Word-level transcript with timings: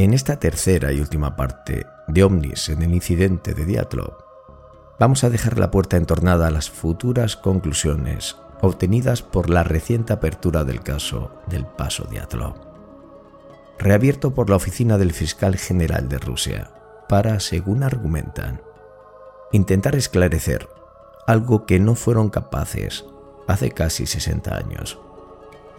En 0.00 0.14
esta 0.14 0.38
tercera 0.38 0.92
y 0.92 1.00
última 1.00 1.34
parte 1.34 1.84
de 2.06 2.22
Omnis 2.22 2.68
en 2.68 2.82
el 2.82 2.94
incidente 2.94 3.52
de 3.52 3.64
Diatlov, 3.64 4.12
vamos 5.00 5.24
a 5.24 5.28
dejar 5.28 5.58
la 5.58 5.72
puerta 5.72 5.96
entornada 5.96 6.46
a 6.46 6.52
las 6.52 6.70
futuras 6.70 7.34
conclusiones 7.36 8.36
obtenidas 8.60 9.22
por 9.22 9.50
la 9.50 9.64
reciente 9.64 10.12
apertura 10.12 10.62
del 10.62 10.82
caso 10.82 11.32
del 11.48 11.66
paso 11.66 12.04
Diatlov, 12.04 12.54
reabierto 13.80 14.34
por 14.34 14.50
la 14.50 14.54
oficina 14.54 14.98
del 14.98 15.12
fiscal 15.12 15.56
general 15.56 16.08
de 16.08 16.18
Rusia 16.18 16.70
para, 17.08 17.40
según 17.40 17.82
argumentan, 17.82 18.62
intentar 19.50 19.96
esclarecer 19.96 20.68
algo 21.26 21.66
que 21.66 21.80
no 21.80 21.96
fueron 21.96 22.30
capaces 22.30 23.04
hace 23.48 23.72
casi 23.72 24.06
60 24.06 24.56
años. 24.56 25.00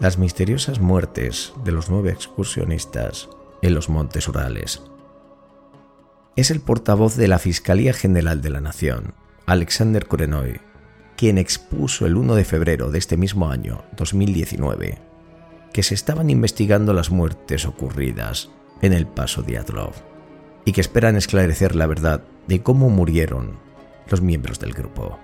Las 0.01 0.17
misteriosas 0.17 0.81
muertes 0.81 1.53
de 1.63 1.71
los 1.71 1.89
nueve 1.89 2.11
excursionistas 2.11 3.29
en 3.61 3.73
los 3.73 3.89
Montes 3.89 4.27
Urales. 4.27 4.81
Es 6.35 6.51
el 6.51 6.61
portavoz 6.61 7.15
de 7.15 7.27
la 7.27 7.39
Fiscalía 7.39 7.93
General 7.93 8.41
de 8.41 8.49
la 8.49 8.61
Nación, 8.61 9.13
Alexander 9.45 10.05
Kurenoy, 10.05 10.61
quien 11.17 11.37
expuso 11.37 12.05
el 12.05 12.15
1 12.15 12.35
de 12.35 12.45
febrero 12.45 12.91
de 12.91 12.99
este 12.99 13.17
mismo 13.17 13.49
año, 13.49 13.83
2019, 13.97 14.99
que 15.73 15.83
se 15.83 15.93
estaban 15.93 16.29
investigando 16.29 16.93
las 16.93 17.09
muertes 17.09 17.65
ocurridas 17.65 18.49
en 18.81 18.93
el 18.93 19.05
paso 19.05 19.41
Diatlov 19.41 19.93
y 20.65 20.71
que 20.71 20.81
esperan 20.81 21.15
esclarecer 21.15 21.75
la 21.75 21.87
verdad 21.87 22.23
de 22.47 22.61
cómo 22.63 22.89
murieron 22.89 23.57
los 24.09 24.21
miembros 24.21 24.59
del 24.59 24.73
grupo, 24.73 25.19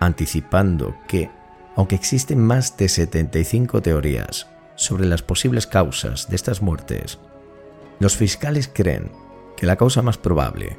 anticipando 0.00 0.96
que, 1.06 1.30
aunque 1.76 1.94
existen 1.94 2.40
más 2.40 2.76
de 2.76 2.88
75 2.88 3.80
teorías 3.80 4.48
sobre 4.74 5.06
las 5.06 5.22
posibles 5.22 5.66
causas 5.66 6.28
de 6.28 6.36
estas 6.36 6.62
muertes, 6.62 7.18
los 8.02 8.16
fiscales 8.16 8.68
creen 8.68 9.12
que 9.56 9.64
la 9.64 9.76
causa 9.76 10.02
más 10.02 10.18
probable 10.18 10.76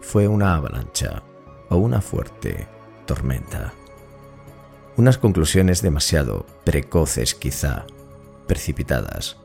fue 0.00 0.26
una 0.26 0.56
avalancha 0.56 1.22
o 1.68 1.76
una 1.76 2.00
fuerte 2.00 2.66
tormenta. 3.06 3.72
Unas 4.96 5.16
conclusiones 5.16 5.80
demasiado 5.80 6.44
precoces 6.64 7.36
quizá, 7.36 7.86
precipitadas, 8.48 9.36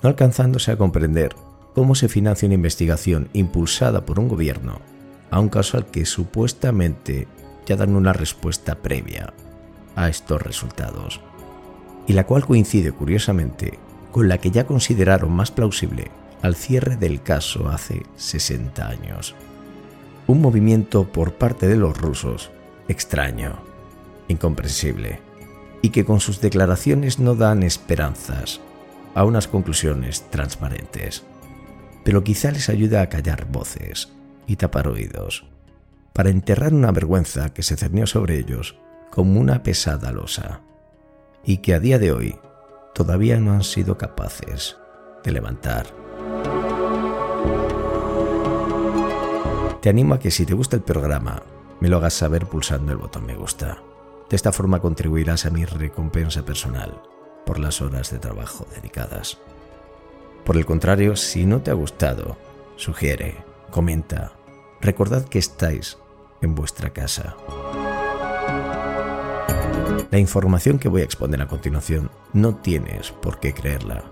no 0.00 0.08
alcanzándose 0.08 0.70
a 0.70 0.76
comprender 0.76 1.34
cómo 1.74 1.96
se 1.96 2.08
financia 2.08 2.46
una 2.46 2.54
investigación 2.54 3.30
impulsada 3.32 4.06
por 4.06 4.20
un 4.20 4.28
gobierno 4.28 4.80
a 5.32 5.40
un 5.40 5.48
caso 5.48 5.76
al 5.76 5.86
que 5.86 6.06
supuestamente 6.06 7.26
ya 7.66 7.74
dan 7.74 7.96
una 7.96 8.12
respuesta 8.12 8.76
previa 8.76 9.34
a 9.96 10.08
estos 10.08 10.40
resultados, 10.40 11.20
y 12.06 12.12
la 12.12 12.26
cual 12.26 12.46
coincide 12.46 12.92
curiosamente 12.92 13.80
con 14.12 14.28
la 14.28 14.38
que 14.38 14.52
ya 14.52 14.66
consideraron 14.66 15.32
más 15.32 15.50
plausible 15.50 16.12
al 16.44 16.56
cierre 16.56 16.96
del 16.98 17.22
caso 17.22 17.70
hace 17.70 18.02
60 18.16 18.86
años. 18.86 19.34
Un 20.26 20.42
movimiento 20.42 21.10
por 21.10 21.32
parte 21.36 21.66
de 21.66 21.76
los 21.76 21.96
rusos 21.96 22.50
extraño, 22.86 23.62
incomprensible, 24.28 25.20
y 25.80 25.88
que 25.88 26.04
con 26.04 26.20
sus 26.20 26.42
declaraciones 26.42 27.18
no 27.18 27.34
dan 27.34 27.62
esperanzas 27.62 28.60
a 29.14 29.24
unas 29.24 29.48
conclusiones 29.48 30.28
transparentes, 30.28 31.22
pero 32.04 32.22
quizá 32.22 32.50
les 32.50 32.68
ayuda 32.68 33.00
a 33.00 33.08
callar 33.08 33.46
voces 33.46 34.12
y 34.46 34.56
tapar 34.56 34.86
oídos, 34.86 35.46
para 36.12 36.28
enterrar 36.28 36.74
una 36.74 36.92
vergüenza 36.92 37.54
que 37.54 37.62
se 37.62 37.76
cernió 37.76 38.06
sobre 38.06 38.36
ellos 38.36 38.76
como 39.10 39.40
una 39.40 39.62
pesada 39.62 40.12
losa, 40.12 40.60
y 41.42 41.58
que 41.58 41.72
a 41.72 41.80
día 41.80 41.98
de 41.98 42.12
hoy 42.12 42.36
todavía 42.94 43.40
no 43.40 43.52
han 43.52 43.64
sido 43.64 43.96
capaces 43.96 44.76
de 45.24 45.32
levantar. 45.32 46.03
Te 49.84 49.90
animo 49.90 50.14
a 50.14 50.18
que 50.18 50.30
si 50.30 50.46
te 50.46 50.54
gusta 50.54 50.76
el 50.76 50.82
programa, 50.82 51.42
me 51.80 51.90
lo 51.90 51.98
hagas 51.98 52.14
saber 52.14 52.46
pulsando 52.46 52.90
el 52.90 52.96
botón 52.96 53.26
me 53.26 53.34
gusta. 53.34 53.82
De 54.30 54.34
esta 54.34 54.50
forma 54.50 54.80
contribuirás 54.80 55.44
a 55.44 55.50
mi 55.50 55.66
recompensa 55.66 56.42
personal 56.42 57.02
por 57.44 57.58
las 57.58 57.82
horas 57.82 58.10
de 58.10 58.18
trabajo 58.18 58.66
dedicadas. 58.74 59.36
Por 60.46 60.56
el 60.56 60.64
contrario, 60.64 61.16
si 61.16 61.44
no 61.44 61.60
te 61.60 61.70
ha 61.70 61.74
gustado, 61.74 62.38
sugiere, 62.76 63.44
comenta, 63.70 64.32
recordad 64.80 65.26
que 65.26 65.38
estáis 65.38 65.98
en 66.40 66.54
vuestra 66.54 66.88
casa. 66.88 67.36
La 70.10 70.18
información 70.18 70.78
que 70.78 70.88
voy 70.88 71.02
a 71.02 71.04
exponer 71.04 71.42
a 71.42 71.46
continuación 71.46 72.10
no 72.32 72.54
tienes 72.54 73.10
por 73.10 73.38
qué 73.38 73.52
creerla. 73.52 74.02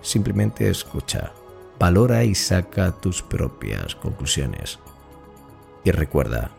Simplemente 0.00 0.70
escucha, 0.70 1.34
valora 1.78 2.24
y 2.24 2.34
saca 2.34 2.92
tus 2.92 3.20
propias 3.20 3.94
conclusiones. 3.96 4.78
Y 5.84 5.90
recuerda 5.92 6.50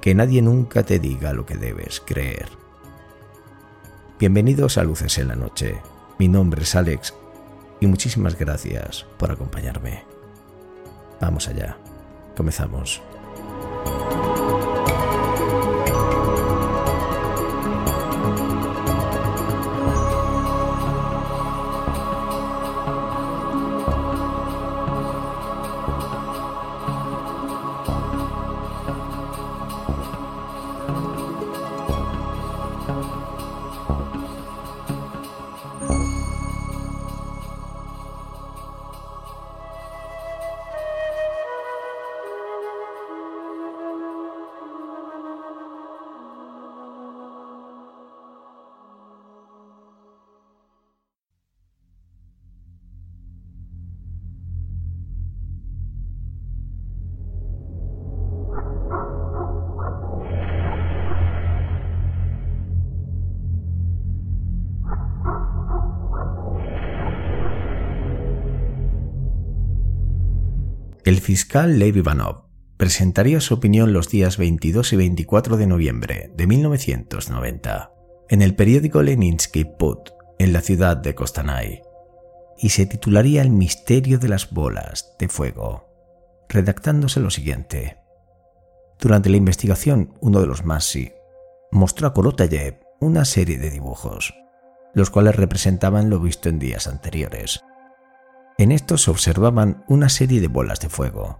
que 0.00 0.14
nadie 0.14 0.42
nunca 0.42 0.84
te 0.84 0.98
diga 0.98 1.32
lo 1.32 1.44
que 1.44 1.56
debes 1.56 2.00
creer. 2.00 2.48
Bienvenidos 4.18 4.78
a 4.78 4.84
Luces 4.84 5.18
en 5.18 5.28
la 5.28 5.36
Noche. 5.36 5.80
Mi 6.18 6.28
nombre 6.28 6.62
es 6.62 6.74
Alex 6.74 7.14
y 7.80 7.86
muchísimas 7.86 8.38
gracias 8.38 9.06
por 9.16 9.32
acompañarme. 9.32 10.04
Vamos 11.20 11.48
allá. 11.48 11.76
Comenzamos. 12.36 13.02
El 71.08 71.20
fiscal 71.22 71.78
Lev 71.78 71.96
Ivanov 71.96 72.42
presentaría 72.76 73.40
su 73.40 73.54
opinión 73.54 73.94
los 73.94 74.10
días 74.10 74.36
22 74.36 74.92
y 74.92 74.96
24 74.96 75.56
de 75.56 75.66
noviembre 75.66 76.30
de 76.34 76.46
1990 76.46 77.94
en 78.28 78.42
el 78.42 78.54
periódico 78.54 79.00
Leninsky 79.00 79.64
Put 79.64 80.10
en 80.38 80.52
la 80.52 80.60
ciudad 80.60 80.98
de 80.98 81.14
Kostanay 81.14 81.80
y 82.58 82.68
se 82.68 82.84
titularía 82.84 83.40
El 83.40 83.48
misterio 83.48 84.18
de 84.18 84.28
las 84.28 84.50
bolas 84.50 85.16
de 85.18 85.28
fuego, 85.28 86.44
redactándose 86.46 87.20
lo 87.20 87.30
siguiente. 87.30 87.96
Durante 89.00 89.30
la 89.30 89.38
investigación, 89.38 90.12
uno 90.20 90.42
de 90.42 90.46
los 90.46 90.66
Masi 90.66 91.12
mostró 91.72 92.08
a 92.08 92.12
Kolotayev 92.12 92.80
una 93.00 93.24
serie 93.24 93.56
de 93.56 93.70
dibujos, 93.70 94.34
los 94.92 95.08
cuales 95.08 95.36
representaban 95.36 96.10
lo 96.10 96.20
visto 96.20 96.50
en 96.50 96.58
días 96.58 96.86
anteriores, 96.86 97.62
en 98.58 98.72
estos 98.72 99.02
se 99.02 99.10
observaban 99.12 99.84
una 99.86 100.08
serie 100.08 100.40
de 100.40 100.48
bolas 100.48 100.80
de 100.80 100.88
fuego 100.88 101.38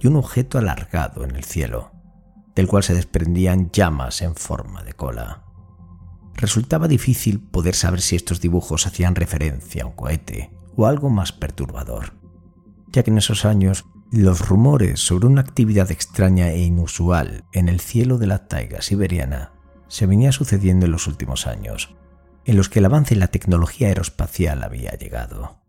y 0.00 0.08
un 0.08 0.16
objeto 0.16 0.58
alargado 0.58 1.22
en 1.22 1.36
el 1.36 1.44
cielo, 1.44 1.92
del 2.56 2.66
cual 2.66 2.82
se 2.82 2.92
desprendían 2.92 3.70
llamas 3.70 4.20
en 4.20 4.34
forma 4.34 4.82
de 4.82 4.92
cola. 4.92 5.44
Resultaba 6.34 6.88
difícil 6.88 7.40
poder 7.40 7.76
saber 7.76 8.00
si 8.00 8.16
estos 8.16 8.40
dibujos 8.40 8.86
hacían 8.86 9.14
referencia 9.14 9.84
a 9.84 9.86
un 9.86 9.92
cohete 9.92 10.50
o 10.74 10.86
algo 10.86 11.08
más 11.08 11.32
perturbador, 11.32 12.14
ya 12.88 13.04
que 13.04 13.10
en 13.10 13.18
esos 13.18 13.44
años 13.44 13.84
los 14.10 14.48
rumores 14.48 14.98
sobre 14.98 15.28
una 15.28 15.42
actividad 15.42 15.92
extraña 15.92 16.48
e 16.48 16.58
inusual 16.62 17.44
en 17.52 17.68
el 17.68 17.78
cielo 17.78 18.18
de 18.18 18.26
la 18.26 18.48
taiga 18.48 18.82
siberiana 18.82 19.52
se 19.86 20.06
venía 20.06 20.32
sucediendo 20.32 20.86
en 20.86 20.92
los 20.92 21.06
últimos 21.06 21.46
años, 21.46 21.94
en 22.44 22.56
los 22.56 22.68
que 22.68 22.80
el 22.80 22.86
avance 22.86 23.14
en 23.14 23.20
la 23.20 23.28
tecnología 23.28 23.88
aeroespacial 23.88 24.64
había 24.64 24.92
llegado. 24.92 25.59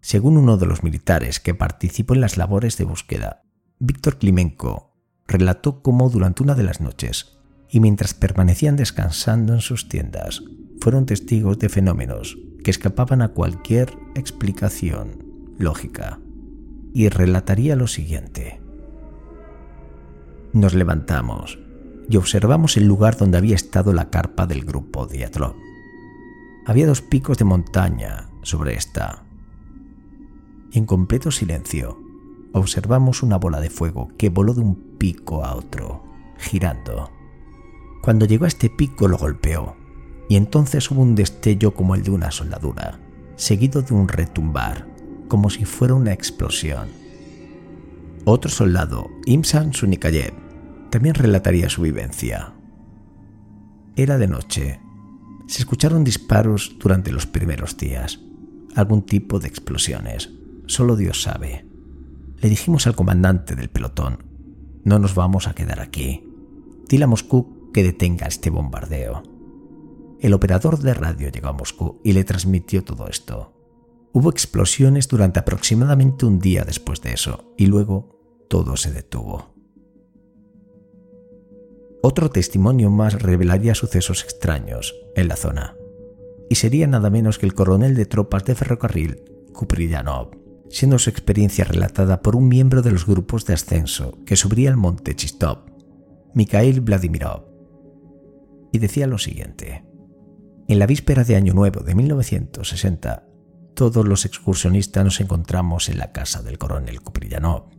Según 0.00 0.36
uno 0.36 0.56
de 0.56 0.66
los 0.66 0.82
militares 0.82 1.40
que 1.40 1.54
participó 1.54 2.14
en 2.14 2.20
las 2.20 2.36
labores 2.36 2.76
de 2.76 2.84
búsqueda, 2.84 3.42
Víctor 3.78 4.18
Klimenko 4.18 4.94
relató 5.26 5.82
cómo 5.82 6.08
durante 6.08 6.42
una 6.42 6.54
de 6.54 6.62
las 6.62 6.80
noches, 6.80 7.38
y 7.70 7.80
mientras 7.80 8.14
permanecían 8.14 8.76
descansando 8.76 9.52
en 9.54 9.60
sus 9.60 9.88
tiendas, 9.88 10.42
fueron 10.80 11.06
testigos 11.06 11.58
de 11.58 11.68
fenómenos 11.68 12.38
que 12.64 12.70
escapaban 12.70 13.22
a 13.22 13.28
cualquier 13.28 13.92
explicación 14.14 15.24
lógica 15.58 16.20
y 16.94 17.08
relataría 17.08 17.76
lo 17.76 17.86
siguiente. 17.86 18.60
Nos 20.52 20.74
levantamos 20.74 21.58
y 22.08 22.16
observamos 22.16 22.76
el 22.76 22.86
lugar 22.86 23.16
donde 23.16 23.36
había 23.36 23.54
estado 23.54 23.92
la 23.92 24.08
carpa 24.08 24.46
del 24.46 24.64
grupo 24.64 25.06
Diatlov. 25.06 25.54
Había 26.64 26.86
dos 26.86 27.02
picos 27.02 27.38
de 27.38 27.44
montaña 27.44 28.30
sobre 28.42 28.74
esta. 28.74 29.27
En 30.72 30.84
completo 30.84 31.30
silencio, 31.30 31.98
observamos 32.52 33.22
una 33.22 33.38
bola 33.38 33.60
de 33.60 33.70
fuego 33.70 34.10
que 34.18 34.28
voló 34.28 34.52
de 34.52 34.60
un 34.60 34.96
pico 34.98 35.44
a 35.44 35.54
otro, 35.54 36.04
girando. 36.36 37.10
Cuando 38.02 38.26
llegó 38.26 38.44
a 38.44 38.48
este 38.48 38.68
pico 38.68 39.08
lo 39.08 39.16
golpeó, 39.16 39.76
y 40.28 40.36
entonces 40.36 40.90
hubo 40.90 41.00
un 41.00 41.14
destello 41.14 41.72
como 41.72 41.94
el 41.94 42.02
de 42.02 42.10
una 42.10 42.30
soldadura, 42.30 43.00
seguido 43.36 43.80
de 43.80 43.94
un 43.94 44.08
retumbar, 44.08 44.86
como 45.28 45.48
si 45.48 45.64
fuera 45.64 45.94
una 45.94 46.12
explosión. 46.12 46.88
Otro 48.24 48.50
soldado, 48.50 49.08
Imsan 49.24 49.72
Sunikayev, 49.72 50.34
también 50.90 51.14
relataría 51.14 51.70
su 51.70 51.80
vivencia. 51.80 52.52
Era 53.96 54.18
de 54.18 54.28
noche. 54.28 54.80
Se 55.46 55.60
escucharon 55.60 56.04
disparos 56.04 56.76
durante 56.78 57.10
los 57.10 57.26
primeros 57.26 57.76
días, 57.78 58.20
algún 58.74 59.02
tipo 59.02 59.38
de 59.40 59.48
explosiones. 59.48 60.37
Solo 60.68 60.96
Dios 60.96 61.22
sabe. 61.22 61.66
Le 62.36 62.48
dijimos 62.48 62.86
al 62.86 62.94
comandante 62.94 63.56
del 63.56 63.70
pelotón, 63.70 64.24
no 64.84 64.98
nos 64.98 65.14
vamos 65.14 65.48
a 65.48 65.54
quedar 65.54 65.80
aquí. 65.80 66.30
Dile 66.88 67.04
a 67.04 67.08
Moscú 67.08 67.70
que 67.72 67.82
detenga 67.82 68.26
este 68.26 68.50
bombardeo. 68.50 69.22
El 70.20 70.34
operador 70.34 70.78
de 70.78 70.94
radio 70.94 71.30
llegó 71.30 71.48
a 71.48 71.52
Moscú 71.52 72.00
y 72.04 72.12
le 72.12 72.24
transmitió 72.24 72.84
todo 72.84 73.08
esto. 73.08 73.54
Hubo 74.12 74.30
explosiones 74.30 75.08
durante 75.08 75.40
aproximadamente 75.40 76.26
un 76.26 76.38
día 76.38 76.64
después 76.64 77.00
de 77.00 77.14
eso 77.14 77.54
y 77.56 77.66
luego 77.66 78.46
todo 78.48 78.76
se 78.76 78.92
detuvo. 78.92 79.54
Otro 82.02 82.30
testimonio 82.30 82.90
más 82.90 83.20
revelaría 83.20 83.74
sucesos 83.74 84.22
extraños 84.22 84.94
en 85.16 85.28
la 85.28 85.36
zona, 85.36 85.76
y 86.48 86.54
sería 86.54 86.86
nada 86.86 87.10
menos 87.10 87.38
que 87.38 87.46
el 87.46 87.54
coronel 87.54 87.96
de 87.96 88.06
tropas 88.06 88.44
de 88.44 88.54
ferrocarril, 88.54 89.24
Kuprillanov, 89.52 90.37
siendo 90.70 90.98
su 90.98 91.10
experiencia 91.10 91.64
relatada 91.64 92.22
por 92.22 92.36
un 92.36 92.48
miembro 92.48 92.82
de 92.82 92.92
los 92.92 93.06
grupos 93.06 93.44
de 93.46 93.54
ascenso 93.54 94.18
que 94.24 94.36
subía 94.36 94.70
el 94.70 94.76
monte 94.76 95.14
Chistov, 95.14 95.64
Mikhail 96.34 96.80
Vladimirov. 96.80 97.44
Y 98.72 98.78
decía 98.78 99.06
lo 99.06 99.18
siguiente. 99.18 99.84
En 100.68 100.78
la 100.78 100.86
víspera 100.86 101.24
de 101.24 101.36
Año 101.36 101.54
Nuevo 101.54 101.80
de 101.80 101.94
1960, 101.94 103.26
todos 103.74 104.06
los 104.06 104.26
excursionistas 104.26 105.04
nos 105.04 105.20
encontramos 105.20 105.88
en 105.88 105.98
la 105.98 106.12
casa 106.12 106.42
del 106.42 106.58
coronel 106.58 107.00
Kuprillanov, 107.00 107.70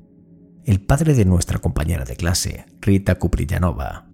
el 0.66 0.82
padre 0.82 1.14
de 1.14 1.26
nuestra 1.26 1.60
compañera 1.60 2.06
de 2.06 2.16
clase, 2.16 2.66
Rita 2.82 3.16
Kuprillanova. 3.16 4.10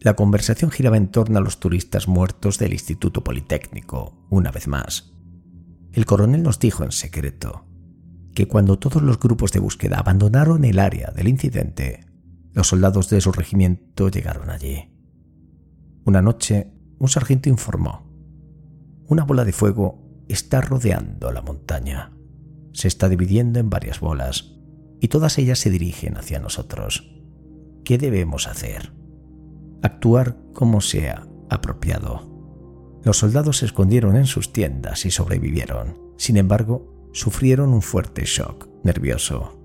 La 0.00 0.14
conversación 0.14 0.70
giraba 0.70 0.96
en 0.96 1.08
torno 1.08 1.38
a 1.38 1.42
los 1.42 1.60
turistas 1.60 2.08
muertos 2.08 2.58
del 2.58 2.74
Instituto 2.74 3.24
Politécnico, 3.24 4.26
una 4.30 4.50
vez 4.50 4.68
más. 4.68 5.14
El 5.92 6.04
coronel 6.04 6.42
nos 6.42 6.58
dijo 6.58 6.84
en 6.84 6.92
secreto 6.92 7.64
que 8.34 8.48
cuando 8.48 8.78
todos 8.78 9.02
los 9.02 9.18
grupos 9.18 9.52
de 9.52 9.60
búsqueda 9.60 9.98
abandonaron 9.98 10.64
el 10.64 10.78
área 10.78 11.12
del 11.12 11.28
incidente, 11.28 12.06
los 12.52 12.68
soldados 12.68 13.08
de 13.08 13.20
su 13.20 13.32
regimiento 13.32 14.08
llegaron 14.08 14.50
allí. 14.50 14.90
Una 16.04 16.20
noche, 16.20 16.72
un 16.98 17.08
sargento 17.08 17.48
informó. 17.48 18.12
Una 19.06 19.24
bola 19.24 19.44
de 19.44 19.52
fuego 19.52 20.24
está 20.28 20.60
rodeando 20.60 21.32
la 21.32 21.42
montaña. 21.42 22.12
Se 22.72 22.88
está 22.88 23.08
dividiendo 23.08 23.60
en 23.60 23.70
varias 23.70 24.00
bolas 24.00 24.56
y 25.00 25.08
todas 25.08 25.38
ellas 25.38 25.58
se 25.58 25.70
dirigen 25.70 26.16
hacia 26.16 26.40
nosotros. 26.40 27.10
¿Qué 27.84 27.98
debemos 27.98 28.48
hacer? 28.48 28.92
Actuar 29.82 30.38
como 30.52 30.80
sea 30.80 31.26
apropiado. 31.50 32.32
Los 33.04 33.18
soldados 33.18 33.58
se 33.58 33.66
escondieron 33.66 34.16
en 34.16 34.26
sus 34.26 34.52
tiendas 34.52 35.04
y 35.04 35.10
sobrevivieron. 35.10 35.98
Sin 36.16 36.36
embargo, 36.36 36.93
sufrieron 37.14 37.72
un 37.72 37.80
fuerte 37.80 38.24
shock 38.26 38.68
nervioso. 38.82 39.56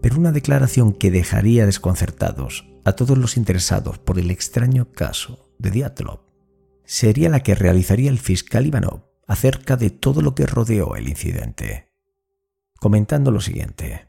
Pero 0.00 0.16
una 0.16 0.32
declaración 0.32 0.94
que 0.94 1.10
dejaría 1.10 1.66
desconcertados 1.66 2.66
a 2.84 2.92
todos 2.92 3.16
los 3.16 3.36
interesados 3.36 3.98
por 3.98 4.18
el 4.18 4.30
extraño 4.30 4.90
caso 4.92 5.50
de 5.58 5.70
Diatlov 5.70 6.20
sería 6.84 7.28
la 7.28 7.42
que 7.42 7.54
realizaría 7.54 8.10
el 8.10 8.18
fiscal 8.18 8.66
Ivanov 8.66 9.04
acerca 9.26 9.76
de 9.76 9.90
todo 9.90 10.22
lo 10.22 10.34
que 10.34 10.46
rodeó 10.46 10.96
el 10.96 11.08
incidente, 11.08 11.92
comentando 12.80 13.30
lo 13.30 13.40
siguiente. 13.40 14.08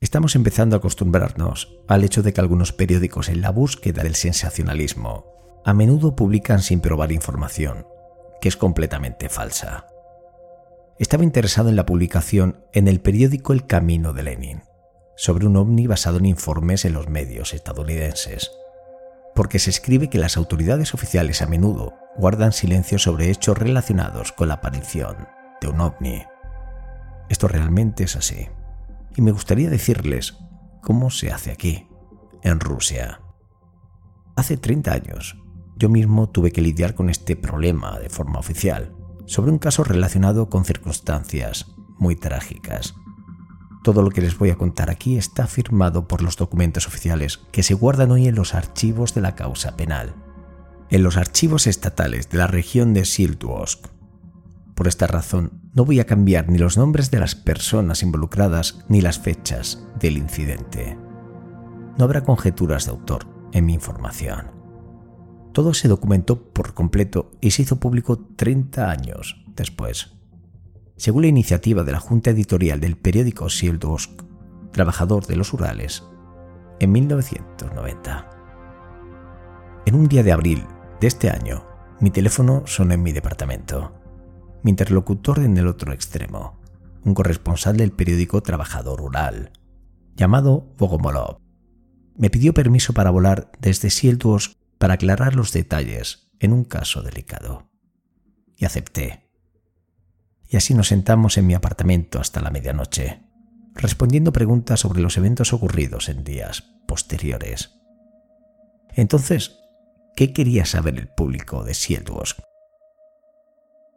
Estamos 0.00 0.36
empezando 0.36 0.76
a 0.76 0.78
acostumbrarnos 0.78 1.78
al 1.88 2.04
hecho 2.04 2.22
de 2.22 2.34
que 2.34 2.40
algunos 2.42 2.72
periódicos 2.72 3.30
en 3.30 3.40
la 3.40 3.50
búsqueda 3.50 4.02
del 4.02 4.14
sensacionalismo 4.14 5.24
a 5.64 5.72
menudo 5.72 6.14
publican 6.14 6.60
sin 6.60 6.80
probar 6.80 7.10
información, 7.12 7.86
que 8.40 8.48
es 8.48 8.56
completamente 8.56 9.28
falsa 9.28 9.86
estaba 10.98 11.24
interesado 11.24 11.68
en 11.68 11.76
la 11.76 11.86
publicación 11.86 12.64
en 12.72 12.88
el 12.88 13.00
periódico 13.00 13.52
El 13.52 13.66
Camino 13.66 14.12
de 14.12 14.22
Lenin 14.22 14.62
sobre 15.16 15.46
un 15.46 15.56
ovni 15.56 15.86
basado 15.86 16.18
en 16.18 16.26
informes 16.26 16.84
en 16.84 16.92
los 16.92 17.08
medios 17.08 17.54
estadounidenses, 17.54 18.50
porque 19.34 19.58
se 19.58 19.70
escribe 19.70 20.08
que 20.08 20.18
las 20.18 20.36
autoridades 20.36 20.94
oficiales 20.94 21.42
a 21.42 21.46
menudo 21.46 21.94
guardan 22.16 22.52
silencio 22.52 22.98
sobre 22.98 23.30
hechos 23.30 23.56
relacionados 23.56 24.32
con 24.32 24.48
la 24.48 24.54
aparición 24.54 25.28
de 25.60 25.68
un 25.68 25.80
ovni. 25.80 26.22
Esto 27.28 27.48
realmente 27.48 28.04
es 28.04 28.16
así. 28.16 28.48
Y 29.16 29.22
me 29.22 29.32
gustaría 29.32 29.70
decirles 29.70 30.36
cómo 30.82 31.10
se 31.10 31.30
hace 31.30 31.50
aquí, 31.50 31.88
en 32.42 32.60
Rusia. 32.60 33.20
Hace 34.36 34.58
30 34.58 34.92
años, 34.92 35.36
yo 35.76 35.88
mismo 35.88 36.28
tuve 36.28 36.52
que 36.52 36.60
lidiar 36.60 36.94
con 36.94 37.08
este 37.08 37.36
problema 37.36 37.98
de 37.98 38.10
forma 38.10 38.38
oficial 38.38 38.95
sobre 39.26 39.50
un 39.50 39.58
caso 39.58 39.84
relacionado 39.84 40.48
con 40.48 40.64
circunstancias 40.64 41.66
muy 41.98 42.16
trágicas. 42.16 42.94
Todo 43.82 44.02
lo 44.02 44.10
que 44.10 44.20
les 44.20 44.36
voy 44.36 44.50
a 44.50 44.56
contar 44.56 44.90
aquí 44.90 45.16
está 45.16 45.46
firmado 45.46 46.08
por 46.08 46.22
los 46.22 46.36
documentos 46.36 46.86
oficiales 46.88 47.40
que 47.52 47.62
se 47.62 47.74
guardan 47.74 48.10
hoy 48.10 48.26
en 48.26 48.34
los 48.34 48.54
archivos 48.54 49.14
de 49.14 49.20
la 49.20 49.34
causa 49.34 49.76
penal, 49.76 50.14
en 50.90 51.02
los 51.02 51.16
archivos 51.16 51.66
estatales 51.66 52.28
de 52.30 52.38
la 52.38 52.46
región 52.46 52.94
de 52.94 53.04
Siltuosk. 53.04 53.86
Por 54.74 54.88
esta 54.88 55.06
razón, 55.06 55.60
no 55.72 55.84
voy 55.84 56.00
a 56.00 56.06
cambiar 56.06 56.48
ni 56.48 56.58
los 56.58 56.76
nombres 56.76 57.10
de 57.10 57.20
las 57.20 57.34
personas 57.34 58.02
involucradas 58.02 58.84
ni 58.88 59.00
las 59.00 59.18
fechas 59.18 59.86
del 59.98 60.18
incidente. 60.18 60.98
No 61.96 62.04
habrá 62.04 62.24
conjeturas 62.24 62.86
de 62.86 62.90
autor 62.90 63.26
en 63.52 63.66
mi 63.66 63.74
información. 63.74 64.55
Todo 65.56 65.72
se 65.72 65.88
documentó 65.88 66.52
por 66.52 66.74
completo 66.74 67.32
y 67.40 67.52
se 67.52 67.62
hizo 67.62 67.80
público 67.80 68.18
30 68.18 68.90
años 68.90 69.42
después. 69.56 70.12
Según 70.98 71.22
la 71.22 71.28
iniciativa 71.28 71.82
de 71.82 71.92
la 71.92 71.98
Junta 71.98 72.28
Editorial 72.28 72.78
del 72.78 72.98
periódico 72.98 73.48
Sieldosk, 73.48 74.10
trabajador 74.70 75.26
de 75.26 75.36
los 75.36 75.54
Urales, 75.54 76.04
en 76.78 76.92
1990. 76.92 78.30
En 79.86 79.94
un 79.94 80.08
día 80.08 80.22
de 80.22 80.32
abril 80.32 80.62
de 81.00 81.06
este 81.06 81.30
año, 81.30 81.64
mi 82.00 82.10
teléfono 82.10 82.64
sonó 82.66 82.92
en 82.92 83.02
mi 83.02 83.12
departamento. 83.12 83.94
Mi 84.62 84.72
interlocutor 84.72 85.38
en 85.38 85.56
el 85.56 85.68
otro 85.68 85.94
extremo, 85.94 86.60
un 87.02 87.14
corresponsal 87.14 87.78
del 87.78 87.92
periódico 87.92 88.42
Trabajador 88.42 88.98
Rural, 88.98 89.52
llamado 90.16 90.66
Bogomolov, 90.76 91.38
me 92.14 92.28
pidió 92.28 92.52
permiso 92.52 92.92
para 92.92 93.08
volar 93.08 93.50
desde 93.58 93.88
Sieldosk 93.88 94.52
para 94.78 94.94
aclarar 94.94 95.34
los 95.34 95.52
detalles 95.52 96.30
en 96.40 96.52
un 96.52 96.64
caso 96.64 97.02
delicado. 97.02 97.70
Y 98.56 98.64
acepté. 98.64 99.28
Y 100.48 100.56
así 100.56 100.74
nos 100.74 100.88
sentamos 100.88 101.36
en 101.38 101.46
mi 101.46 101.54
apartamento 101.54 102.20
hasta 102.20 102.40
la 102.40 102.50
medianoche, 102.50 103.22
respondiendo 103.74 104.32
preguntas 104.32 104.80
sobre 104.80 105.00
los 105.00 105.16
eventos 105.16 105.52
ocurridos 105.52 106.08
en 106.08 106.24
días 106.24 106.62
posteriores. 106.86 107.72
Entonces, 108.94 109.58
¿qué 110.14 110.32
quería 110.32 110.64
saber 110.64 110.98
el 110.98 111.08
público 111.08 111.64
de 111.64 111.74
Sielwosk? 111.74 112.40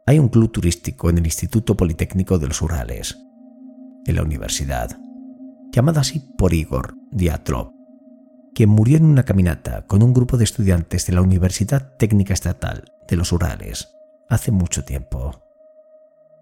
Hay 0.05 0.17
un 0.19 0.29
club 0.29 0.51
turístico 0.51 1.09
en 1.09 1.19
el 1.19 1.25
Instituto 1.25 1.77
Politécnico 1.77 2.39
de 2.39 2.47
los 2.47 2.61
Urales, 2.61 3.17
en 4.05 4.15
la 4.15 4.23
universidad, 4.23 4.99
llamado 5.71 5.99
así 5.99 6.19
por 6.37 6.53
Igor 6.53 6.95
Diatlov, 7.11 7.78
quien 8.53 8.69
murió 8.69 8.97
en 8.97 9.05
una 9.05 9.23
caminata 9.23 9.85
con 9.87 10.03
un 10.03 10.13
grupo 10.13 10.37
de 10.37 10.43
estudiantes 10.43 11.05
de 11.05 11.13
la 11.13 11.21
Universidad 11.21 11.95
Técnica 11.97 12.33
Estatal 12.33 12.93
de 13.07 13.15
los 13.15 13.31
Urales 13.31 13.89
hace 14.29 14.51
mucho 14.51 14.83
tiempo. 14.85 15.43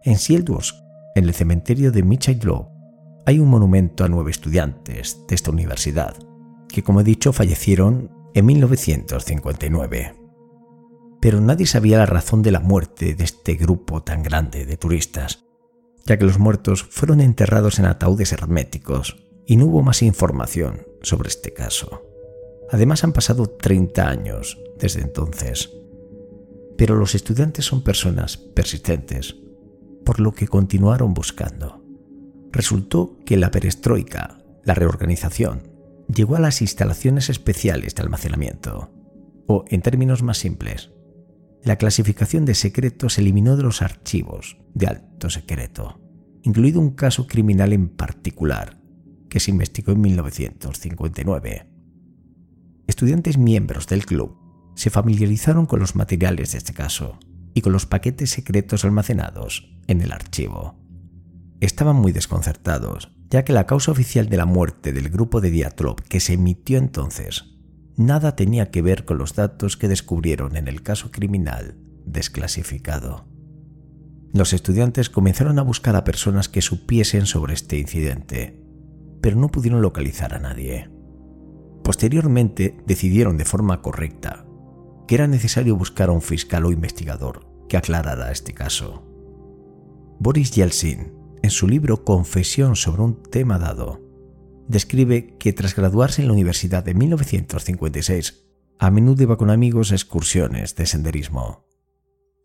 En 0.03 0.17
Sieldusk, 0.17 0.75
en 1.15 1.25
el 1.25 1.33
cementerio 1.33 1.91
de 1.91 2.03
Michailov, 2.03 2.69
hay 3.25 3.39
un 3.39 3.49
monumento 3.49 4.03
a 4.03 4.07
nueve 4.07 4.31
estudiantes 4.31 5.17
de 5.27 5.35
esta 5.35 5.51
universidad, 5.51 6.15
que 6.69 6.83
como 6.83 7.01
he 7.01 7.03
dicho 7.03 7.33
fallecieron 7.33 8.11
en 8.33 8.45
1959. 8.45 10.15
Pero 11.19 11.41
nadie 11.41 11.65
sabía 11.65 11.97
la 11.97 12.05
razón 12.05 12.41
de 12.41 12.51
la 12.51 12.59
muerte 12.59 13.15
de 13.15 13.23
este 13.23 13.55
grupo 13.55 14.03
tan 14.03 14.23
grande 14.23 14.65
de 14.65 14.77
turistas, 14.77 15.45
ya 16.05 16.17
que 16.17 16.25
los 16.25 16.39
muertos 16.39 16.83
fueron 16.83 17.19
enterrados 17.19 17.79
en 17.79 17.85
ataúdes 17.85 18.31
herméticos 18.31 19.17
y 19.45 19.57
no 19.57 19.65
hubo 19.65 19.81
más 19.81 20.01
información 20.03 20.86
sobre 21.01 21.29
este 21.29 21.53
caso. 21.53 22.03
Además 22.69 23.03
han 23.03 23.13
pasado 23.13 23.47
30 23.47 24.07
años 24.07 24.57
desde 24.77 25.01
entonces. 25.01 25.71
Pero 26.77 26.95
los 26.95 27.15
estudiantes 27.15 27.65
son 27.65 27.81
personas 27.81 28.37
persistentes, 28.37 29.35
por 30.05 30.19
lo 30.19 30.33
que 30.33 30.47
continuaron 30.47 31.13
buscando. 31.13 31.83
Resultó 32.51 33.17
que 33.25 33.37
la 33.37 33.51
perestroika, 33.51 34.39
la 34.63 34.73
reorganización, 34.73 35.63
llegó 36.13 36.35
a 36.35 36.39
las 36.39 36.61
instalaciones 36.61 37.29
especiales 37.29 37.95
de 37.95 38.03
almacenamiento, 38.03 38.91
o 39.47 39.65
en 39.69 39.81
términos 39.81 40.23
más 40.23 40.37
simples, 40.37 40.91
la 41.63 41.77
clasificación 41.77 42.45
de 42.45 42.55
secretos 42.55 43.13
se 43.13 43.21
eliminó 43.21 43.57
de 43.57 43.63
los 43.63 43.81
archivos 43.81 44.57
de 44.73 44.87
alto 44.87 45.29
secreto, 45.29 45.99
incluido 46.43 46.79
un 46.79 46.91
caso 46.91 47.27
criminal 47.27 47.73
en 47.73 47.89
particular 47.89 48.77
que 49.29 49.39
se 49.39 49.51
investigó 49.51 49.91
en 49.91 50.01
1959. 50.01 51.67
Estudiantes 52.87 53.37
miembros 53.37 53.87
del 53.87 54.05
club 54.05 54.37
se 54.75 54.89
familiarizaron 54.89 55.65
con 55.65 55.79
los 55.79 55.95
materiales 55.95 56.51
de 56.51 56.59
este 56.59 56.73
caso 56.73 57.19
y 57.53 57.61
con 57.61 57.73
los 57.73 57.85
paquetes 57.85 58.29
secretos 58.29 58.85
almacenados 58.85 59.75
en 59.87 60.01
el 60.01 60.11
archivo. 60.11 60.75
Estaban 61.59 61.95
muy 61.95 62.11
desconcertados, 62.11 63.11
ya 63.29 63.43
que 63.43 63.53
la 63.53 63.65
causa 63.65 63.91
oficial 63.91 64.29
de 64.29 64.37
la 64.37 64.45
muerte 64.45 64.93
del 64.93 65.09
grupo 65.09 65.41
de 65.41 65.49
Diatlov 65.51 66.01
que 66.03 66.19
se 66.19 66.33
emitió 66.33 66.77
entonces 66.77 67.57
nada 67.97 68.35
tenía 68.35 68.69
que 68.69 68.81
ver 68.81 69.05
con 69.05 69.17
los 69.17 69.33
datos 69.33 69.75
que 69.75 69.87
descubrieron 69.87 70.55
en 70.55 70.67
el 70.67 70.83
caso 70.83 71.11
criminal 71.11 71.75
desclasificado. 72.05 73.25
Los 74.33 74.53
estudiantes 74.53 75.09
comenzaron 75.09 75.57
a 75.59 75.63
buscar 75.63 75.95
a 75.95 76.03
personas 76.03 76.47
que 76.47 76.61
supiesen 76.61 77.25
sobre 77.25 77.55
este 77.55 77.77
incidente, 77.79 78.63
pero 79.21 79.35
no 79.35 79.49
pudieron 79.49 79.81
localizar 79.81 80.33
a 80.33 80.39
nadie. 80.39 80.89
Posteriormente 81.83 82.77
decidieron 82.85 83.37
de 83.37 83.45
forma 83.45 83.81
correcta 83.81 84.47
que 85.07 85.15
era 85.15 85.27
necesario 85.27 85.75
buscar 85.75 86.09
a 86.09 86.11
un 86.11 86.21
fiscal 86.21 86.65
o 86.65 86.71
investigador 86.71 87.47
que 87.69 87.77
aclarara 87.77 88.31
este 88.31 88.53
caso. 88.53 89.03
Boris 90.19 90.51
Yeltsin, 90.51 91.13
en 91.41 91.49
su 91.49 91.67
libro 91.67 92.03
Confesión 92.03 92.75
sobre 92.75 93.03
un 93.03 93.23
tema 93.23 93.57
dado, 93.57 94.01
describe 94.67 95.37
que 95.37 95.53
tras 95.53 95.75
graduarse 95.75 96.21
en 96.21 96.27
la 96.27 96.33
universidad 96.33 96.83
de 96.83 96.93
1956, 96.93 98.47
a 98.79 98.91
menudo 98.91 99.23
iba 99.23 99.37
con 99.37 99.49
amigos 99.49 99.91
a 99.91 99.95
excursiones 99.95 100.75
de 100.75 100.85
senderismo. 100.85 101.65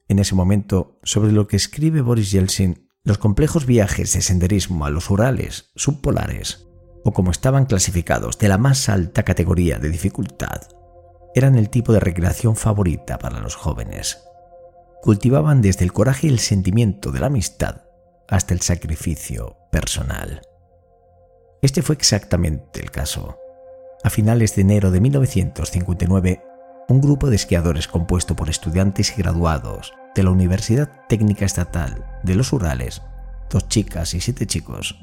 En 0.08 0.18
ese 0.18 0.34
momento, 0.34 1.00
sobre 1.02 1.32
lo 1.32 1.46
que 1.46 1.56
escribe 1.56 2.00
Boris 2.00 2.30
Yeltsin, 2.30 2.88
los 3.04 3.18
complejos 3.18 3.66
viajes 3.66 4.12
de 4.12 4.22
senderismo 4.22 4.86
a 4.86 4.90
los 4.90 5.10
Urales 5.10 5.70
subpolares, 5.74 6.68
o 7.04 7.12
como 7.12 7.32
estaban 7.32 7.66
clasificados 7.66 8.38
de 8.38 8.48
la 8.48 8.58
más 8.58 8.88
alta 8.88 9.24
categoría 9.24 9.78
de 9.78 9.90
dificultad, 9.90 10.62
eran 11.34 11.56
el 11.56 11.68
tipo 11.68 11.92
de 11.92 12.00
recreación 12.00 12.54
favorita 12.54 13.18
para 13.18 13.40
los 13.40 13.56
jóvenes. 13.56 14.22
Cultivaban 15.00 15.62
desde 15.62 15.84
el 15.84 15.92
coraje 15.92 16.28
y 16.28 16.30
el 16.30 16.38
sentimiento 16.38 17.10
de 17.10 17.20
la 17.20 17.26
amistad 17.26 17.82
hasta 18.28 18.54
el 18.54 18.60
sacrificio 18.60 19.56
personal. 19.72 20.42
Este 21.60 21.82
fue 21.82 21.96
exactamente 21.96 22.80
el 22.80 22.90
caso. 22.90 23.36
A 24.04 24.10
finales 24.10 24.54
de 24.54 24.62
enero 24.62 24.90
de 24.90 25.00
1959, 25.00 26.42
un 26.88 27.00
grupo 27.00 27.30
de 27.30 27.36
esquiadores 27.36 27.88
compuesto 27.88 28.36
por 28.36 28.50
estudiantes 28.50 29.12
y 29.12 29.22
graduados 29.22 29.92
de 30.14 30.22
la 30.22 30.30
Universidad 30.30 30.90
Técnica 31.08 31.44
Estatal 31.44 32.04
de 32.22 32.34
los 32.34 32.52
Urales, 32.52 33.02
dos 33.50 33.68
chicas 33.68 34.14
y 34.14 34.20
siete 34.20 34.46
chicos, 34.46 34.98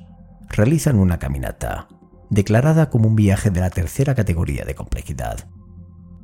realizan 0.50 0.98
una 0.98 1.19
caminata, 1.19 1.88
declarada 2.29 2.89
como 2.89 3.07
un 3.07 3.15
viaje 3.15 3.50
de 3.50 3.62
la 3.62 3.69
tercera 3.69 4.15
categoría 4.15 4.65
de 4.65 4.75
complejidad, 4.75 5.48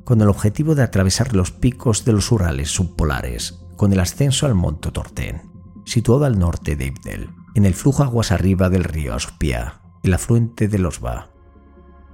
con 0.04 0.22
el 0.22 0.30
objetivo 0.30 0.76
de 0.76 0.84
atravesar 0.84 1.36
los 1.36 1.52
picos 1.52 2.06
de 2.06 2.14
los 2.14 2.32
Urales 2.32 2.70
subpolares 2.70 3.60
con 3.76 3.92
el 3.92 4.00
ascenso 4.00 4.46
al 4.46 4.56
Monte 4.56 4.92
Torten, 4.92 5.42
situado 5.86 6.26
al 6.26 6.40
norte 6.40 6.76
de 6.76 6.86
Ibdel, 6.88 7.30
en 7.56 7.66
el 7.66 7.74
flujo 7.74 8.04
aguas 8.04 8.32
arriba 8.32 8.70
del 8.70 8.84
río 8.84 9.14
Aspia, 9.14 9.82
el 10.04 10.14
afluente 10.14 10.68
de 10.68 10.78
Losba. 10.78 11.30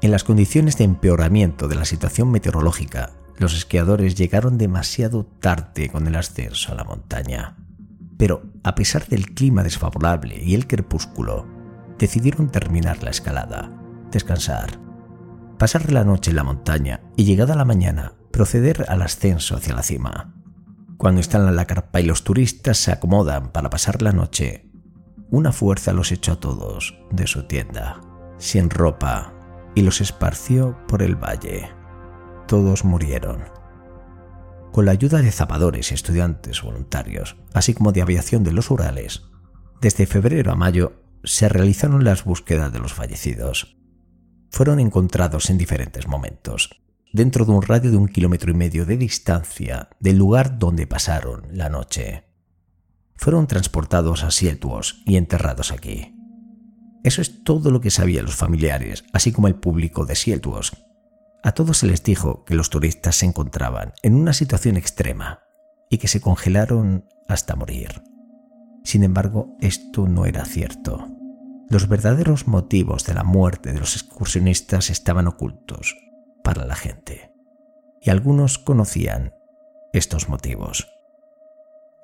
En 0.01 0.11
las 0.11 0.23
condiciones 0.23 0.77
de 0.77 0.85
empeoramiento 0.85 1.67
de 1.67 1.75
la 1.75 1.85
situación 1.85 2.31
meteorológica, 2.31 3.13
los 3.41 3.55
esquiadores 3.55 4.13
llegaron 4.13 4.59
demasiado 4.59 5.25
tarde 5.25 5.89
con 5.89 6.05
el 6.05 6.15
ascenso 6.15 6.71
a 6.71 6.75
la 6.75 6.83
montaña. 6.83 7.57
Pero, 8.17 8.43
a 8.63 8.75
pesar 8.75 9.07
del 9.07 9.33
clima 9.33 9.63
desfavorable 9.63 10.39
y 10.43 10.53
el 10.53 10.67
crepúsculo, 10.67 11.47
decidieron 11.97 12.51
terminar 12.51 13.01
la 13.01 13.09
escalada, 13.09 13.71
descansar, 14.11 14.79
pasar 15.57 15.91
la 15.91 16.03
noche 16.03 16.29
en 16.29 16.35
la 16.35 16.43
montaña 16.43 17.01
y, 17.17 17.23
llegada 17.23 17.55
la 17.55 17.65
mañana, 17.65 18.13
proceder 18.31 18.85
al 18.89 19.01
ascenso 19.01 19.55
hacia 19.55 19.73
la 19.73 19.81
cima. 19.81 20.35
Cuando 20.97 21.19
están 21.19 21.47
en 21.47 21.55
la 21.55 21.65
carpa 21.65 21.99
y 21.99 22.05
los 22.05 22.23
turistas 22.23 22.77
se 22.77 22.91
acomodan 22.91 23.51
para 23.51 23.71
pasar 23.71 24.03
la 24.03 24.11
noche, 24.11 24.69
una 25.31 25.51
fuerza 25.51 25.93
los 25.93 26.11
echó 26.11 26.33
a 26.33 26.39
todos 26.39 26.95
de 27.09 27.25
su 27.25 27.47
tienda, 27.47 28.01
sin 28.37 28.69
ropa, 28.69 29.33
y 29.73 29.81
los 29.81 29.99
esparció 29.99 30.77
por 30.87 31.01
el 31.01 31.15
valle. 31.15 31.80
Todos 32.51 32.83
murieron. 32.83 33.45
Con 34.73 34.83
la 34.83 34.91
ayuda 34.91 35.21
de 35.21 35.31
zapadores 35.31 35.91
y 35.91 35.93
estudiantes 35.93 36.61
voluntarios, 36.61 37.37
así 37.53 37.73
como 37.73 37.93
de 37.93 38.01
aviación 38.01 38.43
de 38.43 38.51
los 38.51 38.69
Urales, 38.69 39.21
desde 39.79 40.05
febrero 40.05 40.51
a 40.51 40.55
mayo 40.55 41.01
se 41.23 41.47
realizaron 41.47 42.03
las 42.03 42.25
búsquedas 42.25 42.73
de 42.73 42.79
los 42.79 42.91
fallecidos. 42.91 43.77
Fueron 44.49 44.81
encontrados 44.81 45.49
en 45.49 45.57
diferentes 45.57 46.09
momentos, 46.09 46.81
dentro 47.13 47.45
de 47.45 47.53
un 47.53 47.61
radio 47.61 47.89
de 47.89 47.95
un 47.95 48.09
kilómetro 48.09 48.51
y 48.51 48.55
medio 48.55 48.85
de 48.85 48.97
distancia 48.97 49.87
del 50.01 50.17
lugar 50.17 50.59
donde 50.59 50.87
pasaron 50.87 51.47
la 51.53 51.69
noche 51.69 52.25
fueron 53.15 53.47
transportados 53.47 54.23
a 54.23 54.31
Sieltuos 54.31 55.03
y 55.05 55.15
enterrados 55.15 55.71
aquí. 55.71 56.15
Eso 57.03 57.21
es 57.21 57.45
todo 57.45 57.71
lo 57.71 57.79
que 57.79 57.91
sabían 57.91 58.25
los 58.25 58.35
familiares, 58.35 59.05
así 59.13 59.31
como 59.31 59.47
el 59.47 59.55
público 59.55 60.05
de 60.05 60.15
Sieltuos. 60.15 60.73
A 61.43 61.53
todos 61.53 61.77
se 61.79 61.87
les 61.87 62.03
dijo 62.03 62.43
que 62.45 62.55
los 62.55 62.69
turistas 62.69 63.15
se 63.15 63.25
encontraban 63.25 63.93
en 64.03 64.15
una 64.15 64.33
situación 64.33 64.77
extrema 64.77 65.43
y 65.89 65.97
que 65.97 66.07
se 66.07 66.21
congelaron 66.21 67.05
hasta 67.27 67.55
morir. 67.55 68.03
Sin 68.83 69.03
embargo, 69.03 69.55
esto 69.59 70.07
no 70.07 70.25
era 70.25 70.45
cierto. 70.45 71.07
Los 71.69 71.87
verdaderos 71.87 72.47
motivos 72.47 73.05
de 73.05 73.13
la 73.13 73.23
muerte 73.23 73.73
de 73.73 73.79
los 73.79 73.95
excursionistas 73.95 74.89
estaban 74.89 75.27
ocultos 75.27 75.97
para 76.43 76.65
la 76.65 76.75
gente, 76.75 77.31
y 78.01 78.09
algunos 78.09 78.57
conocían 78.57 79.35
estos 79.93 80.27
motivos 80.27 80.87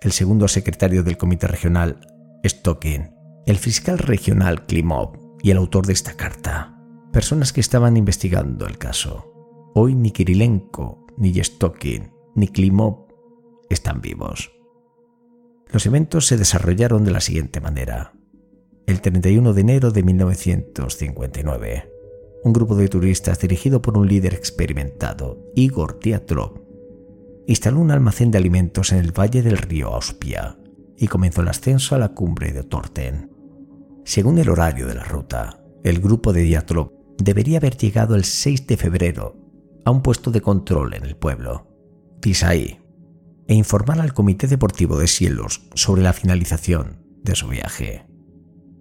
el 0.02 0.12
segundo 0.12 0.48
secretario 0.48 1.04
del 1.04 1.18
Comité 1.18 1.48
Regional, 1.48 1.98
Stocking, 2.46 3.16
el 3.46 3.58
fiscal 3.58 3.98
regional 3.98 4.66
Klimov 4.66 5.18
y 5.42 5.52
el 5.52 5.58
autor 5.58 5.88
de 5.88 5.94
esta 5.94 6.16
carta, 6.16 6.77
personas 7.12 7.54
que 7.54 7.62
estaban 7.62 7.98
investigando 7.98 8.68
el 8.68 8.78
caso. 8.78 9.34
Hoy 9.74 9.96
ni 9.96 10.12
Kirilenko, 10.12 11.06
ni 11.18 11.34
Stocking, 11.34 12.12
ni 12.36 12.48
Klimov 12.48 13.08
están 13.70 14.02
vivos. 14.02 14.52
Los 15.72 15.86
eventos 15.86 16.28
se 16.28 16.38
desarrollaron 16.38 17.04
de 17.04 17.12
la 17.12 17.22
siguiente 17.22 17.60
manera. 17.60 18.14
El 18.86 19.02
31 19.02 19.54
de 19.54 19.62
enero 19.62 19.92
de 19.92 20.04
1959, 20.04 21.92
un 22.44 22.54
grupo 22.54 22.76
de 22.76 22.88
turistas 22.88 23.40
dirigido 23.40 23.82
por 23.82 23.98
un 23.98 24.08
líder 24.08 24.34
experimentado, 24.34 25.44
Igor 25.56 26.00
Tiatrov, 26.00 26.62
instaló 27.48 27.80
un 27.80 27.92
almacén 27.92 28.32
de 28.32 28.38
alimentos 28.38 28.92
en 28.92 29.00
el 29.00 29.12
valle 29.12 29.42
del 29.42 29.58
río 29.58 29.94
Auspia 29.94 30.58
y 30.98 31.08
comenzó 31.08 31.42
el 31.42 31.50
ascenso 31.50 31.96
a 31.96 32.00
la 32.00 32.10
cumbre 32.10 32.54
de 32.54 32.64
Torten. 32.64 33.32
Según 34.06 34.38
el 34.38 34.50
horario 34.50 34.88
de 34.88 34.96
la 34.96 35.04
ruta, 35.04 35.62
el 35.84 36.00
grupo 36.00 36.32
de 36.32 36.42
Diatlov 36.42 36.97
debería 37.18 37.58
haber 37.58 37.78
llegado 37.78 38.16
el 38.16 38.24
6 38.24 38.68
de 38.68 38.78
febrero 38.78 39.36
a 39.86 39.92
un 39.92 40.02
puesto 40.02 40.32
de 40.32 40.42
control 40.42 40.94
en 40.94 41.06
el 41.06 41.16
pueblo, 41.16 41.68
Pisai, 42.22 42.80
e 43.48 43.54
informar 43.54 44.00
al 44.00 44.14
Comité 44.14 44.48
Deportivo 44.48 44.98
de 44.98 45.08
Cielos 45.08 45.70
sobre 45.74 46.02
la 46.02 46.14
finalización 46.14 47.06
de 47.24 47.36
su 47.36 47.48
viaje. 47.48 48.06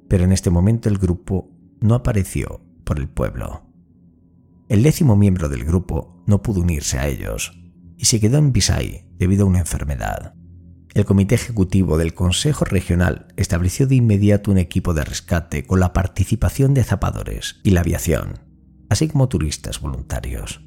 Pero 0.09 0.25
en 0.25 0.33
este 0.33 0.50
momento 0.50 0.88
el 0.88 0.99
grupo 0.99 1.50
no 1.81 1.95
apareció 1.95 2.61
por 2.85 2.99
el 2.99 3.09
pueblo. 3.09 3.62
El 4.69 4.83
décimo 4.83 5.16
miembro 5.16 5.49
del 5.49 5.64
grupo 5.64 6.23
no 6.26 6.43
pudo 6.43 6.61
unirse 6.61 6.99
a 6.99 7.07
ellos 7.07 7.52
y 7.97 8.07
se 8.07 8.21
quedó 8.21 8.38
en 8.38 8.52
Bisay 8.52 9.09
debido 9.16 9.45
a 9.45 9.49
una 9.49 9.61
enfermedad. 9.61 10.36
El 10.96 11.04
comité 11.04 11.34
ejecutivo 11.34 11.98
del 11.98 12.14
Consejo 12.14 12.64
Regional 12.64 13.26
estableció 13.36 13.86
de 13.86 13.96
inmediato 13.96 14.50
un 14.50 14.56
equipo 14.56 14.94
de 14.94 15.04
rescate 15.04 15.66
con 15.66 15.78
la 15.78 15.92
participación 15.92 16.72
de 16.72 16.84
zapadores 16.84 17.60
y 17.62 17.72
la 17.72 17.80
aviación, 17.80 18.38
así 18.88 19.06
como 19.06 19.28
turistas 19.28 19.82
voluntarios. 19.82 20.62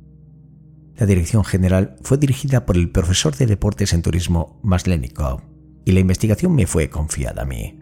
La 0.98 1.08
dirección 1.08 1.44
general 1.44 1.96
fue 2.04 2.20
dirigida 2.20 2.68
por 2.68 2.78
el 2.78 2.92
profesor 2.92 3.36
de 3.36 3.48
deportes 3.48 3.92
en 3.92 4.04
turismo 4.04 4.60
Maslenikov 4.64 5.42
y 5.84 5.94
la 5.94 6.00
investigación 6.00 6.54
me 6.54 6.68
fue 6.68 6.92
confiada 6.92 7.42
a 7.42 7.46
mí. 7.46 7.80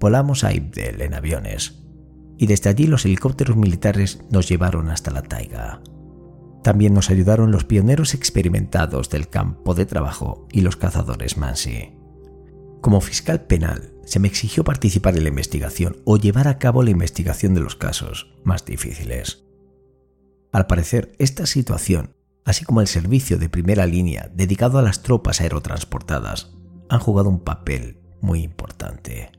volamos 0.00 0.44
a 0.44 0.54
Ibdel 0.54 1.02
en 1.02 1.12
aviones 1.12 1.82
y 2.38 2.46
desde 2.46 2.70
allí 2.70 2.86
los 2.86 3.04
helicópteros 3.04 3.58
militares 3.58 4.20
nos 4.30 4.48
llevaron 4.48 4.88
hasta 4.88 5.10
la 5.10 5.20
taiga. 5.20 5.82
También 6.62 6.94
nos 6.94 7.10
ayudaron 7.10 7.50
los 7.50 7.64
pioneros 7.64 8.14
experimentados 8.14 9.10
del 9.10 9.28
campo 9.28 9.74
de 9.74 9.86
trabajo 9.86 10.46
y 10.52 10.60
los 10.60 10.76
cazadores 10.76 11.36
Mansi. 11.36 11.92
Como 12.80 13.00
fiscal 13.00 13.42
penal, 13.42 13.92
se 14.04 14.18
me 14.18 14.28
exigió 14.28 14.64
participar 14.64 15.16
en 15.16 15.24
la 15.24 15.28
investigación 15.28 15.96
o 16.04 16.16
llevar 16.16 16.48
a 16.48 16.58
cabo 16.58 16.82
la 16.82 16.90
investigación 16.90 17.54
de 17.54 17.60
los 17.60 17.76
casos 17.76 18.34
más 18.44 18.64
difíciles. 18.64 19.44
Al 20.52 20.66
parecer, 20.66 21.14
esta 21.18 21.46
situación, 21.46 22.14
así 22.44 22.64
como 22.64 22.80
el 22.80 22.86
servicio 22.86 23.38
de 23.38 23.48
primera 23.48 23.86
línea 23.86 24.30
dedicado 24.34 24.78
a 24.78 24.82
las 24.82 25.02
tropas 25.02 25.40
aerotransportadas, 25.40 26.54
han 26.88 27.00
jugado 27.00 27.28
un 27.28 27.40
papel 27.40 28.00
muy 28.20 28.42
importante. 28.42 29.30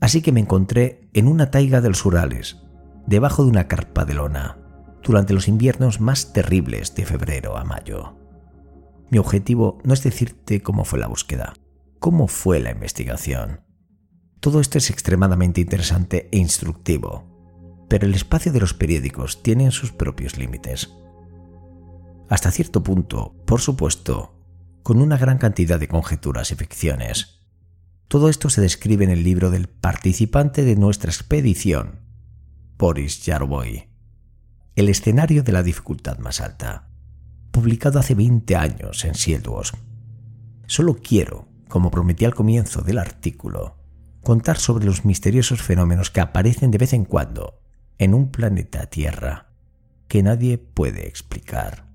Así 0.00 0.22
que 0.22 0.32
me 0.32 0.40
encontré 0.40 1.08
en 1.12 1.28
una 1.28 1.50
taiga 1.50 1.80
de 1.80 1.88
los 1.88 2.04
Urales, 2.04 2.58
debajo 3.06 3.44
de 3.44 3.50
una 3.50 3.68
carpa 3.68 4.04
de 4.04 4.14
lona, 4.14 4.63
durante 5.04 5.34
los 5.34 5.46
inviernos 5.46 6.00
más 6.00 6.32
terribles 6.32 6.94
de 6.94 7.04
febrero 7.04 7.56
a 7.56 7.64
mayo. 7.64 8.16
Mi 9.10 9.18
objetivo 9.18 9.78
no 9.84 9.94
es 9.94 10.02
decirte 10.02 10.62
cómo 10.62 10.84
fue 10.84 10.98
la 10.98 11.06
búsqueda, 11.06 11.52
cómo 12.00 12.26
fue 12.26 12.58
la 12.58 12.72
investigación. 12.72 13.60
Todo 14.40 14.60
esto 14.60 14.78
es 14.78 14.90
extremadamente 14.90 15.60
interesante 15.60 16.28
e 16.32 16.38
instructivo, 16.38 17.86
pero 17.88 18.06
el 18.06 18.14
espacio 18.14 18.50
de 18.50 18.60
los 18.60 18.74
periódicos 18.74 19.42
tiene 19.42 19.70
sus 19.70 19.92
propios 19.92 20.38
límites. 20.38 20.90
Hasta 22.28 22.50
cierto 22.50 22.82
punto, 22.82 23.36
por 23.46 23.60
supuesto, 23.60 24.34
con 24.82 25.00
una 25.00 25.18
gran 25.18 25.38
cantidad 25.38 25.78
de 25.78 25.88
conjeturas 25.88 26.50
y 26.50 26.56
ficciones. 26.56 27.46
Todo 28.08 28.28
esto 28.28 28.50
se 28.50 28.60
describe 28.60 29.04
en 29.04 29.10
el 29.10 29.22
libro 29.22 29.50
del 29.50 29.68
participante 29.68 30.64
de 30.64 30.76
nuestra 30.76 31.10
expedición, 31.10 32.00
Boris 32.76 33.24
Yarboy, 33.24 33.93
El 34.76 34.88
escenario 34.88 35.44
de 35.44 35.52
la 35.52 35.62
dificultad 35.62 36.18
más 36.18 36.40
alta, 36.40 36.88
publicado 37.52 38.00
hace 38.00 38.16
20 38.16 38.56
años 38.56 39.04
en 39.04 39.14
Sieldwas. 39.14 39.72
Solo 40.66 40.96
quiero, 40.96 41.46
como 41.68 41.92
prometí 41.92 42.24
al 42.24 42.34
comienzo 42.34 42.82
del 42.82 42.98
artículo, 42.98 43.76
contar 44.24 44.58
sobre 44.58 44.84
los 44.84 45.04
misteriosos 45.04 45.62
fenómenos 45.62 46.10
que 46.10 46.20
aparecen 46.20 46.72
de 46.72 46.78
vez 46.78 46.92
en 46.92 47.04
cuando 47.04 47.60
en 47.98 48.14
un 48.14 48.32
planeta 48.32 48.86
Tierra 48.86 49.50
que 50.08 50.24
nadie 50.24 50.58
puede 50.58 51.06
explicar. 51.06 51.86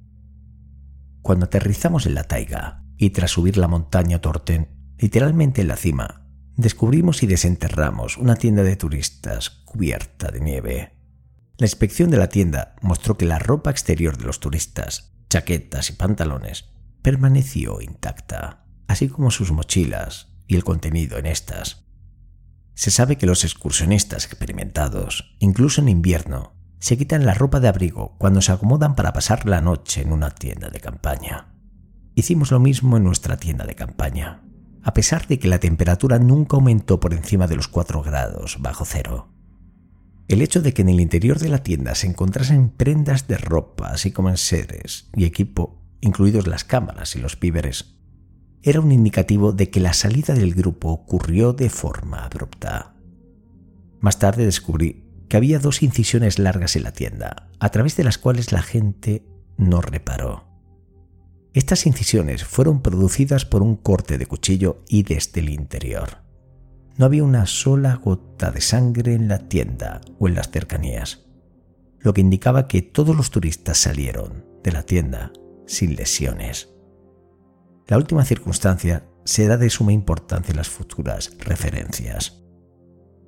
Cuando 1.21 1.47
aterrizamos 1.47 2.05
en 2.05 2.15
la 2.15 2.23
taiga 2.23 2.85
y 2.97 3.09
tras 3.09 3.31
subir 3.31 3.57
la 3.57 3.67
montaña 3.67 4.21
Torten, 4.21 4.69
literalmente 4.97 5.61
en 5.61 5.67
la 5.67 5.75
cima, 5.75 6.27
descubrimos 6.55 7.23
y 7.23 7.27
desenterramos 7.27 8.17
una 8.17 8.35
tienda 8.35 8.63
de 8.63 8.77
turistas 8.77 9.49
cubierta 9.49 10.31
de 10.31 10.39
nieve. 10.39 10.98
La 11.59 11.65
inspección 11.65 12.09
de 12.09 12.15
la 12.15 12.29
tienda 12.29 12.77
mostró 12.81 13.17
que 13.17 13.25
la 13.25 13.37
ropa 13.37 13.69
exterior 13.69 14.17
de 14.17 14.23
los 14.23 14.39
turistas, 14.39 15.11
chaquetas 15.29 15.89
y 15.89 15.93
pantalones, 15.93 16.69
permaneció 17.01 17.81
intacta, 17.81 18.63
así 18.87 19.09
como 19.09 19.29
sus 19.29 19.51
mochilas 19.51 20.29
y 20.47 20.55
el 20.55 20.63
contenido 20.63 21.17
en 21.17 21.25
estas. 21.25 21.83
Se 22.75 22.91
sabe 22.91 23.17
que 23.17 23.25
los 23.25 23.43
excursionistas 23.43 24.23
experimentados, 24.23 25.35
incluso 25.39 25.81
en 25.81 25.89
invierno, 25.89 26.53
se 26.79 26.97
quitan 26.97 27.25
la 27.25 27.33
ropa 27.33 27.59
de 27.59 27.67
abrigo 27.67 28.15
cuando 28.19 28.41
se 28.41 28.53
acomodan 28.53 28.95
para 28.95 29.11
pasar 29.11 29.45
la 29.45 29.59
noche 29.59 30.01
en 30.01 30.13
una 30.13 30.29
tienda 30.29 30.69
de 30.69 30.79
campaña. 30.79 31.53
Hicimos 32.15 32.51
lo 32.51 32.61
mismo 32.61 32.95
en 32.95 33.03
nuestra 33.03 33.35
tienda 33.35 33.65
de 33.65 33.75
campaña, 33.75 34.43
a 34.81 34.93
pesar 34.93 35.27
de 35.27 35.39
que 35.39 35.49
la 35.49 35.59
temperatura 35.59 36.19
nunca 36.19 36.55
aumentó 36.55 37.01
por 37.01 37.13
encima 37.13 37.47
de 37.47 37.57
los 37.57 37.67
4 37.67 38.01
grados 38.01 38.59
bajo 38.61 38.85
cero. 38.85 39.33
El 40.29 40.43
hecho 40.43 40.61
de 40.61 40.75
que 40.75 40.83
en 40.83 40.89
el 40.89 41.01
interior 41.01 41.39
de 41.39 41.49
la 41.49 41.63
tienda 41.63 41.95
se 41.95 42.05
encontrasen 42.05 42.69
prendas 42.69 43.27
de 43.27 43.35
ropa, 43.35 43.87
así 43.87 44.11
como 44.11 44.29
enseres 44.29 45.09
y 45.15 45.25
equipo, 45.25 45.81
incluidos 46.01 46.45
las 46.45 46.63
cámaras 46.63 47.15
y 47.15 47.19
los 47.19 47.39
víveres, 47.39 47.95
era 48.61 48.79
un 48.79 48.91
indicativo 48.91 49.53
de 49.53 49.71
que 49.71 49.79
la 49.79 49.93
salida 49.93 50.35
del 50.35 50.53
grupo 50.53 50.89
ocurrió 50.89 51.53
de 51.53 51.71
forma 51.71 52.25
abrupta. 52.25 52.93
Más 54.01 54.19
tarde 54.19 54.45
descubrí 54.45 55.03
que 55.29 55.37
había 55.37 55.57
dos 55.57 55.81
incisiones 55.81 56.37
largas 56.37 56.75
en 56.75 56.83
la 56.83 56.93
tienda, 56.93 57.49
a 57.59 57.69
través 57.69 57.95
de 57.95 58.03
las 58.03 58.19
cuales 58.19 58.51
la 58.51 58.61
gente 58.61 59.25
no 59.57 59.81
reparó. 59.81 60.47
Estas 61.55 61.87
incisiones 61.87 62.43
fueron 62.43 62.83
producidas 62.83 63.45
por 63.45 63.63
un 63.63 63.75
corte 63.75 64.19
de 64.19 64.27
cuchillo 64.27 64.83
y 64.87 65.01
desde 65.01 65.39
el 65.39 65.49
interior. 65.49 66.28
No 66.99 67.05
había 67.05 67.23
una 67.23 67.45
sola 67.45 67.95
gota 67.95 68.51
de 68.51 68.59
sangre 68.59 69.13
en 69.13 69.29
la 69.29 69.47
tienda 69.47 70.01
o 70.19 70.27
en 70.27 70.35
las 70.35 70.51
cercanías, 70.51 71.29
lo 71.99 72.13
que 72.13 72.19
indicaba 72.19 72.67
que 72.67 72.81
todos 72.81 73.15
los 73.15 73.31
turistas 73.31 73.77
salieron 73.77 74.43
de 74.65 74.73
la 74.73 74.83
tienda 74.83 75.31
sin 75.65 75.95
lesiones. 75.95 76.75
La 77.87 77.95
última 77.95 78.25
circunstancia 78.25 79.05
será 79.23 79.55
de 79.55 79.69
suma 79.69 79.93
importancia 79.93 80.51
en 80.51 80.57
las 80.57 80.67
futuras 80.67 81.37
referencias. 81.39 82.43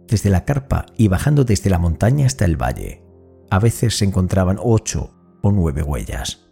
Desde 0.06 0.30
la 0.30 0.44
carpa 0.44 0.86
y 0.98 1.08
bajando 1.08 1.46
desde 1.46 1.70
la 1.70 1.80
montaña 1.80 2.26
hasta 2.26 2.44
el 2.44 2.62
valle, 2.62 3.06
a 3.50 3.60
veces 3.60 3.98
se 3.98 4.04
encontraban 4.04 4.58
ocho 4.62 5.16
o 5.42 5.50
nueve 5.54 5.82
huellas. 5.82 6.46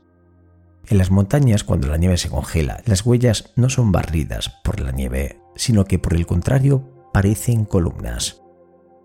En 0.88 0.98
las 0.98 1.12
montañas, 1.12 1.66
cuando 1.66 1.90
la 1.90 1.98
nieve 1.98 2.16
se 2.16 2.30
congela, 2.30 2.82
las 2.86 3.06
huellas 3.06 3.52
no 3.58 3.68
son 3.68 3.92
barridas 3.92 4.54
por 4.64 4.80
la 4.80 4.94
nieve, 4.94 5.42
sino 5.58 5.84
que 5.84 6.00
por 6.00 6.14
el 6.14 6.26
contrario 6.26 6.96
parecen 7.14 7.66
columnas, 7.66 8.42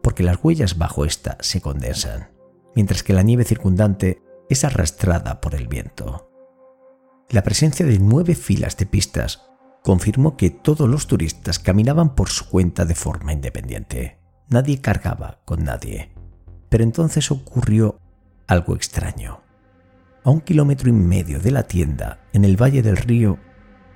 porque 0.03 0.23
las 0.23 0.43
huellas 0.43 0.79
bajo 0.79 1.05
esta 1.05 1.39
se 1.41 1.61
condensan, 1.61 2.31
mientras 2.75 3.03
que 3.03 3.13
la 3.13 3.23
nieve 3.23 3.45
circundante 3.45 4.23
es 4.49 4.65
arrastrada 4.65 5.41
por 5.41 5.55
el 5.55 5.69
viento. 5.69 6.31
La 7.31 7.43
presencia 7.43 7.87
de 7.87 7.99
nueve 7.99 8.35
filas 8.35 8.77
de 8.77 8.87
pistas 8.87 9.43
confirmó 9.83 10.37
que 10.37 10.51
todos 10.51 10.89
los 10.89 11.07
turistas 11.07 11.59
caminaban 11.59 12.15
por 12.15 12.29
su 12.29 12.49
cuenta 12.49 12.85
de 12.85 12.95
forma 12.95 13.33
independiente. 13.33 14.19
Nadie 14.49 14.81
cargaba 14.81 15.41
con 15.45 15.65
nadie. 15.65 16.13
Pero 16.69 16.85
entonces 16.85 17.31
ocurrió 17.31 18.01
algo 18.47 18.75
extraño. 18.75 19.41
A 20.23 20.31
un 20.31 20.41
kilómetro 20.41 20.89
y 20.89 20.93
medio 20.93 21.39
de 21.39 21.51
la 21.51 21.65
tienda, 21.65 22.21
en 22.33 22.45
el 22.45 22.61
valle 22.61 22.83
del 22.83 22.97
río, 22.97 23.39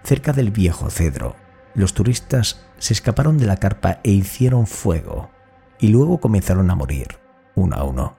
cerca 0.04 0.32
del 0.32 0.50
viejo 0.50 0.90
cedro, 0.90 1.36
los 1.74 1.94
turistas 1.94 2.67
se 2.78 2.92
escaparon 2.92 3.38
de 3.38 3.46
la 3.46 3.56
carpa 3.56 4.00
e 4.04 4.10
hicieron 4.10 4.66
fuego, 4.66 5.30
y 5.78 5.88
luego 5.88 6.20
comenzaron 6.20 6.70
a 6.70 6.74
morir, 6.74 7.18
uno 7.54 7.76
a 7.76 7.84
uno. 7.84 8.16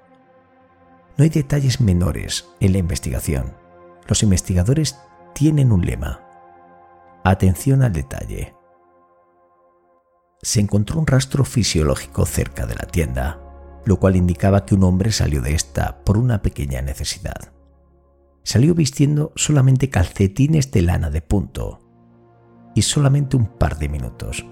No 1.18 1.24
hay 1.24 1.30
detalles 1.30 1.82
menores 1.82 2.48
en 2.60 2.74
la 2.74 2.78
investigación, 2.78 3.54
los 4.08 4.24
investigadores 4.24 5.00
tienen 5.34 5.72
un 5.72 5.86
lema. 5.86 6.22
Atención 7.24 7.84
al 7.84 7.94
detalle. 7.94 8.56
Se 10.42 10.62
encontró 10.62 11.00
un 11.00 11.08
rastro 11.08 11.44
fisiológico 11.44 12.26
cerca 12.26 12.66
de 12.66 12.76
la 12.76 12.88
tienda, 12.88 13.40
lo 13.86 14.00
cual 14.00 14.16
indicaba 14.16 14.66
que 14.66 14.76
un 14.76 14.84
hombre 14.84 15.12
salió 15.12 15.42
de 15.42 15.54
esta 15.54 16.04
por 16.04 16.18
una 16.18 16.42
pequeña 16.42 16.82
necesidad. 16.82 17.54
Salió 18.44 18.74
vistiendo 18.74 19.34
solamente 19.36 19.90
calcetines 19.90 20.72
de 20.72 20.82
lana 20.82 21.10
de 21.10 21.22
punto 21.22 21.89
y 22.76 22.82
solamente 22.82 23.38
un 23.38 23.46
par 23.46 23.78
de 23.78 23.90
minutos. 23.90 24.46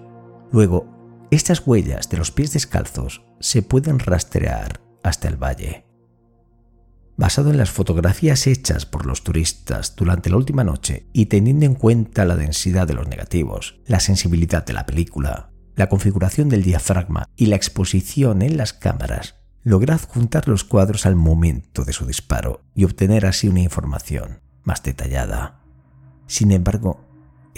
Luego, 0.51 0.87
estas 1.31 1.65
huellas 1.65 2.09
de 2.09 2.17
los 2.17 2.31
pies 2.31 2.53
descalzos 2.53 3.23
se 3.39 3.61
pueden 3.61 3.99
rastrear 3.99 4.81
hasta 5.03 5.27
el 5.27 5.35
valle 5.35 5.87
basado 7.17 7.49
en 7.49 7.57
las 7.57 7.71
fotografías 7.71 8.45
hechas 8.47 8.85
por 8.85 9.05
los 9.05 9.23
turistas 9.23 9.95
durante 9.95 10.29
la 10.29 10.37
última 10.37 10.63
noche 10.63 11.07
y 11.13 11.25
teniendo 11.25 11.65
en 11.65 11.73
cuenta 11.73 12.25
la 12.25 12.35
densidad 12.35 12.87
de 12.87 12.93
los 12.93 13.07
negativos, 13.07 13.79
la 13.87 13.99
sensibilidad 13.99 14.63
de 14.65 14.73
la 14.73 14.85
película, 14.85 15.49
la 15.75 15.89
configuración 15.89 16.47
del 16.47 16.63
diafragma 16.63 17.25
y 17.35 17.47
la 17.47 17.55
exposición 17.55 18.43
en 18.43 18.55
las 18.55 18.73
cámaras, 18.73 19.35
logré 19.63 19.93
adjuntar 19.93 20.47
los 20.47 20.63
cuadros 20.63 21.05
al 21.05 21.15
momento 21.15 21.83
de 21.83 21.93
su 21.93 22.05
disparo 22.05 22.63
y 22.75 22.85
obtener 22.85 23.25
así 23.25 23.47
una 23.47 23.61
información 23.61 24.41
más 24.63 24.83
detallada. 24.83 25.63
Sin 26.27 26.51
embargo, 26.51 27.06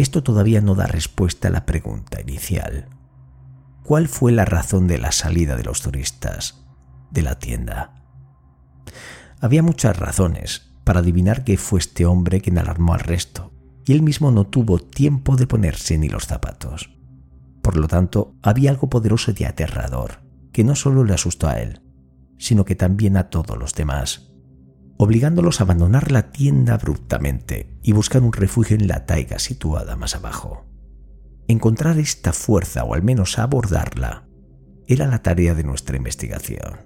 esto 0.01 0.23
todavía 0.23 0.62
no 0.62 0.75
da 0.75 0.88
respuesta 0.88 1.49
a 1.49 1.51
la 1.51 1.65
pregunta 1.65 2.21
inicial. 2.21 2.88
¿Cuál 3.83 4.07
fue 4.07 4.31
la 4.31 4.45
razón 4.45 4.88
de 4.88 4.97
la 4.97 5.12
salida 5.12 5.57
de 5.57 5.63
los 5.63 5.81
turistas 5.81 6.65
de 7.12 7.21
la 7.21 7.38
tienda? 7.38 7.95
Había 9.41 9.62
muchas 9.62 9.97
razones 9.97 10.71
para 10.85 11.01
adivinar 11.01 11.43
que 11.43 11.57
fue 11.57 11.79
este 11.79 12.05
hombre 12.05 12.39
quien 12.39 12.57
alarmó 12.57 12.93
al 12.93 13.01
resto, 13.01 13.51
y 13.85 13.91
él 13.91 14.01
mismo 14.01 14.31
no 14.31 14.47
tuvo 14.47 14.79
tiempo 14.79 15.35
de 15.35 15.47
ponerse 15.47 15.97
ni 15.97 16.07
los 16.07 16.27
zapatos. 16.27 16.91
Por 17.62 17.75
lo 17.75 17.88
tanto, 17.88 18.35
había 18.41 18.71
algo 18.71 18.89
poderoso 18.89 19.33
y 19.35 19.43
aterrador, 19.43 20.21
que 20.53 20.63
no 20.63 20.75
solo 20.75 21.03
le 21.03 21.13
asustó 21.13 21.49
a 21.49 21.59
él, 21.59 21.81
sino 22.38 22.63
que 22.63 22.75
también 22.75 23.17
a 23.17 23.29
todos 23.29 23.57
los 23.57 23.75
demás, 23.75 24.28
obligándolos 25.01 25.62
a 25.62 25.63
abandonar 25.63 26.12
la 26.12 26.29
tienda 26.29 26.73
abruptamente 26.73 27.69
y 27.81 27.93
buscar 27.93 28.21
un 28.21 28.33
refugio 28.33 28.75
en 28.75 28.89
la 28.89 29.05
taiga 29.05 29.39
situada 29.39 29.95
más 29.95 30.13
abajo. 30.13 30.65
En 31.47 31.55
Encontrar 31.55 31.97
esta 31.97 32.33
fuerza 32.33 32.83
o 32.83 32.93
al 32.93 33.01
menos 33.01 33.39
abordarla 33.39 34.27
era 34.88 35.07
la 35.07 35.23
tarea 35.23 35.55
de 35.55 35.63
nuestra 35.63 35.95
investigación. 35.95 36.81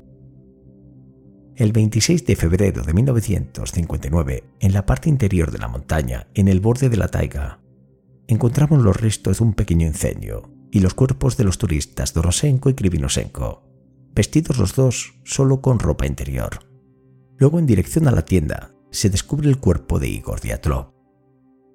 El 1.55 1.71
26 1.71 2.23
de 2.27 2.35
febrero 2.35 2.83
de 2.83 2.93
1959, 2.93 4.43
en 4.59 4.73
la 4.73 4.85
parte 4.85 5.09
interior 5.09 5.49
de 5.49 5.57
la 5.57 5.67
montaña, 5.67 6.27
en 6.35 6.47
el 6.47 6.59
borde 6.59 6.89
de 6.89 6.97
la 6.97 7.07
taiga, 7.07 7.61
encontramos 8.27 8.83
los 8.83 8.95
restos 8.95 9.39
de 9.39 9.43
un 9.43 9.53
pequeño 9.55 9.87
incendio 9.87 10.51
y 10.71 10.81
los 10.81 10.93
cuerpos 10.93 11.35
de 11.35 11.45
los 11.45 11.57
turistas 11.57 12.13
Dorosenko 12.13 12.69
y 12.69 12.75
Krivinosenko, 12.75 13.63
vestidos 14.13 14.59
los 14.59 14.75
dos 14.75 15.15
solo 15.23 15.61
con 15.61 15.79
ropa 15.79 16.05
interior. 16.05 16.72
Luego, 17.37 17.59
en 17.59 17.65
dirección 17.65 18.07
a 18.07 18.11
la 18.11 18.25
tienda, 18.25 18.73
se 18.91 19.09
descubre 19.09 19.49
el 19.49 19.59
cuerpo 19.59 19.99
de 19.99 20.07
Igor 20.07 20.39
Diatlov. 20.39 20.93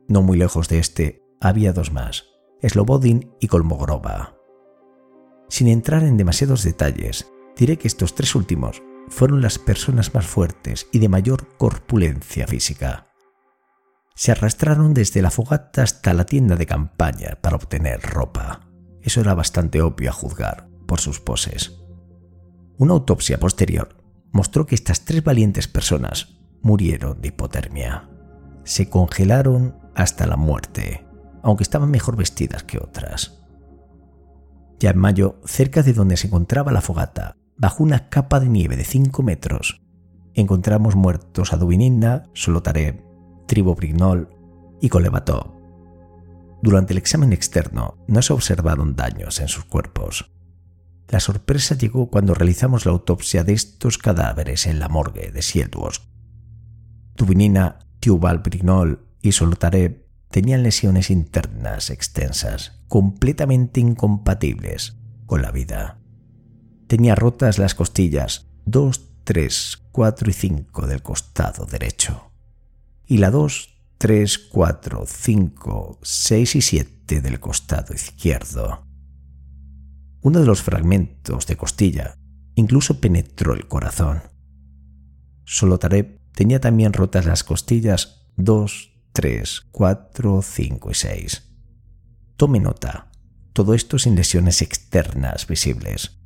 No 0.09 0.23
muy 0.23 0.39
lejos 0.39 0.69
de 0.69 0.79
este 0.79 1.23
había 1.41 1.73
dos 1.73 1.93
más, 1.93 2.25
Slobodin 2.63 3.35
y 3.41 3.49
Kolmogorova. 3.49 4.37
Sin 5.49 5.69
entrar 5.69 6.03
en 6.03 6.17
demasiados 6.17 6.63
detalles, 6.63 7.31
diré 7.57 7.77
que 7.77 7.89
estos 7.89 8.15
tres 8.15 8.35
últimos 8.35 8.83
fueron 9.09 9.41
las 9.41 9.59
personas 9.59 10.15
más 10.15 10.27
fuertes 10.27 10.87
y 10.93 10.99
de 10.99 11.09
mayor 11.09 11.57
corpulencia 11.57 12.47
física. 12.47 13.09
Se 14.15 14.33
arrastraron 14.33 14.95
desde 14.95 15.23
la 15.23 15.31
fogata 15.31 15.83
hasta 15.83 16.13
la 16.13 16.27
tienda 16.27 16.57
de 16.57 16.67
campaña 16.67 17.39
para 17.41 17.57
obtener 17.57 18.01
ropa. 18.03 18.69
Eso 19.01 19.21
era 19.21 19.35
bastante 19.35 19.81
obvio 19.81 20.11
a 20.11 20.13
juzgar 20.13 20.69
por 20.87 21.01
sus 21.01 21.21
poses. 21.21 21.81
Una 22.79 22.95
autopsia 22.95 23.39
posterior 23.39 23.98
mostró 24.39 24.67
que 24.67 24.77
estas 24.77 25.05
tres 25.05 25.25
valientes 25.25 25.67
personas 25.67 26.39
murieron 26.63 27.21
de 27.21 27.27
hipotermia. 27.27 28.09
Se 28.63 28.89
congelaron 28.89 29.75
hasta 29.97 30.29
la 30.29 30.37
muerte, 30.37 31.05
aunque 31.43 31.65
estaban 31.65 31.91
mejor 31.91 32.15
vestidas 32.15 32.63
que 32.63 32.79
otras. 32.79 33.43
Ya 34.79 34.91
en 34.91 34.99
mayo, 34.99 35.41
cerca 35.45 35.83
de 35.83 35.93
donde 35.93 36.17
se 36.17 36.29
encontraba 36.29 36.71
la 36.71 36.83
fogata, 36.83 37.35
bajo 37.57 37.83
una 37.83 38.09
capa 38.11 38.39
de 38.39 38.49
nieve 38.49 38.77
de 38.77 38.85
5 38.85 39.25
metros, 39.25 39.83
encontramos 40.35 40.95
muertos 40.95 41.53
a 41.53 41.57
Dubinina, 41.57 42.31
Solotarev, 42.33 43.03
Tribobrignol 43.49 44.29
y 44.81 44.89
Kolevatov. 44.89 45.53
Durante 46.63 46.93
el 46.93 46.99
examen 46.99 47.33
externo 47.33 47.99
no 48.07 48.23
se 48.23 48.35
observaron 48.35 48.95
daños 48.95 49.41
en 49.41 49.49
sus 49.49 49.65
cuerpos. 49.65 50.31
La 51.09 51.21
sorpresa 51.21 51.75
llegó 51.75 52.11
cuando 52.11 52.35
realizamos 52.35 52.85
la 52.85 52.93
autopsia 52.93 53.43
de 53.43 53.55
estos 53.55 53.97
cadáveres 53.97 54.67
en 54.67 54.79
la 54.79 54.89
morgue 54.89 55.31
de 55.31 55.41
Siedwosk. 55.41 56.03
Dubinina, 57.17 57.79
Brignol 58.45 59.07
y 59.23 59.33
Solotarev 59.33 60.07
tenían 60.31 60.63
lesiones 60.63 61.11
internas 61.11 61.91
extensas, 61.91 62.83
completamente 62.89 63.81
incompatibles 63.81 64.99
con 65.27 65.43
la 65.43 65.51
vida. 65.51 65.99
Tenía 66.87 67.15
rotas 67.15 67.59
las 67.59 67.75
costillas 67.75 68.51
2, 68.67 69.25
3, 69.25 69.89
4 69.93 70.31
y 70.31 70.33
5 70.33 70.87
del 70.87 71.03
costado 71.03 71.65
derecho. 71.67 72.33
Y 73.07 73.19
la 73.19 73.31
2, 73.31 73.69
3, 73.99 74.39
4, 74.39 75.05
5, 75.07 75.99
6 76.03 76.57
y 76.57 76.63
7 76.63 77.21
del 77.21 77.41
costado 77.41 77.95
izquierdo. 77.95 78.88
Uno 80.29 80.41
de 80.41 80.45
los 80.45 80.61
fragmentos 80.61 81.47
de 81.47 81.57
costilla 81.57 82.19
incluso 82.55 83.01
penetró 83.01 83.55
el 83.55 83.67
corazón. 83.67 84.21
Solo 85.47 85.79
Tareb 85.79 86.21
tenía 86.33 86.61
también 86.61 86.93
rotas 86.93 87.25
las 87.25 87.45
costillas 87.45 88.29
2, 88.37 88.91
3, 89.15 89.69
4, 89.73 90.43
5 90.43 90.91
y 90.91 90.95
6. 90.95 91.51
Tome 92.37 92.61
nota, 92.61 93.11
todo 93.55 93.73
esto 93.73 93.99
sin 93.99 94.17
lesiones 94.17 94.61
externas 94.61 95.47
visibles. 95.47 96.21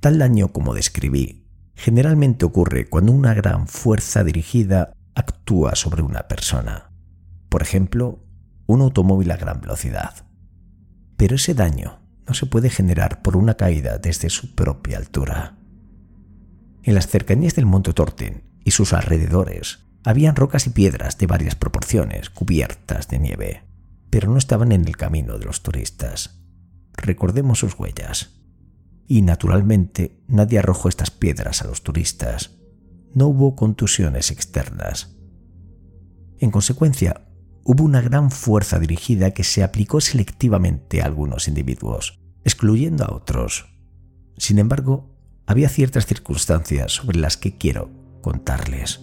Tal 0.00 0.18
daño 0.18 0.52
como 0.52 0.74
describí 0.74 1.48
generalmente 1.74 2.44
ocurre 2.44 2.90
cuando 2.90 3.12
una 3.12 3.32
gran 3.32 3.68
fuerza 3.68 4.22
dirigida 4.22 4.92
actúa 5.14 5.76
sobre 5.76 6.02
una 6.02 6.28
persona. 6.28 6.92
Por 7.48 7.62
ejemplo, 7.62 8.22
un 8.66 8.82
automóvil 8.82 9.30
a 9.30 9.38
gran 9.38 9.62
velocidad. 9.62 10.26
Pero 11.16 11.36
ese 11.36 11.54
daño 11.54 12.03
no 12.26 12.34
se 12.34 12.46
puede 12.46 12.70
generar 12.70 13.22
por 13.22 13.36
una 13.36 13.54
caída 13.54 13.98
desde 13.98 14.30
su 14.30 14.54
propia 14.54 14.98
altura. 14.98 15.56
En 16.82 16.94
las 16.94 17.06
cercanías 17.06 17.54
del 17.54 17.66
monte 17.66 17.92
Torten 17.92 18.44
y 18.64 18.70
sus 18.70 18.92
alrededores 18.92 19.80
habían 20.04 20.36
rocas 20.36 20.66
y 20.66 20.70
piedras 20.70 21.18
de 21.18 21.26
varias 21.26 21.54
proporciones 21.54 22.30
cubiertas 22.30 23.08
de 23.08 23.18
nieve, 23.18 23.62
pero 24.10 24.30
no 24.30 24.38
estaban 24.38 24.72
en 24.72 24.86
el 24.86 24.96
camino 24.96 25.38
de 25.38 25.46
los 25.46 25.62
turistas. 25.62 26.40
Recordemos 26.96 27.58
sus 27.58 27.78
huellas 27.78 28.30
y 29.06 29.22
naturalmente 29.22 30.22
nadie 30.28 30.58
arrojó 30.58 30.88
estas 30.88 31.10
piedras 31.10 31.62
a 31.62 31.66
los 31.66 31.82
turistas. 31.82 32.52
No 33.14 33.28
hubo 33.28 33.56
contusiones 33.56 34.30
externas. 34.30 35.16
En 36.38 36.50
consecuencia, 36.50 37.22
hubo 37.64 37.82
una 37.84 38.02
gran 38.02 38.30
fuerza 38.30 38.78
dirigida 38.78 39.32
que 39.32 39.42
se 39.42 39.62
aplicó 39.62 40.00
selectivamente 40.00 41.00
a 41.00 41.06
algunos 41.06 41.48
individuos, 41.48 42.20
excluyendo 42.44 43.04
a 43.04 43.14
otros. 43.14 43.66
Sin 44.36 44.58
embargo, 44.58 45.10
había 45.46 45.68
ciertas 45.68 46.06
circunstancias 46.06 46.92
sobre 46.92 47.18
las 47.18 47.36
que 47.36 47.56
quiero 47.56 47.90
contarles. 48.20 49.00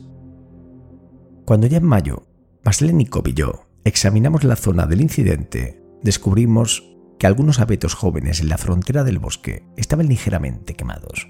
Cuando 1.45 1.67
ya 1.67 1.78
en 1.78 1.86
mayo, 1.86 2.28
Maslenikov 2.63 3.28
y 3.28 3.34
yo 3.34 3.65
examinamos 3.84 4.43
la 4.43 4.56
zona 4.56 4.86
del 4.86 5.02
incidente, 5.02 5.82
descubrimos 6.04 6.84
que 7.17 7.28
algunos 7.28 7.60
abetos 7.60 7.95
jóvenes 7.95 8.41
en 8.41 8.50
la 8.50 8.58
frontera 8.58 9.04
del 9.04 9.19
bosque 9.19 9.65
estaban 9.76 10.08
ligeramente 10.08 10.76
quemados. 10.76 11.28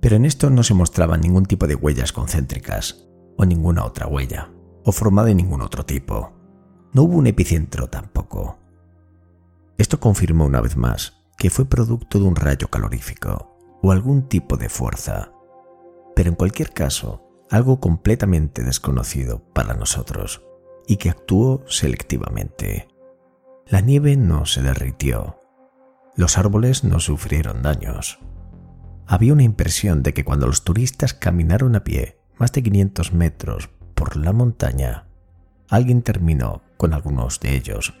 Pero 0.00 0.16
en 0.16 0.24
esto 0.24 0.50
no 0.50 0.62
se 0.62 0.74
mostraba 0.74 1.16
ningún 1.16 1.46
tipo 1.46 1.66
de 1.66 1.74
huellas 1.74 2.12
concéntricas, 2.12 3.08
o 3.36 3.44
ninguna 3.44 3.84
otra 3.84 4.06
huella, 4.06 4.50
o 4.86 4.92
forma 4.92 5.24
de 5.24 5.34
ningún 5.34 5.60
otro 5.62 5.84
tipo. 5.84 6.32
No 6.92 7.02
hubo 7.02 7.18
un 7.18 7.26
epicentro 7.26 7.88
tampoco. 7.88 8.56
Esto 9.76 10.00
confirmó 10.00 10.46
una 10.46 10.60
vez 10.60 10.76
más 10.76 11.24
que 11.36 11.50
fue 11.50 11.66
producto 11.66 12.18
de 12.18 12.24
un 12.24 12.36
rayo 12.36 12.68
calorífico 12.68 13.58
o 13.82 13.90
algún 13.92 14.28
tipo 14.28 14.56
de 14.56 14.70
fuerza, 14.70 15.32
pero 16.14 16.30
en 16.30 16.36
cualquier 16.36 16.72
caso, 16.72 17.22
algo 17.50 17.80
completamente 17.80 18.62
desconocido 18.62 19.42
para 19.52 19.74
nosotros 19.74 20.42
y 20.86 20.96
que 20.96 21.10
actuó 21.10 21.64
selectivamente. 21.66 22.88
La 23.66 23.80
nieve 23.80 24.16
no 24.16 24.46
se 24.46 24.62
derritió. 24.62 25.40
Los 26.14 26.38
árboles 26.38 26.84
no 26.84 27.00
sufrieron 27.00 27.60
daños. 27.60 28.20
Había 29.06 29.32
una 29.32 29.42
impresión 29.42 30.04
de 30.04 30.14
que 30.14 30.24
cuando 30.24 30.46
los 30.46 30.62
turistas 30.62 31.12
caminaron 31.12 31.74
a 31.74 31.82
pie 31.82 32.18
más 32.38 32.52
de 32.52 32.62
500 32.62 33.12
metros 33.12 33.68
por 33.96 34.16
la 34.16 34.32
montaña, 34.32 35.06
alguien 35.68 36.02
terminó 36.02 36.62
con 36.76 36.94
algunos 36.94 37.40
de 37.40 37.56
ellos, 37.56 37.94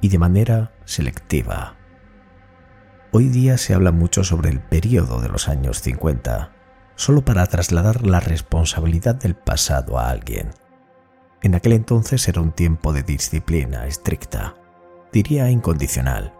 y 0.00 0.10
de 0.10 0.18
manera 0.18 0.72
selectiva. 0.84 1.74
Hoy 3.10 3.28
día 3.28 3.58
se 3.58 3.74
habla 3.74 3.90
mucho 3.90 4.22
sobre 4.22 4.50
el 4.50 4.60
periodo 4.60 5.20
de 5.20 5.30
los 5.30 5.48
años 5.48 5.80
50, 5.80 6.52
solo 6.94 7.24
para 7.24 7.46
trasladar 7.46 8.06
la 8.06 8.20
responsabilidad 8.20 9.16
del 9.16 9.34
pasado 9.34 9.98
a 9.98 10.10
alguien. 10.10 10.50
En 11.42 11.54
aquel 11.54 11.72
entonces 11.72 12.28
era 12.28 12.42
un 12.42 12.52
tiempo 12.52 12.92
de 12.92 13.02
disciplina 13.02 13.86
estricta, 13.86 14.56
diría 15.10 15.50
incondicional, 15.50 16.34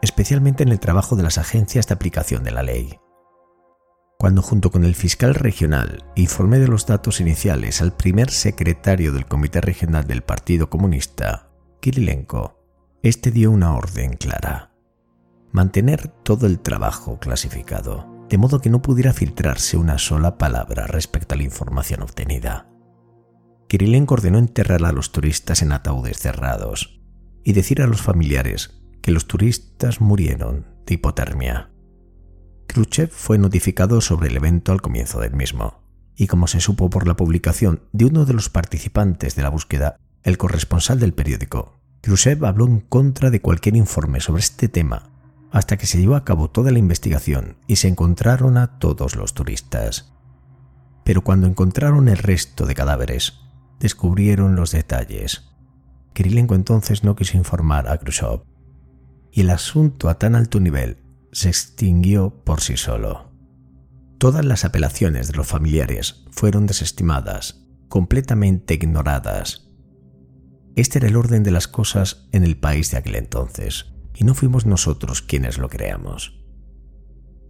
especialmente 0.00 0.62
en 0.62 0.68
el 0.68 0.80
trabajo 0.80 1.16
de 1.16 1.24
las 1.24 1.38
agencias 1.38 1.88
de 1.88 1.94
aplicación 1.94 2.44
de 2.44 2.52
la 2.52 2.62
ley. 2.62 3.01
Cuando 4.22 4.40
junto 4.40 4.70
con 4.70 4.84
el 4.84 4.94
fiscal 4.94 5.34
regional 5.34 6.04
informé 6.14 6.60
de 6.60 6.68
los 6.68 6.86
datos 6.86 7.20
iniciales 7.20 7.82
al 7.82 7.96
primer 7.96 8.30
secretario 8.30 9.10
del 9.10 9.26
Comité 9.26 9.60
Regional 9.60 10.06
del 10.06 10.22
Partido 10.22 10.70
Comunista, 10.70 11.50
Kirilenko, 11.80 12.64
este 13.02 13.32
dio 13.32 13.50
una 13.50 13.74
orden 13.74 14.12
clara. 14.12 14.70
Mantener 15.50 16.06
todo 16.06 16.46
el 16.46 16.60
trabajo 16.60 17.18
clasificado, 17.18 18.24
de 18.28 18.38
modo 18.38 18.60
que 18.60 18.70
no 18.70 18.80
pudiera 18.80 19.12
filtrarse 19.12 19.76
una 19.76 19.98
sola 19.98 20.38
palabra 20.38 20.86
respecto 20.86 21.34
a 21.34 21.38
la 21.38 21.42
información 21.42 22.00
obtenida. 22.02 22.70
Kirilenko 23.66 24.14
ordenó 24.14 24.38
enterrar 24.38 24.84
a 24.84 24.92
los 24.92 25.10
turistas 25.10 25.62
en 25.62 25.72
ataúdes 25.72 26.20
cerrados, 26.20 27.02
y 27.42 27.54
decir 27.54 27.82
a 27.82 27.88
los 27.88 28.02
familiares 28.02 28.84
que 29.02 29.10
los 29.10 29.26
turistas 29.26 30.00
murieron 30.00 30.68
de 30.86 30.94
hipotermia. 30.94 31.71
Khrushchev 32.72 33.10
fue 33.10 33.36
notificado 33.36 34.00
sobre 34.00 34.30
el 34.30 34.36
evento 34.36 34.72
al 34.72 34.80
comienzo 34.80 35.20
del 35.20 35.34
mismo, 35.34 35.82
y 36.16 36.26
como 36.26 36.46
se 36.46 36.58
supo 36.58 36.88
por 36.88 37.06
la 37.06 37.16
publicación 37.16 37.82
de 37.92 38.06
uno 38.06 38.24
de 38.24 38.32
los 38.32 38.48
participantes 38.48 39.36
de 39.36 39.42
la 39.42 39.50
búsqueda, 39.50 39.96
el 40.22 40.38
corresponsal 40.38 40.98
del 40.98 41.12
periódico, 41.12 41.78
Khrushchev 42.00 42.46
habló 42.46 42.66
en 42.66 42.80
contra 42.80 43.28
de 43.28 43.42
cualquier 43.42 43.76
informe 43.76 44.20
sobre 44.20 44.40
este 44.40 44.68
tema 44.70 45.10
hasta 45.50 45.76
que 45.76 45.84
se 45.84 45.98
llevó 45.98 46.16
a 46.16 46.24
cabo 46.24 46.48
toda 46.48 46.70
la 46.70 46.78
investigación 46.78 47.58
y 47.66 47.76
se 47.76 47.88
encontraron 47.88 48.56
a 48.56 48.78
todos 48.78 49.16
los 49.16 49.34
turistas. 49.34 50.14
Pero 51.04 51.20
cuando 51.20 51.46
encontraron 51.46 52.08
el 52.08 52.16
resto 52.16 52.64
de 52.64 52.74
cadáveres, 52.74 53.34
descubrieron 53.80 54.56
los 54.56 54.72
detalles. 54.72 55.52
Kirilenko 56.14 56.54
entonces 56.54 57.04
no 57.04 57.16
quiso 57.16 57.36
informar 57.36 57.86
a 57.86 57.98
Khrushchev. 57.98 58.44
Y 59.30 59.42
el 59.42 59.50
asunto 59.50 60.08
a 60.08 60.18
tan 60.18 60.34
alto 60.34 60.58
nivel 60.58 61.01
se 61.32 61.48
extinguió 61.48 62.44
por 62.44 62.60
sí 62.60 62.76
solo. 62.76 63.32
Todas 64.18 64.44
las 64.44 64.64
apelaciones 64.64 65.28
de 65.28 65.34
los 65.34 65.46
familiares 65.46 66.26
fueron 66.30 66.66
desestimadas, 66.66 67.66
completamente 67.88 68.74
ignoradas. 68.74 69.70
Este 70.76 70.98
era 70.98 71.08
el 71.08 71.16
orden 71.16 71.42
de 71.42 71.50
las 71.50 71.68
cosas 71.68 72.28
en 72.32 72.44
el 72.44 72.56
país 72.56 72.90
de 72.90 72.98
aquel 72.98 73.16
entonces, 73.16 73.92
y 74.14 74.24
no 74.24 74.34
fuimos 74.34 74.66
nosotros 74.66 75.22
quienes 75.22 75.58
lo 75.58 75.68
creamos. 75.68 76.38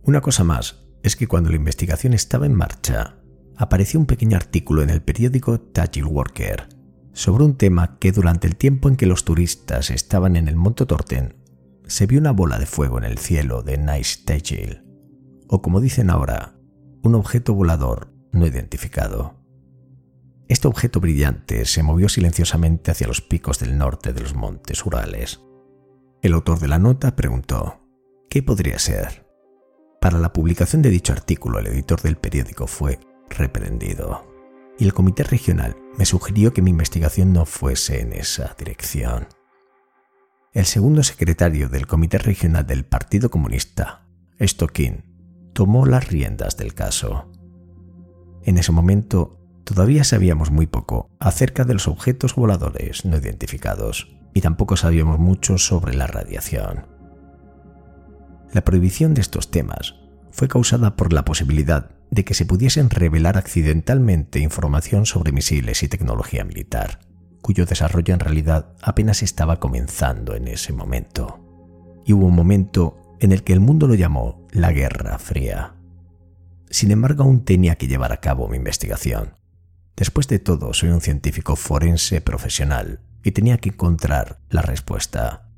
Una 0.02 0.20
cosa 0.20 0.44
más 0.44 0.84
es 1.02 1.16
que 1.16 1.26
cuando 1.26 1.50
la 1.50 1.56
investigación 1.56 2.14
estaba 2.14 2.46
en 2.46 2.54
marcha, 2.54 3.16
apareció 3.56 3.98
un 4.00 4.06
pequeño 4.06 4.36
artículo 4.36 4.82
en 4.82 4.90
el 4.90 5.02
periódico 5.02 5.60
Tajil 5.60 6.04
Worker 6.04 6.68
sobre 7.12 7.44
un 7.44 7.56
tema 7.56 7.98
que 7.98 8.12
durante 8.12 8.46
el 8.46 8.56
tiempo 8.56 8.88
en 8.88 8.96
que 8.96 9.06
los 9.06 9.24
turistas 9.24 9.90
estaban 9.90 10.36
en 10.36 10.48
el 10.48 10.56
Monte 10.56 10.86
Torten 10.86 11.41
se 11.92 12.06
vio 12.06 12.20
una 12.20 12.30
bola 12.32 12.58
de 12.58 12.64
fuego 12.64 12.96
en 12.96 13.04
el 13.04 13.18
cielo 13.18 13.62
de 13.62 13.76
Nice 13.76 14.24
o 15.46 15.60
como 15.60 15.78
dicen 15.78 16.08
ahora, 16.08 16.54
un 17.02 17.14
objeto 17.14 17.52
volador 17.52 18.14
no 18.32 18.46
identificado. 18.46 19.34
Este 20.48 20.68
objeto 20.68 21.00
brillante 21.00 21.66
se 21.66 21.82
movió 21.82 22.08
silenciosamente 22.08 22.90
hacia 22.90 23.06
los 23.06 23.20
picos 23.20 23.58
del 23.58 23.76
norte 23.76 24.14
de 24.14 24.22
los 24.22 24.34
montes 24.34 24.86
Urales. 24.86 25.42
El 26.22 26.32
autor 26.32 26.60
de 26.60 26.68
la 26.68 26.78
nota 26.78 27.14
preguntó, 27.14 27.82
¿qué 28.30 28.42
podría 28.42 28.78
ser? 28.78 29.26
Para 30.00 30.18
la 30.18 30.32
publicación 30.32 30.80
de 30.80 30.88
dicho 30.88 31.12
artículo, 31.12 31.58
el 31.58 31.66
editor 31.66 32.00
del 32.00 32.16
periódico 32.16 32.66
fue 32.66 33.00
reprendido 33.28 34.26
y 34.78 34.86
el 34.86 34.94
comité 34.94 35.24
regional 35.24 35.76
me 35.98 36.06
sugirió 36.06 36.54
que 36.54 36.62
mi 36.62 36.70
investigación 36.70 37.34
no 37.34 37.44
fuese 37.44 38.00
en 38.00 38.14
esa 38.14 38.56
dirección. 38.58 39.26
El 40.52 40.66
segundo 40.66 41.02
secretario 41.02 41.70
del 41.70 41.86
comité 41.86 42.18
regional 42.18 42.66
del 42.66 42.84
Partido 42.84 43.30
Comunista, 43.30 44.04
Stockin, 44.38 45.02
tomó 45.54 45.86
las 45.86 46.08
riendas 46.08 46.58
del 46.58 46.74
caso. 46.74 47.32
En 48.42 48.58
ese 48.58 48.70
momento 48.70 49.40
todavía 49.64 50.04
sabíamos 50.04 50.50
muy 50.50 50.66
poco 50.66 51.08
acerca 51.20 51.64
de 51.64 51.72
los 51.72 51.88
objetos 51.88 52.34
voladores 52.34 53.06
no 53.06 53.16
identificados 53.16 54.14
y 54.34 54.42
tampoco 54.42 54.76
sabíamos 54.76 55.18
mucho 55.18 55.56
sobre 55.56 55.94
la 55.94 56.06
radiación. 56.06 56.86
La 58.52 58.62
prohibición 58.62 59.14
de 59.14 59.22
estos 59.22 59.50
temas 59.50 59.94
fue 60.32 60.48
causada 60.48 60.96
por 60.96 61.14
la 61.14 61.24
posibilidad 61.24 61.92
de 62.10 62.26
que 62.26 62.34
se 62.34 62.44
pudiesen 62.44 62.90
revelar 62.90 63.38
accidentalmente 63.38 64.38
información 64.40 65.06
sobre 65.06 65.32
misiles 65.32 65.82
y 65.82 65.88
tecnología 65.88 66.44
militar, 66.44 66.98
cuyo 67.42 67.66
desarrollo 67.66 68.14
en 68.14 68.20
realidad 68.20 68.74
apenas 68.80 69.22
estaba 69.22 69.60
comenzando 69.60 70.34
en 70.34 70.48
ese 70.48 70.72
momento. 70.72 71.40
Y 72.06 72.14
hubo 72.14 72.26
un 72.26 72.34
momento 72.34 73.16
en 73.20 73.32
el 73.32 73.44
que 73.44 73.52
el 73.52 73.60
mundo 73.60 73.86
lo 73.86 73.94
llamó 73.94 74.46
la 74.52 74.72
Guerra 74.72 75.18
Fría. 75.18 75.74
Sin 76.70 76.90
embargo, 76.90 77.24
aún 77.24 77.44
tenía 77.44 77.74
que 77.74 77.86
llevar 77.86 78.12
a 78.12 78.20
cabo 78.20 78.48
mi 78.48 78.56
investigación. 78.56 79.34
Después 79.96 80.26
de 80.28 80.38
todo, 80.38 80.72
soy 80.72 80.88
un 80.88 81.00
científico 81.00 81.54
forense 81.54 82.20
profesional 82.20 83.00
y 83.22 83.32
tenía 83.32 83.58
que 83.58 83.68
encontrar 83.68 84.38
la 84.48 84.62
respuesta. 84.62 85.48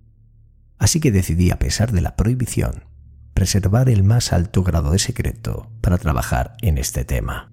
Así 0.78 1.00
que 1.00 1.12
decidí, 1.12 1.50
a 1.50 1.58
pesar 1.58 1.92
de 1.92 2.00
la 2.00 2.16
prohibición, 2.16 2.84
preservar 3.32 3.88
el 3.88 4.02
más 4.02 4.32
alto 4.32 4.62
grado 4.62 4.90
de 4.90 4.98
secreto 4.98 5.70
para 5.80 5.98
trabajar 5.98 6.56
en 6.62 6.78
este 6.78 7.04
tema, 7.04 7.52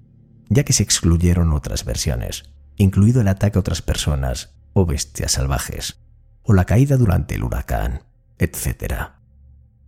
ya 0.50 0.64
que 0.64 0.74
se 0.74 0.84
excluyeron 0.84 1.54
otras 1.54 1.86
versiones, 1.86 2.52
incluido 2.82 3.22
el 3.22 3.28
ataque 3.28 3.58
a 3.58 3.62
otras 3.62 3.82
personas 3.82 4.56
o 4.74 4.86
bestias 4.86 5.34
salvajes, 5.34 6.00
o 6.44 6.54
la 6.54 6.66
caída 6.66 6.98
durante 6.98 7.36
el 7.36 7.44
huracán, 7.44 8.04
etc. 8.40 9.12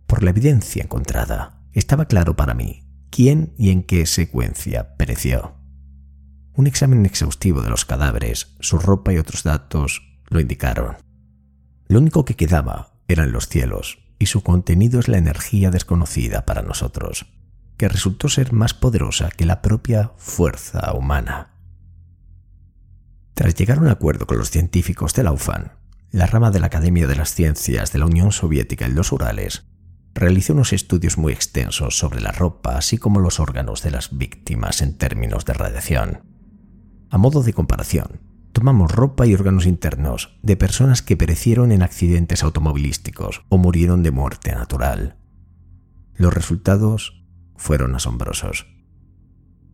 Por 0.06 0.22
la 0.22 0.30
evidencia 0.30 0.82
encontrada, 0.82 1.60
estaba 1.72 2.06
claro 2.06 2.36
para 2.36 2.54
mí 2.54 2.84
quién 3.10 3.54
y 3.56 3.70
en 3.70 3.82
qué 3.82 4.06
secuencia 4.06 4.96
pereció. 4.96 5.54
Un 6.54 6.66
examen 6.66 7.04
exhaustivo 7.06 7.62
de 7.62 7.70
los 7.70 7.84
cadáveres, 7.84 8.54
su 8.60 8.78
ropa 8.78 9.12
y 9.12 9.18
otros 9.18 9.42
datos 9.42 10.02
lo 10.28 10.40
indicaron. 10.40 10.96
Lo 11.86 11.98
único 11.98 12.24
que 12.24 12.36
quedaba 12.36 12.94
eran 13.08 13.32
los 13.32 13.48
cielos, 13.48 13.98
y 14.18 14.26
su 14.26 14.42
contenido 14.42 15.00
es 15.00 15.08
la 15.08 15.18
energía 15.18 15.70
desconocida 15.70 16.44
para 16.44 16.62
nosotros, 16.62 17.26
que 17.76 17.88
resultó 17.88 18.28
ser 18.28 18.52
más 18.52 18.74
poderosa 18.74 19.30
que 19.30 19.46
la 19.46 19.62
propia 19.62 20.12
fuerza 20.16 20.92
humana. 20.94 21.53
Tras 23.34 23.54
llegar 23.56 23.78
a 23.78 23.80
un 23.80 23.88
acuerdo 23.88 24.26
con 24.26 24.38
los 24.38 24.50
científicos 24.50 25.12
de 25.14 25.24
la 25.24 25.32
UFAN, 25.32 25.72
la 26.12 26.26
rama 26.26 26.52
de 26.52 26.60
la 26.60 26.66
Academia 26.66 27.08
de 27.08 27.16
las 27.16 27.34
Ciencias 27.34 27.92
de 27.92 27.98
la 27.98 28.06
Unión 28.06 28.30
Soviética 28.30 28.86
en 28.86 28.94
los 28.94 29.10
Urales 29.10 29.66
realizó 30.14 30.52
unos 30.52 30.72
estudios 30.72 31.18
muy 31.18 31.32
extensos 31.32 31.98
sobre 31.98 32.20
la 32.20 32.30
ropa 32.30 32.76
así 32.76 32.98
como 32.98 33.18
los 33.18 33.40
órganos 33.40 33.82
de 33.82 33.90
las 33.90 34.16
víctimas 34.16 34.80
en 34.80 34.96
términos 34.96 35.44
de 35.44 35.54
radiación. 35.54 36.22
A 37.10 37.18
modo 37.18 37.42
de 37.42 37.52
comparación, 37.52 38.20
tomamos 38.52 38.92
ropa 38.92 39.26
y 39.26 39.34
órganos 39.34 39.66
internos 39.66 40.38
de 40.42 40.56
personas 40.56 41.02
que 41.02 41.16
perecieron 41.16 41.72
en 41.72 41.82
accidentes 41.82 42.44
automovilísticos 42.44 43.42
o 43.48 43.58
murieron 43.58 44.04
de 44.04 44.12
muerte 44.12 44.52
natural. 44.52 45.16
Los 46.14 46.32
resultados 46.32 47.24
fueron 47.56 47.96
asombrosos. 47.96 48.68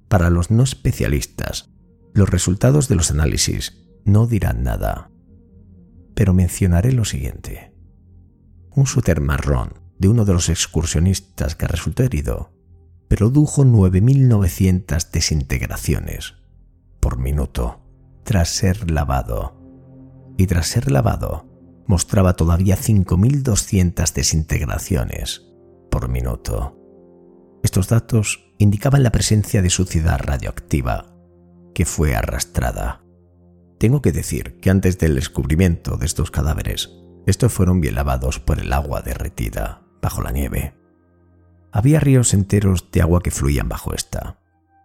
Para 0.09 0.31
los 0.31 0.51
no 0.51 0.63
especialistas, 0.63 1.70
los 2.15 2.29
resultados 2.29 2.89
de 2.89 2.97
los 2.97 3.11
análisis 3.11 3.87
no 4.05 4.27
dirán 4.27 4.63
nada, 4.63 5.11
pero 6.15 6.35
mencionaré 6.35 6.93
lo 6.93 7.05
siguiente. 7.05 7.75
Un 8.75 8.87
suéter 8.87 9.21
marrón 9.21 9.75
de 9.99 10.09
uno 10.09 10.25
de 10.25 10.33
los 10.33 10.49
excursionistas 10.49 11.55
que 11.55 11.67
resultó 11.67 12.03
herido 12.03 12.53
produjo 13.09 13.65
9.900 13.65 15.11
desintegraciones 15.11 16.35
por 17.01 17.19
minuto 17.19 17.81
tras 18.25 18.51
ser 18.51 18.91
lavado. 18.91 19.57
Y 20.39 20.47
tras 20.47 20.69
ser 20.69 20.91
lavado, 20.91 21.47
mostraba 21.87 22.35
todavía 22.35 22.77
5.200 22.77 24.13
desintegraciones 24.13 25.47
por 25.91 26.09
minuto. 26.09 26.77
Estos 27.63 27.89
datos 27.89 28.55
indicaban 28.59 29.03
la 29.03 29.11
presencia 29.11 29.61
de 29.61 29.71
suciedad 29.71 30.19
radioactiva, 30.19 31.07
que 31.75 31.85
fue 31.85 32.15
arrastrada. 32.15 33.03
Tengo 33.79 34.03
que 34.03 34.13
decir 34.13 34.61
que 34.61 34.71
antes 34.71 34.99
del 34.99 35.15
descubrimiento 35.15 35.97
de 35.97 36.07
estos 36.07 36.31
cadáveres, 36.31 36.91
estos 37.27 37.53
fueron 37.53 37.81
bien 37.81 37.95
lavados 37.95 38.39
por 38.39 38.61
el 38.61 38.73
agua 38.73 39.03
derretida 39.03 39.83
bajo 40.03 40.23
la 40.23 40.33
nieve. 40.33 40.75
Había 41.73 42.01
ríos 42.01 42.35
enteros 42.35 42.91
de 42.91 43.03
agua 43.03 43.23
que 43.23 43.31
fluían 43.31 43.69
bajo 43.69 43.95
esta, 43.95 44.41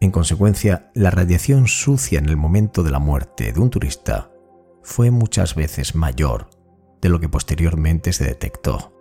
en 0.06 0.12
consecuencia, 0.12 0.92
la 0.94 1.10
radiación 1.10 1.68
sucia 1.68 2.20
en 2.20 2.30
el 2.30 2.38
momento 2.38 2.84
de 2.84 2.92
la 2.92 3.00
muerte 3.00 3.52
de 3.52 3.60
un 3.60 3.70
turista 3.70 4.32
fue 4.84 5.10
muchas 5.10 5.56
veces 5.56 5.96
mayor 5.96 6.50
de 7.02 7.10
lo 7.10 7.20
que 7.20 7.30
posteriormente 7.30 8.14
se 8.14 8.26
detectó. 8.26 8.94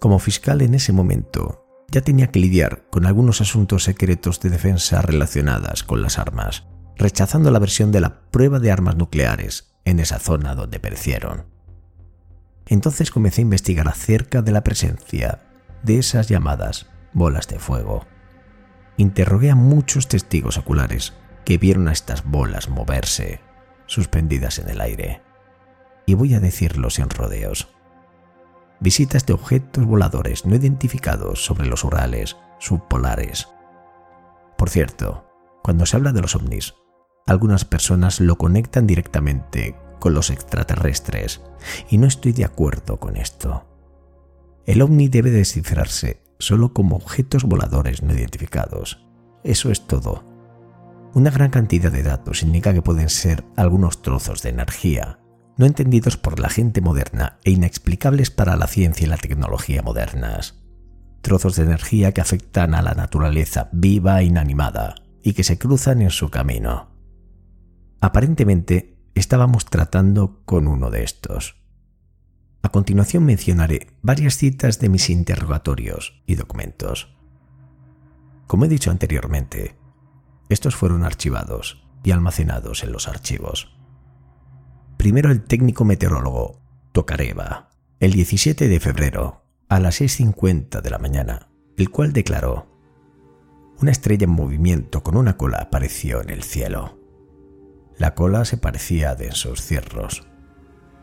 Como 0.00 0.18
fiscal 0.18 0.60
en 0.60 0.74
ese 0.74 0.92
momento, 0.92 1.64
ya 1.90 2.00
tenía 2.00 2.28
que 2.28 2.38
lidiar 2.38 2.86
con 2.90 3.06
algunos 3.06 3.40
asuntos 3.40 3.84
secretos 3.84 4.40
de 4.40 4.50
defensa 4.50 5.02
relacionadas 5.02 5.82
con 5.82 6.02
las 6.02 6.18
armas, 6.18 6.64
rechazando 6.96 7.50
la 7.50 7.58
versión 7.58 7.92
de 7.92 8.00
la 8.00 8.20
prueba 8.30 8.58
de 8.58 8.70
armas 8.70 8.96
nucleares 8.96 9.74
en 9.84 10.00
esa 10.00 10.18
zona 10.18 10.54
donde 10.54 10.80
perecieron. 10.80 11.46
Entonces 12.66 13.10
comencé 13.10 13.40
a 13.40 13.42
investigar 13.42 13.88
acerca 13.88 14.42
de 14.42 14.52
la 14.52 14.62
presencia 14.62 15.40
de 15.82 15.98
esas 15.98 16.28
llamadas 16.28 16.86
bolas 17.12 17.48
de 17.48 17.58
fuego 17.58 18.06
interrogué 19.00 19.50
a 19.50 19.54
muchos 19.54 20.08
testigos 20.08 20.58
oculares 20.58 21.14
que 21.44 21.58
vieron 21.58 21.88
a 21.88 21.92
estas 21.92 22.24
bolas 22.24 22.68
moverse, 22.68 23.40
suspendidas 23.86 24.58
en 24.58 24.68
el 24.68 24.80
aire. 24.80 25.22
Y 26.06 26.14
voy 26.14 26.34
a 26.34 26.40
decirlo 26.40 26.90
sin 26.90 27.08
rodeos. 27.08 27.68
Visitas 28.80 29.26
de 29.26 29.34
objetos 29.34 29.84
voladores 29.84 30.46
no 30.46 30.56
identificados 30.56 31.44
sobre 31.44 31.66
los 31.66 31.84
Urales 31.84 32.36
subpolares. 32.58 33.48
Por 34.56 34.70
cierto, 34.70 35.26
cuando 35.62 35.84
se 35.86 35.96
habla 35.96 36.12
de 36.12 36.22
los 36.22 36.34
ovnis, 36.34 36.74
algunas 37.26 37.64
personas 37.64 38.20
lo 38.20 38.36
conectan 38.36 38.86
directamente 38.86 39.76
con 39.98 40.14
los 40.14 40.30
extraterrestres, 40.30 41.42
y 41.90 41.98
no 41.98 42.06
estoy 42.06 42.32
de 42.32 42.44
acuerdo 42.44 42.98
con 42.98 43.16
esto. 43.16 43.66
El 44.66 44.82
ovni 44.82 45.08
debe 45.08 45.30
descifrarse 45.30 46.22
solo 46.38 46.72
como 46.72 46.96
objetos 46.96 47.44
voladores 47.44 48.02
no 48.02 48.14
identificados. 48.14 49.06
Eso 49.44 49.70
es 49.70 49.86
todo. 49.86 50.24
Una 51.12 51.30
gran 51.30 51.50
cantidad 51.50 51.92
de 51.92 52.02
datos 52.02 52.42
indica 52.42 52.72
que 52.72 52.82
pueden 52.82 53.10
ser 53.10 53.44
algunos 53.56 54.00
trozos 54.00 54.42
de 54.42 54.50
energía, 54.50 55.19
no 55.60 55.66
entendidos 55.66 56.16
por 56.16 56.40
la 56.40 56.48
gente 56.48 56.80
moderna 56.80 57.36
e 57.44 57.50
inexplicables 57.50 58.30
para 58.30 58.56
la 58.56 58.66
ciencia 58.66 59.04
y 59.04 59.10
la 59.10 59.18
tecnología 59.18 59.82
modernas. 59.82 60.58
Trozos 61.20 61.54
de 61.56 61.64
energía 61.64 62.12
que 62.12 62.22
afectan 62.22 62.74
a 62.74 62.80
la 62.80 62.94
naturaleza 62.94 63.68
viva 63.70 64.22
e 64.22 64.24
inanimada 64.24 64.94
y 65.22 65.34
que 65.34 65.44
se 65.44 65.58
cruzan 65.58 66.00
en 66.00 66.08
su 66.08 66.30
camino. 66.30 66.88
Aparentemente 68.00 68.96
estábamos 69.14 69.66
tratando 69.66 70.40
con 70.46 70.66
uno 70.66 70.90
de 70.90 71.04
estos. 71.04 71.56
A 72.62 72.70
continuación 72.70 73.26
mencionaré 73.26 73.88
varias 74.00 74.38
citas 74.38 74.78
de 74.80 74.88
mis 74.88 75.10
interrogatorios 75.10 76.22
y 76.24 76.36
documentos. 76.36 77.14
Como 78.46 78.64
he 78.64 78.68
dicho 78.68 78.90
anteriormente, 78.90 79.76
estos 80.48 80.74
fueron 80.74 81.04
archivados 81.04 81.84
y 82.02 82.12
almacenados 82.12 82.82
en 82.82 82.92
los 82.92 83.08
archivos. 83.08 83.78
Primero 85.00 85.30
el 85.30 85.40
técnico 85.40 85.86
meteorólogo 85.86 86.60
Tokareva, 86.92 87.70
el 88.00 88.12
17 88.12 88.68
de 88.68 88.80
febrero, 88.80 89.46
a 89.70 89.80
las 89.80 90.02
6.50 90.02 90.82
de 90.82 90.90
la 90.90 90.98
mañana, 90.98 91.48
el 91.78 91.88
cual 91.88 92.12
declaró, 92.12 92.66
una 93.80 93.92
estrella 93.92 94.24
en 94.24 94.32
movimiento 94.32 95.02
con 95.02 95.16
una 95.16 95.38
cola 95.38 95.56
apareció 95.56 96.20
en 96.20 96.28
el 96.28 96.42
cielo. 96.42 96.98
La 97.96 98.14
cola 98.14 98.44
se 98.44 98.58
parecía 98.58 99.12
a 99.12 99.14
densos 99.14 99.62
cierros. 99.62 100.28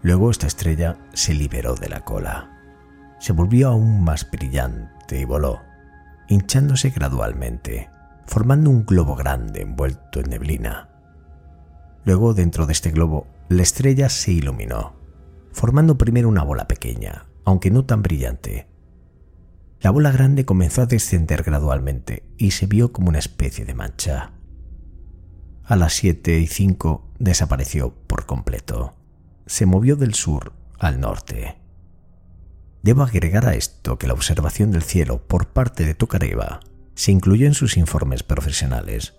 Luego 0.04 0.30
esta 0.30 0.46
estrella 0.46 1.00
se 1.16 1.34
liberó 1.34 1.74
de 1.74 1.90
la 1.90 2.06
cola. 2.06 2.52
Se 3.20 3.34
volvió 3.34 3.70
aún 3.70 4.04
más 4.04 4.30
brillante 4.30 5.20
y 5.20 5.26
voló, 5.26 5.62
hinchándose 6.28 6.92
gradualmente, 6.92 7.90
formando 8.28 8.70
un 8.70 8.86
globo 8.86 9.16
grande 9.16 9.64
envuelto 9.64 10.20
en 10.20 10.30
neblina. 10.30 10.88
Luego, 12.06 12.36
dentro 12.36 12.68
de 12.68 12.74
este 12.74 12.92
globo, 12.92 13.26
la 13.50 13.64
estrella 13.64 14.10
se 14.10 14.32
iluminó, 14.32 14.96
formando 15.52 15.98
primero 15.98 16.30
una 16.30 16.44
bola 16.44 16.68
pequeña, 16.68 17.26
aunque 17.46 17.72
no 17.72 17.86
tan 17.86 18.04
brillante. 18.04 18.68
La 19.80 19.92
bola 19.92 20.12
grande 20.12 20.46
comenzó 20.46 20.82
a 20.82 20.86
descender 20.88 21.44
gradualmente 21.44 22.24
y 22.38 22.52
se 22.52 22.66
vio 22.66 22.92
como 22.92 23.10
una 23.10 23.20
especie 23.20 23.66
de 23.66 23.76
mancha. 23.76 24.32
A 25.64 25.76
las 25.76 25.94
7 25.94 26.40
y 26.40 26.48
5 26.48 27.12
desapareció 27.20 27.94
por 28.08 28.26
completo 28.26 28.98
se 29.48 29.66
movió 29.66 29.96
del 29.96 30.14
sur 30.14 30.54
al 30.78 31.00
norte. 31.00 31.58
Debo 32.84 33.02
agregar 33.02 33.48
a 33.48 33.56
esto 33.56 33.98
que 33.98 34.08
la 34.08 34.14
observación 34.14 34.72
del 34.72 34.84
cielo 34.84 35.26
por 35.26 35.48
parte 35.48 35.86
de 35.86 35.96
Tokareva 35.96 36.60
se 36.94 37.12
incluyó 37.12 37.48
en 37.48 37.54
sus 37.54 37.78
informes 37.78 38.24
profesionales, 38.24 39.16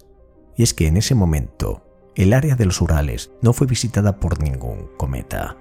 y 0.56 0.62
es 0.62 0.74
que 0.74 0.86
en 0.86 0.96
ese 0.96 1.14
momento 1.14 1.84
el 2.18 2.33
área 2.33 2.57
de 2.57 2.66
los 2.66 2.81
Urales 2.81 3.31
no 3.42 3.52
fue 3.52 3.68
visitada 3.68 4.18
por 4.18 4.42
ningún 4.42 4.88
cometa. 4.96 5.57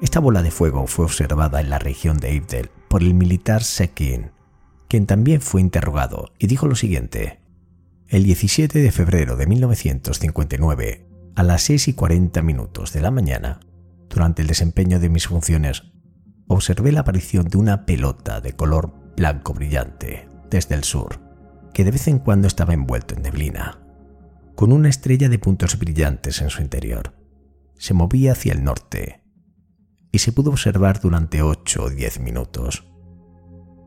Esta 0.00 0.20
bola 0.20 0.40
de 0.42 0.52
fuego 0.52 0.86
fue 0.86 1.04
observada 1.04 1.60
en 1.60 1.68
la 1.68 1.80
región 1.80 2.18
de 2.18 2.32
Ibdel 2.32 2.70
por 2.88 3.02
el 3.02 3.12
militar 3.12 3.64
Sekin, 3.64 4.30
quien 4.86 5.06
también 5.06 5.40
fue 5.40 5.60
interrogado 5.60 6.32
y 6.38 6.46
dijo 6.46 6.68
lo 6.68 6.76
siguiente. 6.76 7.40
El 8.06 8.22
17 8.22 8.78
de 8.78 8.92
febrero 8.92 9.34
de 9.34 9.48
1959, 9.48 11.08
a 11.34 11.42
las 11.42 11.62
6 11.62 11.88
y 11.88 11.92
40 11.92 12.40
minutos 12.42 12.92
de 12.92 13.00
la 13.00 13.10
mañana, 13.10 13.58
durante 14.08 14.42
el 14.42 14.48
desempeño 14.48 15.00
de 15.00 15.08
mis 15.08 15.26
funciones, 15.26 15.82
observé 16.46 16.92
la 16.92 17.00
aparición 17.00 17.48
de 17.48 17.58
una 17.58 17.84
pelota 17.84 18.40
de 18.40 18.52
color 18.52 18.94
blanco 19.16 19.54
brillante 19.54 20.28
desde 20.50 20.76
el 20.76 20.84
sur, 20.84 21.18
que 21.74 21.82
de 21.82 21.90
vez 21.90 22.06
en 22.06 22.20
cuando 22.20 22.46
estaba 22.46 22.74
envuelto 22.74 23.16
en 23.16 23.22
neblina, 23.22 23.87
con 24.58 24.72
una 24.72 24.88
estrella 24.88 25.28
de 25.28 25.38
puntos 25.38 25.78
brillantes 25.78 26.42
en 26.42 26.50
su 26.50 26.62
interior. 26.62 27.14
Se 27.76 27.94
movía 27.94 28.32
hacia 28.32 28.52
el 28.52 28.64
norte 28.64 29.22
y 30.10 30.18
se 30.18 30.32
pudo 30.32 30.50
observar 30.50 31.00
durante 31.00 31.42
8 31.42 31.84
o 31.84 31.88
10 31.88 32.18
minutos. 32.18 32.84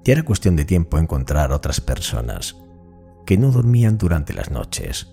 Ya 0.05 0.13
era 0.13 0.23
cuestión 0.23 0.55
de 0.55 0.63
tiempo 0.63 0.97
encontrar 0.97 1.51
otras 1.51 1.81
personas 1.81 2.55
que 3.25 3.38
no 3.38 3.51
dormían 3.51 3.97
durante 3.97 4.34
las 4.34 4.49
noches 4.49 5.10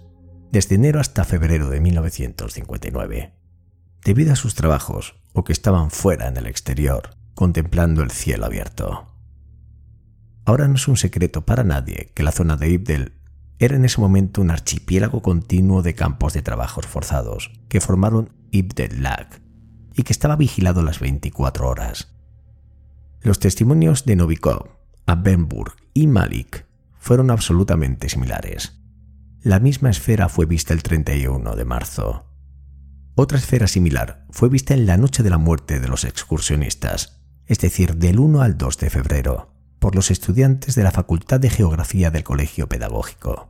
desde 0.52 0.76
enero 0.76 1.00
hasta 1.00 1.24
febrero 1.24 1.68
de 1.70 1.80
1959, 1.80 3.34
debido 4.04 4.34
a 4.34 4.36
sus 4.36 4.54
trabajos 4.54 5.16
o 5.32 5.42
que 5.42 5.52
estaban 5.52 5.90
fuera 5.90 6.28
en 6.28 6.36
el 6.36 6.46
exterior, 6.46 7.16
contemplando 7.34 8.04
el 8.04 8.12
cielo 8.12 8.46
abierto. 8.46 9.12
Ahora 10.44 10.68
no 10.68 10.76
es 10.76 10.86
un 10.86 10.96
secreto 10.96 11.44
para 11.44 11.64
nadie 11.64 12.12
que 12.14 12.22
la 12.22 12.30
zona 12.30 12.56
de 12.56 12.70
Ibdel 12.70 13.17
era 13.58 13.76
en 13.76 13.84
ese 13.84 14.00
momento 14.00 14.40
un 14.40 14.50
archipiélago 14.50 15.22
continuo 15.22 15.82
de 15.82 15.94
campos 15.94 16.32
de 16.32 16.42
trabajos 16.42 16.86
forzados 16.86 17.50
que 17.68 17.80
formaron 17.80 18.30
Ibdel 18.50 19.02
Lag 19.02 19.28
y 19.94 20.04
que 20.04 20.12
estaba 20.12 20.36
vigilado 20.36 20.82
las 20.82 21.00
24 21.00 21.68
horas. 21.68 22.14
Los 23.20 23.40
testimonios 23.40 24.04
de 24.04 24.14
Novikov, 24.14 24.68
Abenburg 25.06 25.74
y 25.92 26.06
Malik 26.06 26.66
fueron 26.98 27.30
absolutamente 27.30 28.08
similares. 28.08 28.80
La 29.42 29.58
misma 29.58 29.90
esfera 29.90 30.28
fue 30.28 30.46
vista 30.46 30.72
el 30.72 30.82
31 30.82 31.56
de 31.56 31.64
marzo. 31.64 32.26
Otra 33.16 33.38
esfera 33.38 33.66
similar 33.66 34.24
fue 34.30 34.48
vista 34.48 34.74
en 34.74 34.86
la 34.86 34.96
noche 34.96 35.24
de 35.24 35.30
la 35.30 35.38
muerte 35.38 35.80
de 35.80 35.88
los 35.88 36.04
excursionistas, 36.04 37.20
es 37.46 37.58
decir, 37.58 37.96
del 37.96 38.20
1 38.20 38.42
al 38.42 38.56
2 38.56 38.78
de 38.78 38.90
febrero, 38.90 39.57
por 39.78 39.94
los 39.94 40.10
estudiantes 40.10 40.74
de 40.74 40.82
la 40.82 40.90
Facultad 40.90 41.40
de 41.40 41.50
Geografía 41.50 42.10
del 42.10 42.24
Colegio 42.24 42.68
Pedagógico. 42.68 43.48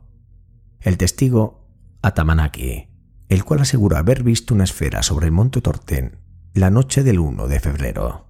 El 0.79 0.97
testigo, 0.97 1.67
Atamanaki, 2.01 2.87
el 3.27 3.43
cual 3.43 3.61
aseguró 3.61 3.97
haber 3.97 4.23
visto 4.23 4.53
una 4.53 4.63
esfera 4.63 5.03
sobre 5.03 5.25
el 5.25 5.31
monte 5.31 5.61
Tortén 5.61 6.17
la 6.53 6.69
noche 6.71 7.03
del 7.03 7.19
1 7.19 7.47
de 7.47 7.59
febrero. 7.59 8.27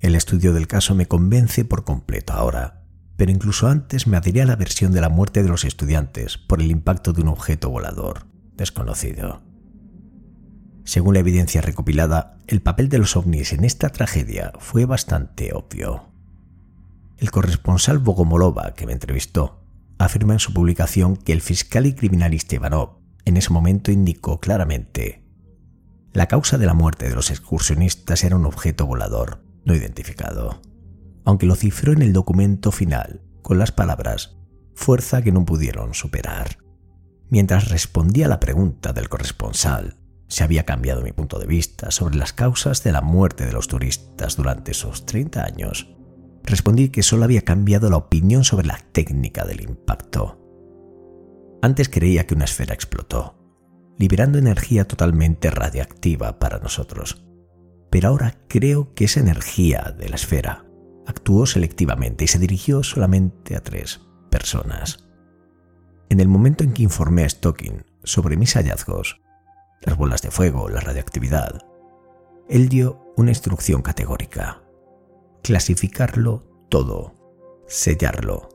El 0.00 0.14
estudio 0.14 0.52
del 0.52 0.66
caso 0.66 0.94
me 0.94 1.06
convence 1.06 1.64
por 1.64 1.84
completo 1.84 2.34
ahora, 2.34 2.84
pero 3.16 3.30
incluso 3.30 3.68
antes 3.68 4.06
me 4.06 4.16
adhería 4.16 4.42
a 4.42 4.46
la 4.46 4.56
versión 4.56 4.92
de 4.92 5.00
la 5.00 5.08
muerte 5.08 5.42
de 5.42 5.48
los 5.48 5.64
estudiantes 5.64 6.36
por 6.36 6.60
el 6.60 6.70
impacto 6.70 7.12
de 7.12 7.22
un 7.22 7.28
objeto 7.28 7.70
volador 7.70 8.26
desconocido. 8.54 9.42
Según 10.84 11.14
la 11.14 11.20
evidencia 11.20 11.62
recopilada, 11.62 12.38
el 12.46 12.60
papel 12.60 12.90
de 12.90 12.98
los 12.98 13.16
ovnis 13.16 13.52
en 13.52 13.64
esta 13.64 13.88
tragedia 13.88 14.52
fue 14.58 14.84
bastante 14.84 15.54
obvio. 15.54 16.13
El 17.18 17.30
corresponsal 17.30 17.98
Bogomolova, 17.98 18.74
que 18.74 18.86
me 18.86 18.92
entrevistó, 18.92 19.64
afirma 19.98 20.34
en 20.34 20.40
su 20.40 20.52
publicación 20.52 21.16
que 21.16 21.32
el 21.32 21.40
fiscal 21.40 21.86
y 21.86 21.94
criminalista 21.94 22.56
Ivanov 22.56 22.98
en 23.24 23.36
ese 23.36 23.52
momento 23.52 23.90
indicó 23.90 24.40
claramente 24.40 25.22
la 26.12 26.26
causa 26.26 26.58
de 26.58 26.66
la 26.66 26.74
muerte 26.74 27.08
de 27.08 27.14
los 27.14 27.30
excursionistas 27.30 28.22
era 28.22 28.36
un 28.36 28.44
objeto 28.44 28.86
volador 28.86 29.44
no 29.64 29.74
identificado 29.74 30.60
aunque 31.24 31.46
lo 31.46 31.56
cifró 31.56 31.92
en 31.92 32.02
el 32.02 32.12
documento 32.12 32.70
final 32.70 33.22
con 33.42 33.58
las 33.58 33.72
palabras 33.72 34.36
fuerza 34.74 35.22
que 35.22 35.32
no 35.32 35.44
pudieron 35.44 35.94
superar. 35.94 36.58
Mientras 37.30 37.68
respondía 37.68 38.26
a 38.26 38.28
la 38.28 38.40
pregunta 38.40 38.92
del 38.92 39.08
corresponsal, 39.08 39.96
se 40.26 40.44
había 40.44 40.64
cambiado 40.64 41.02
mi 41.02 41.12
punto 41.12 41.38
de 41.38 41.46
vista 41.46 41.90
sobre 41.90 42.16
las 42.16 42.32
causas 42.32 42.82
de 42.82 42.92
la 42.92 43.00
muerte 43.00 43.46
de 43.46 43.52
los 43.52 43.68
turistas 43.68 44.36
durante 44.36 44.72
esos 44.72 45.06
30 45.06 45.44
años. 45.44 45.93
Respondí 46.44 46.90
que 46.90 47.02
solo 47.02 47.24
había 47.24 47.42
cambiado 47.42 47.88
la 47.90 47.96
opinión 47.96 48.44
sobre 48.44 48.66
la 48.66 48.78
técnica 48.92 49.44
del 49.44 49.62
impacto. 49.62 50.38
Antes 51.62 51.88
creía 51.88 52.26
que 52.26 52.34
una 52.34 52.44
esfera 52.44 52.74
explotó, 52.74 53.38
liberando 53.96 54.38
energía 54.38 54.86
totalmente 54.86 55.50
radiactiva 55.50 56.38
para 56.38 56.58
nosotros. 56.58 57.24
Pero 57.90 58.08
ahora 58.08 58.38
creo 58.48 58.92
que 58.94 59.06
esa 59.06 59.20
energía 59.20 59.94
de 59.96 60.08
la 60.10 60.16
esfera 60.16 60.66
actuó 61.06 61.46
selectivamente 61.46 62.24
y 62.24 62.28
se 62.28 62.38
dirigió 62.38 62.82
solamente 62.82 63.56
a 63.56 63.62
tres 63.62 64.00
personas. 64.30 65.08
En 66.10 66.20
el 66.20 66.28
momento 66.28 66.64
en 66.64 66.72
que 66.72 66.82
informé 66.82 67.24
a 67.24 67.28
Stocking 67.28 67.84
sobre 68.02 68.36
mis 68.36 68.54
hallazgos, 68.54 69.22
las 69.80 69.96
bolas 69.96 70.22
de 70.22 70.30
fuego, 70.30 70.68
la 70.68 70.80
radioactividad, 70.80 71.62
él 72.48 72.68
dio 72.68 73.00
una 73.16 73.30
instrucción 73.30 73.80
categórica. 73.80 74.63
Clasificarlo 75.44 76.42
todo, 76.70 77.12
sellarlo, 77.68 78.48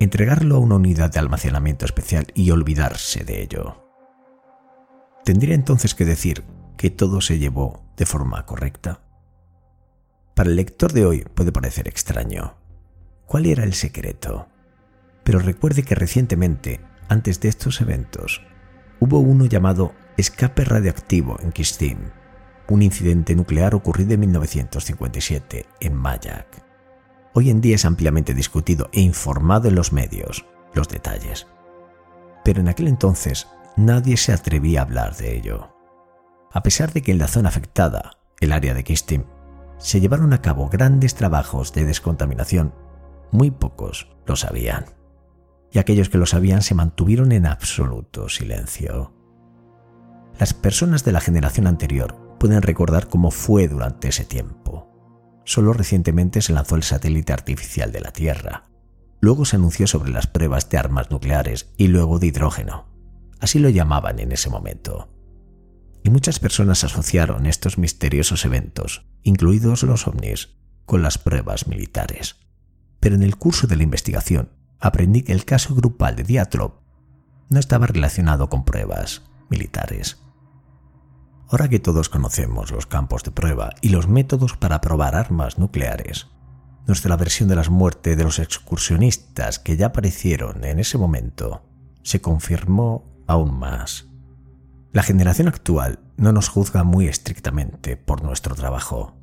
entregarlo 0.00 0.56
a 0.56 0.58
una 0.58 0.74
unidad 0.74 1.12
de 1.12 1.20
almacenamiento 1.20 1.84
especial 1.84 2.26
y 2.34 2.50
olvidarse 2.50 3.22
de 3.22 3.40
ello. 3.40 3.84
Tendría 5.24 5.54
entonces 5.54 5.94
que 5.94 6.04
decir 6.04 6.42
que 6.76 6.90
todo 6.90 7.20
se 7.20 7.38
llevó 7.38 7.84
de 7.96 8.04
forma 8.04 8.44
correcta. 8.46 9.00
Para 10.34 10.50
el 10.50 10.56
lector 10.56 10.92
de 10.92 11.06
hoy 11.06 11.24
puede 11.36 11.52
parecer 11.52 11.86
extraño. 11.86 12.56
¿Cuál 13.26 13.46
era 13.46 13.62
el 13.62 13.74
secreto? 13.74 14.48
Pero 15.22 15.38
recuerde 15.38 15.84
que 15.84 15.94
recientemente, 15.94 16.80
antes 17.08 17.38
de 17.38 17.48
estos 17.48 17.80
eventos, 17.80 18.42
hubo 18.98 19.20
uno 19.20 19.46
llamado 19.46 19.94
escape 20.16 20.64
radioactivo 20.64 21.38
en 21.40 21.52
Kistim, 21.52 21.98
un 22.68 22.82
incidente 22.82 23.34
nuclear 23.34 23.74
ocurrido 23.74 24.14
en 24.14 24.20
1957 24.20 25.66
en 25.80 25.94
Mayak. 25.94 26.64
Hoy 27.34 27.50
en 27.50 27.60
día 27.60 27.76
es 27.76 27.84
ampliamente 27.84 28.34
discutido 28.34 28.90
e 28.92 29.00
informado 29.00 29.68
en 29.68 29.74
los 29.74 29.92
medios 29.92 30.44
los 30.74 30.88
detalles. 30.88 31.46
Pero 32.44 32.60
en 32.60 32.68
aquel 32.68 32.88
entonces 32.88 33.48
nadie 33.76 34.16
se 34.16 34.32
atrevía 34.32 34.80
a 34.80 34.82
hablar 34.82 35.16
de 35.16 35.36
ello. 35.36 35.74
A 36.52 36.62
pesar 36.62 36.92
de 36.92 37.02
que 37.02 37.12
en 37.12 37.18
la 37.18 37.28
zona 37.28 37.48
afectada, 37.48 38.18
el 38.40 38.52
área 38.52 38.74
de 38.74 38.84
Kistim, 38.84 39.24
se 39.78 40.00
llevaron 40.00 40.32
a 40.32 40.42
cabo 40.42 40.68
grandes 40.68 41.14
trabajos 41.14 41.72
de 41.72 41.84
descontaminación, 41.84 42.74
muy 43.30 43.50
pocos 43.50 44.08
lo 44.26 44.36
sabían. 44.36 44.86
Y 45.70 45.78
aquellos 45.78 46.08
que 46.08 46.18
lo 46.18 46.26
sabían 46.26 46.62
se 46.62 46.74
mantuvieron 46.74 47.32
en 47.32 47.46
absoluto 47.46 48.28
silencio. 48.28 49.12
Las 50.38 50.54
personas 50.54 51.04
de 51.04 51.12
la 51.12 51.20
generación 51.20 51.66
anterior 51.66 52.27
pueden 52.38 52.62
recordar 52.62 53.08
cómo 53.08 53.30
fue 53.30 53.68
durante 53.68 54.08
ese 54.08 54.24
tiempo. 54.24 54.88
Solo 55.44 55.72
recientemente 55.72 56.42
se 56.42 56.52
lanzó 56.52 56.76
el 56.76 56.82
satélite 56.82 57.32
artificial 57.32 57.90
de 57.90 58.00
la 58.00 58.12
Tierra. 58.12 58.64
Luego 59.20 59.44
se 59.44 59.56
anunció 59.56 59.86
sobre 59.86 60.10
las 60.10 60.26
pruebas 60.26 60.68
de 60.68 60.78
armas 60.78 61.10
nucleares 61.10 61.72
y 61.76 61.88
luego 61.88 62.18
de 62.18 62.28
hidrógeno. 62.28 62.86
Así 63.40 63.58
lo 63.58 63.68
llamaban 63.68 64.18
en 64.18 64.32
ese 64.32 64.50
momento. 64.50 65.12
Y 66.04 66.10
muchas 66.10 66.38
personas 66.38 66.84
asociaron 66.84 67.46
estos 67.46 67.78
misteriosos 67.78 68.44
eventos, 68.44 69.06
incluidos 69.22 69.82
los 69.82 70.06
ovnis, 70.06 70.50
con 70.84 71.02
las 71.02 71.18
pruebas 71.18 71.66
militares. 71.66 72.36
Pero 73.00 73.14
en 73.14 73.22
el 73.22 73.36
curso 73.36 73.66
de 73.66 73.76
la 73.76 73.82
investigación 73.82 74.50
aprendí 74.80 75.22
que 75.22 75.32
el 75.32 75.44
caso 75.44 75.74
grupal 75.74 76.16
de 76.16 76.24
Diatlov 76.24 76.80
no 77.48 77.58
estaba 77.58 77.86
relacionado 77.86 78.48
con 78.48 78.64
pruebas 78.64 79.22
militares. 79.48 80.18
Ahora 81.50 81.68
que 81.68 81.78
todos 81.78 82.08
conocemos 82.08 82.70
los 82.70 82.86
campos 82.86 83.22
de 83.24 83.30
prueba 83.30 83.70
y 83.80 83.88
los 83.88 84.06
métodos 84.06 84.56
para 84.56 84.80
probar 84.80 85.14
armas 85.14 85.58
nucleares, 85.58 86.26
nuestra 86.86 87.16
versión 87.16 87.48
de 87.48 87.56
las 87.56 87.70
muertes 87.70 88.16
de 88.16 88.24
los 88.24 88.38
excursionistas 88.38 89.58
que 89.58 89.76
ya 89.76 89.86
aparecieron 89.86 90.64
en 90.64 90.78
ese 90.78 90.98
momento 90.98 91.62
se 92.02 92.20
confirmó 92.20 93.04
aún 93.26 93.58
más. 93.58 94.06
La 94.92 95.02
generación 95.02 95.48
actual 95.48 96.00
no 96.16 96.32
nos 96.32 96.48
juzga 96.48 96.84
muy 96.84 97.06
estrictamente 97.06 97.96
por 97.96 98.22
nuestro 98.22 98.54
trabajo. 98.54 99.16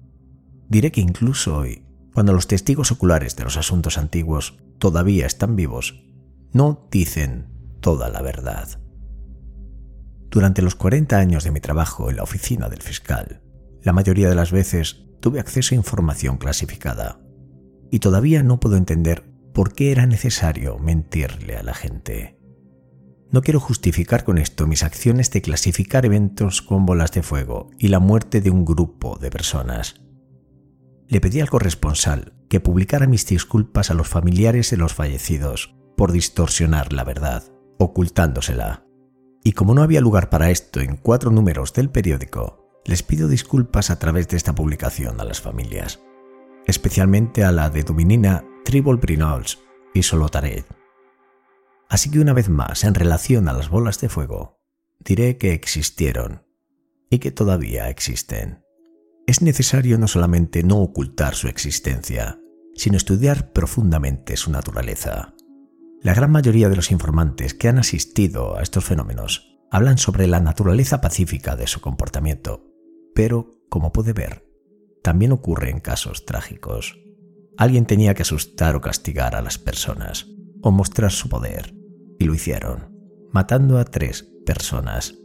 Diré 0.69 0.91
que 0.91 1.01
incluso 1.01 1.57
hoy, 1.57 1.85
cuando 2.13 2.33
los 2.33 2.47
testigos 2.47 2.91
oculares 2.91 3.35
de 3.35 3.43
los 3.43 3.57
asuntos 3.57 3.97
antiguos 3.97 4.57
todavía 4.77 5.25
están 5.25 5.55
vivos, 5.55 6.03
no 6.53 6.87
dicen 6.91 7.49
toda 7.81 8.09
la 8.09 8.21
verdad. 8.21 8.79
Durante 10.35 10.61
los 10.61 10.75
40 10.75 11.17
años 11.17 11.45
de 11.45 11.51
mi 11.51 11.61
trabajo 11.61 12.09
en 12.09 12.17
la 12.17 12.23
oficina 12.23 12.67
del 12.67 12.81
fiscal, 12.81 13.41
la 13.81 13.93
mayoría 13.93 14.27
de 14.27 14.35
las 14.35 14.51
veces 14.51 15.05
tuve 15.21 15.39
acceso 15.39 15.73
a 15.73 15.77
información 15.77 16.35
clasificada 16.35 17.21
y 17.89 17.99
todavía 17.99 18.43
no 18.43 18.59
puedo 18.59 18.75
entender 18.75 19.23
por 19.53 19.71
qué 19.71 19.93
era 19.93 20.05
necesario 20.05 20.77
mentirle 20.77 21.55
a 21.55 21.63
la 21.63 21.73
gente. 21.73 22.37
No 23.31 23.39
quiero 23.43 23.61
justificar 23.61 24.25
con 24.25 24.37
esto 24.37 24.67
mis 24.67 24.83
acciones 24.83 25.31
de 25.31 25.41
clasificar 25.41 26.05
eventos 26.05 26.61
con 26.61 26.85
bolas 26.85 27.13
de 27.13 27.23
fuego 27.23 27.69
y 27.79 27.87
la 27.87 27.99
muerte 27.99 28.41
de 28.41 28.49
un 28.49 28.65
grupo 28.65 29.17
de 29.17 29.29
personas. 29.29 30.01
Le 31.07 31.21
pedí 31.21 31.39
al 31.39 31.49
corresponsal 31.49 32.33
que 32.49 32.59
publicara 32.59 33.07
mis 33.07 33.25
disculpas 33.25 33.89
a 33.89 33.93
los 33.93 34.09
familiares 34.09 34.69
de 34.69 34.75
los 34.75 34.93
fallecidos 34.93 35.77
por 35.95 36.11
distorsionar 36.11 36.91
la 36.91 37.05
verdad, 37.05 37.41
ocultándosela. 37.79 38.84
Y 39.47 39.53
como 39.53 39.75
no 39.75 39.83
había 39.83 40.01
lugar 40.01 40.31
para 40.31 40.49
esto 40.49 40.81
en 40.81 40.97
cuatro 40.97 41.29
números 41.29 41.71
del 41.71 41.91
periódico, 41.91 42.81
les 42.83 43.03
pido 43.03 43.27
disculpas 43.27 43.91
a 43.91 43.99
través 43.99 44.27
de 44.27 44.37
esta 44.37 44.55
publicación 44.55 45.21
a 45.21 45.23
las 45.23 45.39
familias, 45.39 45.99
especialmente 46.65 47.43
a 47.43 47.51
la 47.51 47.69
de 47.69 47.83
Duminina, 47.83 48.43
Tribal 48.65 48.97
Brinols 48.97 49.59
y 49.93 50.01
Solotaret. 50.01 50.65
Así 51.89 52.09
que 52.09 52.19
una 52.19 52.33
vez 52.33 52.49
más, 52.49 52.83
en 52.85 52.95
relación 52.95 53.47
a 53.47 53.53
las 53.53 53.69
bolas 53.69 54.01
de 54.01 54.09
fuego, 54.09 54.57
diré 54.99 55.37
que 55.37 55.53
existieron 55.53 56.43
y 57.11 57.19
que 57.19 57.29
todavía 57.29 57.87
existen. 57.89 58.63
Es 59.27 59.43
necesario 59.43 59.99
no 59.99 60.07
solamente 60.07 60.63
no 60.63 60.79
ocultar 60.79 61.35
su 61.35 61.47
existencia, 61.49 62.39
sino 62.73 62.97
estudiar 62.97 63.51
profundamente 63.53 64.37
su 64.37 64.49
naturaleza. 64.49 65.34
La 66.05 66.13
gran 66.13 66.31
mayoría 66.31 66.69
de 66.69 66.75
los 66.75 66.91
informantes 66.91 67.55
que 67.55 67.67
han 67.67 67.79
asistido 67.79 68.59
a 68.59 68.61
estos 68.61 68.85
fenómenos 68.85 69.57
hablan 69.71 69.97
sobre 69.97 70.27
la 70.27 70.39
naturaleza 70.39 71.01
pacífica 71.01 71.55
de 71.55 71.65
su 71.65 71.81
comportamiento, 71.81 72.63
pero, 73.15 73.49
como 73.69 73.91
puede 73.91 74.13
ver, 74.13 74.47
también 75.01 75.31
ocurre 75.31 75.71
en 75.71 75.79
casos 75.79 76.23
trágicos. 76.27 76.95
Alguien 77.57 77.87
tenía 77.87 78.13
que 78.13 78.21
asustar 78.21 78.75
o 78.75 78.81
castigar 78.81 79.35
a 79.35 79.41
las 79.41 79.57
personas, 79.57 80.27
o 80.61 80.69
mostrar 80.69 81.11
su 81.11 81.27
poder, 81.27 81.73
y 82.19 82.25
lo 82.25 82.35
hicieron, 82.35 82.95
matando 83.31 83.79
a 83.79 83.85
tres 83.85 84.27
personas. 84.45 85.15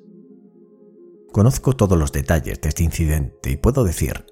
Conozco 1.31 1.76
todos 1.76 1.99
los 1.99 2.11
detalles 2.11 2.59
de 2.59 2.70
este 2.70 2.85
incidente 2.85 3.51
y 3.51 3.59
puedo 3.59 3.85
decir 3.85 4.24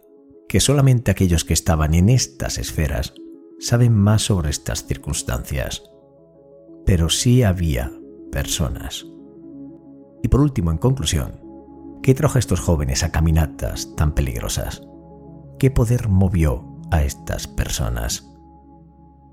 que 0.48 0.60
solamente 0.60 1.10
aquellos 1.10 1.44
que 1.44 1.52
estaban 1.52 1.92
en 1.92 2.08
estas 2.08 2.56
esferas 2.56 3.12
saben 3.60 3.94
más 3.94 4.22
sobre 4.22 4.48
estas 4.48 4.86
circunstancias. 4.86 5.82
Pero 6.88 7.10
sí 7.10 7.42
había 7.42 7.92
personas. 8.32 9.04
Y 10.22 10.28
por 10.28 10.40
último, 10.40 10.70
en 10.70 10.78
conclusión, 10.78 11.38
¿qué 12.02 12.14
trajo 12.14 12.36
a 12.36 12.38
estos 12.38 12.60
jóvenes 12.60 13.02
a 13.02 13.12
caminatas 13.12 13.94
tan 13.94 14.14
peligrosas? 14.14 14.80
¿Qué 15.58 15.70
poder 15.70 16.08
movió 16.08 16.80
a 16.90 17.02
estas 17.02 17.46
personas? 17.46 18.26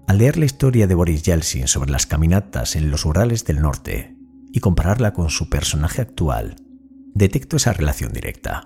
Al 0.06 0.18
leer 0.18 0.36
la 0.36 0.44
historia 0.44 0.86
de 0.86 0.96
Boris 0.96 1.24
Yeltsin 1.24 1.70
sobre 1.70 1.92
las 1.92 2.06
caminatas 2.06 2.76
en 2.76 2.92
los 2.92 3.06
Urales 3.06 3.46
del 3.46 3.62
Norte 3.62 4.18
y 4.52 4.60
compararla 4.60 5.14
con 5.14 5.30
su 5.30 5.50
personaje 5.50 6.02
actual, 6.02 6.58
detecto 7.14 7.56
esa 7.56 7.72
relación 7.72 8.12
directa. 8.12 8.66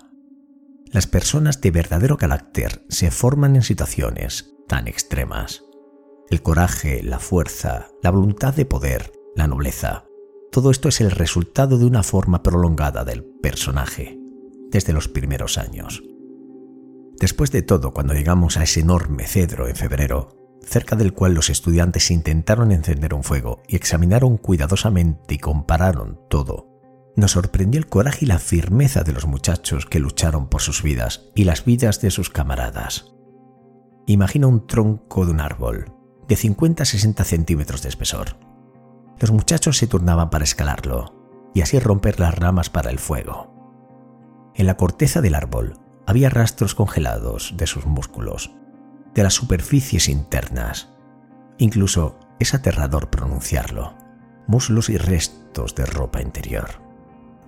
Las 0.90 1.06
personas 1.06 1.60
de 1.60 1.70
verdadero 1.70 2.18
carácter 2.18 2.84
se 2.88 3.12
forman 3.12 3.54
en 3.54 3.62
situaciones 3.62 4.52
tan 4.66 4.88
extremas. 4.88 5.62
El 6.30 6.42
coraje, 6.42 7.02
la 7.02 7.18
fuerza, 7.18 7.88
la 8.04 8.12
voluntad 8.12 8.54
de 8.54 8.64
poder, 8.64 9.12
la 9.34 9.48
nobleza, 9.48 10.04
todo 10.52 10.70
esto 10.70 10.88
es 10.88 11.00
el 11.00 11.10
resultado 11.10 11.76
de 11.76 11.84
una 11.84 12.04
forma 12.04 12.44
prolongada 12.44 13.04
del 13.04 13.24
personaje, 13.24 14.16
desde 14.70 14.92
los 14.92 15.08
primeros 15.08 15.58
años. 15.58 16.04
Después 17.18 17.50
de 17.50 17.62
todo, 17.62 17.92
cuando 17.92 18.14
llegamos 18.14 18.56
a 18.56 18.62
ese 18.62 18.78
enorme 18.78 19.26
cedro 19.26 19.66
en 19.66 19.74
febrero, 19.74 20.28
cerca 20.62 20.94
del 20.94 21.14
cual 21.14 21.34
los 21.34 21.50
estudiantes 21.50 22.12
intentaron 22.12 22.70
encender 22.70 23.12
un 23.12 23.24
fuego 23.24 23.60
y 23.66 23.74
examinaron 23.74 24.36
cuidadosamente 24.36 25.34
y 25.34 25.38
compararon 25.38 26.20
todo. 26.30 26.68
Nos 27.16 27.32
sorprendió 27.32 27.80
el 27.80 27.88
coraje 27.88 28.24
y 28.24 28.28
la 28.28 28.38
firmeza 28.38 29.02
de 29.02 29.12
los 29.12 29.26
muchachos 29.26 29.84
que 29.84 29.98
lucharon 29.98 30.48
por 30.48 30.62
sus 30.62 30.84
vidas 30.84 31.28
y 31.34 31.42
las 31.42 31.64
vidas 31.64 32.00
de 32.00 32.12
sus 32.12 32.30
camaradas. 32.30 33.12
Imagina 34.06 34.46
un 34.46 34.68
tronco 34.68 35.26
de 35.26 35.32
un 35.32 35.40
árbol, 35.40 35.99
de 36.30 36.36
50 36.36 36.84
a 36.84 36.86
60 36.86 37.24
centímetros 37.24 37.82
de 37.82 37.88
espesor. 37.88 38.36
Los 39.18 39.32
muchachos 39.32 39.78
se 39.78 39.88
turnaban 39.88 40.30
para 40.30 40.44
escalarlo 40.44 41.50
y 41.54 41.62
así 41.62 41.80
romper 41.80 42.20
las 42.20 42.36
ramas 42.36 42.70
para 42.70 42.90
el 42.90 43.00
fuego. 43.00 43.52
En 44.54 44.66
la 44.66 44.76
corteza 44.76 45.20
del 45.22 45.34
árbol 45.34 45.80
había 46.06 46.30
rastros 46.30 46.76
congelados 46.76 47.54
de 47.56 47.66
sus 47.66 47.84
músculos 47.84 48.52
de 49.12 49.24
las 49.24 49.34
superficies 49.34 50.08
internas. 50.08 50.90
Incluso 51.58 52.16
es 52.38 52.54
aterrador 52.54 53.10
pronunciarlo. 53.10 53.94
Muslos 54.46 54.88
y 54.88 54.98
restos 54.98 55.74
de 55.74 55.84
ropa 55.84 56.22
interior. 56.22 56.80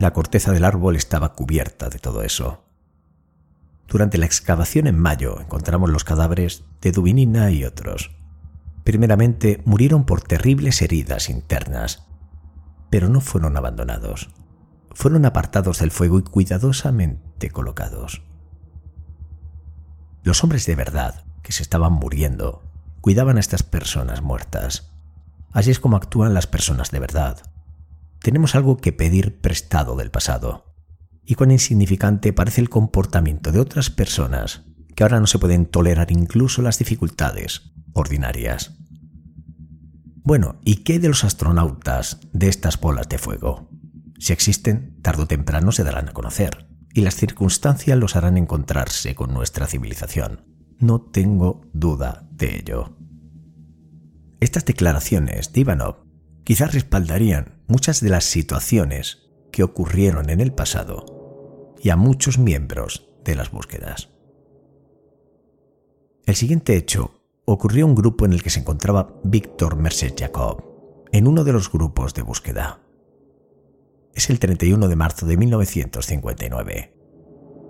La 0.01 0.12
corteza 0.12 0.51
del 0.51 0.64
árbol 0.64 0.97
estaba 0.97 1.35
cubierta 1.35 1.89
de 1.89 2.01
todo 2.01 2.22
eso. 2.22 2.64
Durante 3.87 4.18
la 4.18 4.26
excavación 4.26 4.89
en 4.89 4.99
mayo 4.99 5.41
encontramos 5.41 5.89
los 5.89 6.03
cadáveres 6.03 6.64
de 6.80 6.91
Dubinina 6.91 7.53
y 7.53 7.64
otros. 7.64 8.11
Primeramente 8.85 9.62
murieron 9.64 10.05
por 10.05 10.22
terribles 10.22 10.83
heridas 10.83 11.30
internas, 11.30 12.05
pero 12.91 13.09
no 13.09 13.20
fueron 13.20 13.57
abandonados. 13.57 14.30
Fueron 14.91 15.24
apartados 15.24 15.78
del 15.78 15.91
fuego 15.91 16.18
y 16.18 16.22
cuidadosamente 16.22 17.51
colocados. 17.51 18.22
Los 20.24 20.43
hombres 20.43 20.66
de 20.66 20.74
verdad 20.74 21.24
que 21.43 21.53
se 21.53 21.62
estaban 21.62 21.93
muriendo, 21.93 22.62
cuidaban 23.01 23.37
a 23.37 23.41
estas 23.41 23.62
personas 23.62 24.22
muertas. 24.22 24.93
Así 25.53 25.70
es 25.70 25.80
como 25.80 25.97
actúan 25.97 26.35
las 26.35 26.47
personas 26.47 26.91
de 26.91 27.01
verdad. 27.01 27.43
Tenemos 28.20 28.55
algo 28.55 28.76
que 28.76 28.93
pedir 28.93 29.41
prestado 29.41 29.97
del 29.97 30.11
pasado. 30.11 30.74
Y 31.24 31.35
cuán 31.35 31.51
insignificante 31.51 32.33
parece 32.33 32.61
el 32.61 32.68
comportamiento 32.68 33.53
de 33.53 33.61
otras 33.61 33.91
personas 33.91 34.62
que 34.95 35.03
ahora 35.03 35.20
no 35.20 35.26
se 35.26 35.39
pueden 35.39 35.66
tolerar 35.66 36.12
incluso 36.12 36.62
las 36.62 36.78
dificultades 36.78 37.72
ordinarias. 37.93 38.72
Bueno, 40.24 40.61
¿y 40.64 40.84
qué 40.84 40.99
de 40.99 41.09
los 41.09 41.24
astronautas 41.24 42.20
de 42.32 42.49
estas 42.49 42.80
bolas 42.80 43.09
de 43.09 43.18
fuego? 43.18 43.68
Si 44.18 44.32
existen, 44.32 45.01
tarde 45.03 45.24
o 45.24 45.26
temprano 45.26 45.72
se 45.72 45.82
darán 45.82 46.09
a 46.09 46.12
conocer, 46.12 46.68
y 46.95 47.01
las 47.01 47.16
circunstancias 47.16 47.99
los 47.99 48.14
harán 48.14 48.36
encontrarse 48.36 49.14
con 49.14 49.34
nuestra 49.34 49.66
civilización. 49.66 50.45
No 50.78 51.01
tengo 51.01 51.62
duda 51.72 52.28
de 52.32 52.57
ello. 52.57 52.97
Estas 54.40 54.64
declaraciones 54.64 55.53
de 55.53 55.61
Ivanov 55.61 56.05
quizás 56.45 56.72
respaldarían 56.72 57.62
muchas 57.66 58.01
de 58.01 58.11
las 58.11 58.24
situaciones 58.24 59.30
que 59.51 59.62
ocurrieron 59.62 60.30
en 60.30 60.40
el 60.40 60.53
pasado 60.53 61.74
y 61.82 61.90
a 61.90 61.97
muchos 61.97 62.38
miembros 62.38 63.09
de 63.24 63.34
las 63.34 63.51
búsquedas. 63.51 64.09
El 66.26 66.36
siguiente 66.36 66.76
hecho 66.76 67.22
ocurrió 67.45 67.86
un 67.86 67.95
grupo 67.95 68.24
en 68.24 68.32
el 68.32 68.43
que 68.43 68.51
se 68.51 68.61
encontraba 68.61 69.14
Víctor 69.24 69.76
Merced 69.76 70.14
Jacob, 70.16 70.64
en 71.12 71.26
uno 71.26 71.45
de 71.45 71.53
los 71.53 71.70
grupos 71.70 72.14
de 72.14 72.22
búsqueda. 72.22 72.80
Es 74.14 74.30
el 74.30 74.38
31 74.38 74.88
de 74.88 74.97
marzo 74.97 75.26
de 75.26 75.36
1959. 75.36 76.97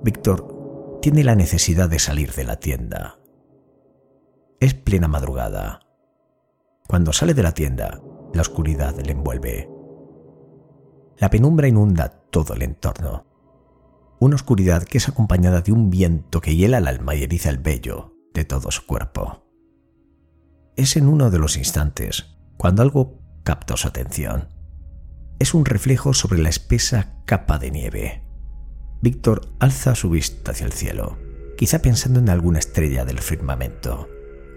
Víctor 0.02 0.98
tiene 1.00 1.24
la 1.24 1.34
necesidad 1.34 1.88
de 1.88 1.98
salir 1.98 2.32
de 2.32 2.44
la 2.44 2.56
tienda. 2.56 3.18
Es 4.60 4.74
plena 4.74 5.08
madrugada. 5.08 5.80
Cuando 6.88 7.12
sale 7.12 7.34
de 7.34 7.42
la 7.42 7.52
tienda, 7.52 8.00
la 8.34 8.42
oscuridad 8.42 8.94
le 9.00 9.12
envuelve. 9.12 9.68
La 11.18 11.30
penumbra 11.30 11.68
inunda 11.68 12.08
todo 12.08 12.54
el 12.54 12.62
entorno. 12.62 13.26
Una 14.20 14.36
oscuridad 14.36 14.84
que 14.84 14.98
es 14.98 15.08
acompañada 15.08 15.62
de 15.62 15.72
un 15.72 15.90
viento 15.90 16.40
que 16.40 16.54
hiela 16.54 16.78
el 16.78 16.86
alma 16.86 17.14
y 17.14 17.22
eriza 17.22 17.50
el 17.50 17.58
vello 17.58 18.14
de 18.34 18.44
todo 18.44 18.70
su 18.70 18.86
cuerpo. 18.86 19.42
Es 20.76 20.96
en 20.96 21.06
uno 21.08 21.30
de 21.30 21.38
los 21.38 21.56
instantes 21.56 22.36
cuando 22.56 22.82
algo 22.82 23.20
capta 23.44 23.76
su 23.76 23.88
atención. 23.88 24.48
Es 25.38 25.54
un 25.54 25.64
reflejo 25.64 26.14
sobre 26.14 26.40
la 26.40 26.48
espesa 26.48 27.16
capa 27.26 27.58
de 27.58 27.70
nieve. 27.70 28.22
Víctor 29.00 29.52
alza 29.58 29.94
su 29.94 30.10
vista 30.10 30.52
hacia 30.52 30.66
el 30.66 30.72
cielo, 30.72 31.18
quizá 31.56 31.80
pensando 31.80 32.20
en 32.20 32.28
alguna 32.28 32.58
estrella 32.58 33.04
del 33.04 33.18
firmamento 33.18 34.08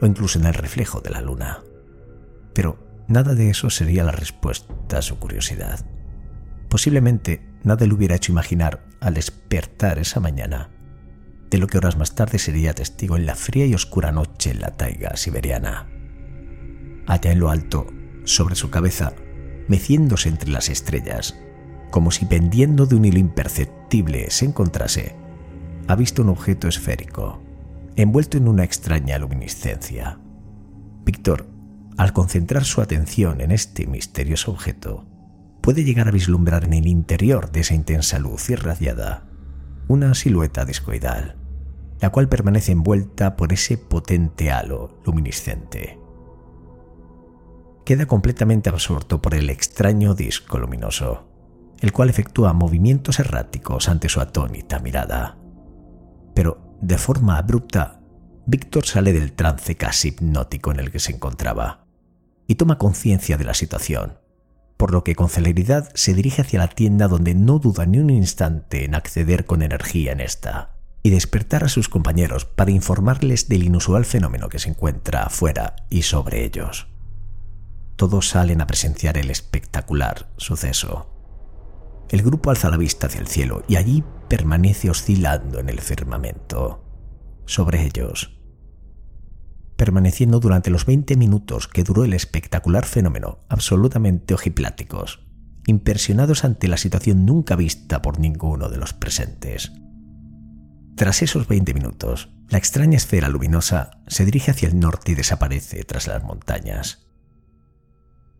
o 0.01 0.05
incluso 0.05 0.39
en 0.39 0.45
el 0.45 0.53
reflejo 0.53 1.01
de 1.01 1.09
la 1.09 1.21
luna. 1.21 1.63
Pero 2.53 3.03
nada 3.07 3.33
de 3.33 3.49
eso 3.49 3.69
sería 3.69 4.03
la 4.03 4.11
respuesta 4.11 4.99
a 4.99 5.01
su 5.01 5.17
curiosidad. 5.17 5.85
Posiblemente 6.69 7.45
nada 7.63 7.85
le 7.85 7.93
hubiera 7.93 8.15
hecho 8.15 8.31
imaginar 8.31 8.85
al 9.01 9.15
despertar 9.15 9.99
esa 9.99 10.19
mañana 10.19 10.69
de 11.49 11.57
lo 11.57 11.67
que 11.67 11.77
horas 11.77 11.97
más 11.97 12.15
tarde 12.15 12.39
sería 12.39 12.73
testigo 12.73 13.15
en 13.15 13.25
la 13.25 13.35
fría 13.35 13.65
y 13.65 13.73
oscura 13.73 14.11
noche 14.11 14.51
en 14.51 14.61
la 14.61 14.71
taiga 14.71 15.15
siberiana. 15.15 15.87
Allá 17.07 17.31
en 17.31 17.39
lo 17.39 17.49
alto, 17.49 17.87
sobre 18.23 18.55
su 18.55 18.69
cabeza, 18.69 19.13
meciéndose 19.67 20.29
entre 20.29 20.49
las 20.49 20.69
estrellas, 20.69 21.37
como 21.91 22.11
si 22.11 22.25
pendiendo 22.25 22.85
de 22.85 22.95
un 22.95 23.05
hilo 23.05 23.19
imperceptible 23.19 24.29
se 24.31 24.45
encontrase, 24.45 25.15
ha 25.87 25.95
visto 25.95 26.23
un 26.23 26.29
objeto 26.29 26.67
esférico, 26.67 27.41
envuelto 27.95 28.37
en 28.37 28.47
una 28.47 28.63
extraña 28.63 29.17
luminiscencia. 29.17 30.19
Víctor, 31.05 31.47
al 31.97 32.11
concentrar 32.11 32.65
su 32.65 32.81
atención 32.81 33.39
en 33.41 33.51
este 33.51 33.87
misterioso 33.87 34.51
objeto, 34.51 35.05
puede 35.61 35.83
llegar 35.83 36.07
a 36.07 36.11
vislumbrar 36.11 36.65
en 36.65 36.73
el 36.73 36.87
interior 36.87 37.51
de 37.51 37.61
esa 37.61 37.75
intensa 37.75 38.19
luz 38.19 38.49
irradiada 38.49 39.29
una 39.87 40.15
silueta 40.15 40.65
discoidal, 40.65 41.35
la 42.01 42.09
cual 42.09 42.27
permanece 42.27 42.71
envuelta 42.71 43.35
por 43.35 43.53
ese 43.53 43.77
potente 43.77 44.51
halo 44.51 44.99
luminiscente. 45.05 45.99
Queda 47.85 48.07
completamente 48.07 48.69
absorto 48.69 49.21
por 49.21 49.35
el 49.35 49.51
extraño 49.51 50.15
disco 50.15 50.57
luminoso, 50.57 51.29
el 51.81 51.91
cual 51.91 52.09
efectúa 52.09 52.51
movimientos 52.51 53.19
erráticos 53.19 53.89
ante 53.89 54.09
su 54.09 54.19
atónita 54.19 54.79
mirada. 54.79 55.37
Pero, 56.33 56.77
de 56.81 56.97
forma 56.97 57.37
abrupta, 57.37 58.01
Víctor 58.47 58.87
sale 58.87 59.13
del 59.13 59.33
trance 59.33 59.75
casi 59.75 60.07
hipnótico 60.07 60.71
en 60.71 60.79
el 60.79 60.91
que 60.91 60.99
se 60.99 61.11
encontraba 61.11 61.85
y 62.47 62.55
toma 62.55 62.79
conciencia 62.79 63.37
de 63.37 63.43
la 63.43 63.53
situación, 63.53 64.17
por 64.77 64.91
lo 64.91 65.03
que 65.03 65.15
con 65.15 65.29
celeridad 65.29 65.91
se 65.93 66.15
dirige 66.15 66.41
hacia 66.41 66.59
la 66.59 66.69
tienda 66.69 67.07
donde 67.07 67.35
no 67.35 67.59
duda 67.59 67.85
ni 67.85 67.99
un 67.99 68.09
instante 68.09 68.83
en 68.83 68.95
acceder 68.95 69.45
con 69.45 69.61
energía 69.61 70.11
en 70.11 70.21
esta 70.21 70.71
y 71.03 71.11
despertar 71.11 71.63
a 71.63 71.69
sus 71.69 71.87
compañeros 71.87 72.45
para 72.45 72.71
informarles 72.71 73.47
del 73.47 73.63
inusual 73.63 74.05
fenómeno 74.05 74.49
que 74.49 74.57
se 74.57 74.69
encuentra 74.69 75.21
afuera 75.21 75.75
y 75.91 76.01
sobre 76.01 76.43
ellos. 76.43 76.87
Todos 77.95 78.29
salen 78.29 78.61
a 78.61 78.67
presenciar 78.67 79.17
el 79.17 79.29
espectacular 79.29 80.29
suceso. 80.37 81.11
El 82.09 82.21
grupo 82.21 82.49
alza 82.49 82.69
la 82.69 82.77
vista 82.77 83.07
hacia 83.07 83.21
el 83.21 83.27
cielo 83.27 83.63
y 83.67 83.77
allí 83.77 84.03
permanece 84.27 84.89
oscilando 84.89 85.59
en 85.59 85.69
el 85.69 85.79
firmamento. 85.79 86.83
Sobre 87.45 87.85
ellos, 87.85 88.35
permaneciendo 89.75 90.39
durante 90.39 90.69
los 90.69 90.85
20 90.85 91.15
minutos 91.15 91.67
que 91.67 91.83
duró 91.83 92.03
el 92.03 92.13
espectacular 92.13 92.85
fenómeno, 92.85 93.39
absolutamente 93.49 94.33
ojipláticos, 94.33 95.25
impresionados 95.67 96.43
ante 96.43 96.67
la 96.67 96.77
situación 96.77 97.25
nunca 97.25 97.55
vista 97.55 98.01
por 98.01 98.19
ninguno 98.19 98.69
de 98.69 98.77
los 98.77 98.93
presentes. 98.93 99.71
Tras 100.95 101.21
esos 101.21 101.47
20 101.47 101.73
minutos, 101.73 102.29
la 102.49 102.57
extraña 102.57 102.97
esfera 102.97 103.27
luminosa 103.27 103.91
se 104.07 104.23
dirige 104.23 104.51
hacia 104.51 104.69
el 104.69 104.79
norte 104.79 105.11
y 105.11 105.15
desaparece 105.15 105.83
tras 105.83 106.07
las 106.07 106.23
montañas. 106.23 107.05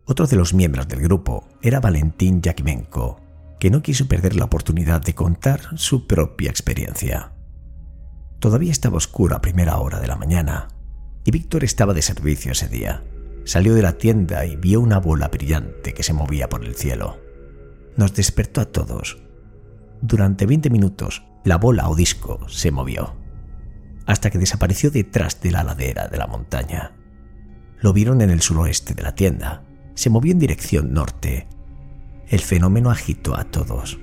Otro 0.08 0.28
de 0.28 0.36
los 0.36 0.54
miembros 0.54 0.86
del 0.86 1.00
grupo 1.00 1.48
era 1.60 1.80
Valentín 1.80 2.40
Yakimenko, 2.40 3.20
que 3.58 3.70
no 3.70 3.82
quiso 3.82 4.06
perder 4.06 4.36
la 4.36 4.44
oportunidad 4.44 5.02
de 5.02 5.16
contar 5.16 5.76
su 5.76 6.06
propia 6.06 6.48
experiencia. 6.48 7.32
Todavía 8.38 8.70
estaba 8.70 8.98
oscuro 8.98 9.34
a 9.34 9.40
primera 9.40 9.78
hora 9.78 9.98
de 9.98 10.06
la 10.06 10.14
mañana 10.14 10.68
y 11.24 11.32
Víctor 11.32 11.64
estaba 11.64 11.92
de 11.92 12.02
servicio 12.02 12.52
ese 12.52 12.68
día. 12.68 13.02
Salió 13.44 13.74
de 13.74 13.82
la 13.82 13.98
tienda 13.98 14.46
y 14.46 14.54
vio 14.54 14.80
una 14.80 14.98
bola 15.00 15.26
brillante 15.26 15.92
que 15.92 16.04
se 16.04 16.12
movía 16.12 16.48
por 16.48 16.64
el 16.64 16.76
cielo. 16.76 17.18
Nos 17.96 18.14
despertó 18.14 18.60
a 18.60 18.66
todos. 18.66 19.18
Durante 20.00 20.46
20 20.46 20.70
minutos, 20.70 21.24
la 21.42 21.56
bola 21.56 21.88
o 21.88 21.96
disco 21.96 22.48
se 22.48 22.70
movió, 22.70 23.16
hasta 24.06 24.30
que 24.30 24.38
desapareció 24.38 24.92
detrás 24.92 25.40
de 25.40 25.50
la 25.50 25.64
ladera 25.64 26.06
de 26.06 26.16
la 26.16 26.28
montaña. 26.28 26.92
Lo 27.80 27.92
vieron 27.92 28.20
en 28.20 28.30
el 28.30 28.40
suroeste 28.40 28.94
de 28.94 29.02
la 29.02 29.16
tienda. 29.16 29.65
Se 29.96 30.10
movió 30.10 30.30
en 30.30 30.38
dirección 30.38 30.92
norte. 30.92 31.48
El 32.28 32.40
fenómeno 32.40 32.90
agitó 32.90 33.36
a 33.36 33.44
todos. 33.44 33.98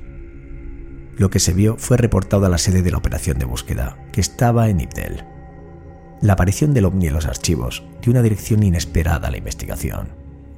Lo 1.16 1.30
que 1.30 1.40
se 1.40 1.54
vio 1.54 1.78
fue 1.78 1.98
reportado 1.98 2.46
a 2.48 2.50
la 2.50 2.58
sede 2.58 2.82
de 2.82 2.92
la 2.92 2.98
operación 2.98 3.38
de 3.38 3.46
búsqueda, 3.46 3.98
que 4.12 4.20
estaba 4.20 4.70
en 4.70 4.82
Ibdel. 4.82 5.24
La 6.22 6.34
aparición 6.34 6.74
del 6.74 6.86
ovni 6.86 7.08
en 7.08 7.14
los 7.14 7.28
archivos 7.28 7.84
dio 8.02 8.12
una 8.12 8.24
dirección 8.24 8.64
inesperada 8.64 9.28
a 9.28 9.32
la 9.32 9.38
investigación. 9.38 10.10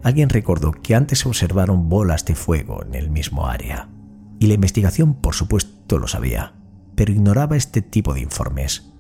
Alguien 0.03 0.29
recordó 0.29 0.71
que 0.71 0.95
antes 0.95 1.19
se 1.19 1.27
observaron 1.27 1.89
bolas 1.89 2.23
de 2.23 2.35
fuego 2.35 2.83
en 2.83 2.95
el 2.95 3.09
mismo 3.09 3.47
área. 3.47 3.89
Y 4.39 4.47
la 4.47 4.53
investigación, 4.53 5.15
por 5.15 5.35
supuesto, 5.35 5.99
lo 5.99 6.07
sabía, 6.07 6.53
pero 6.95 7.11
ignoraba 7.11 7.57
este 7.57 7.81
tipo 7.81 8.13
de 8.13 8.21
informes. 8.21 8.93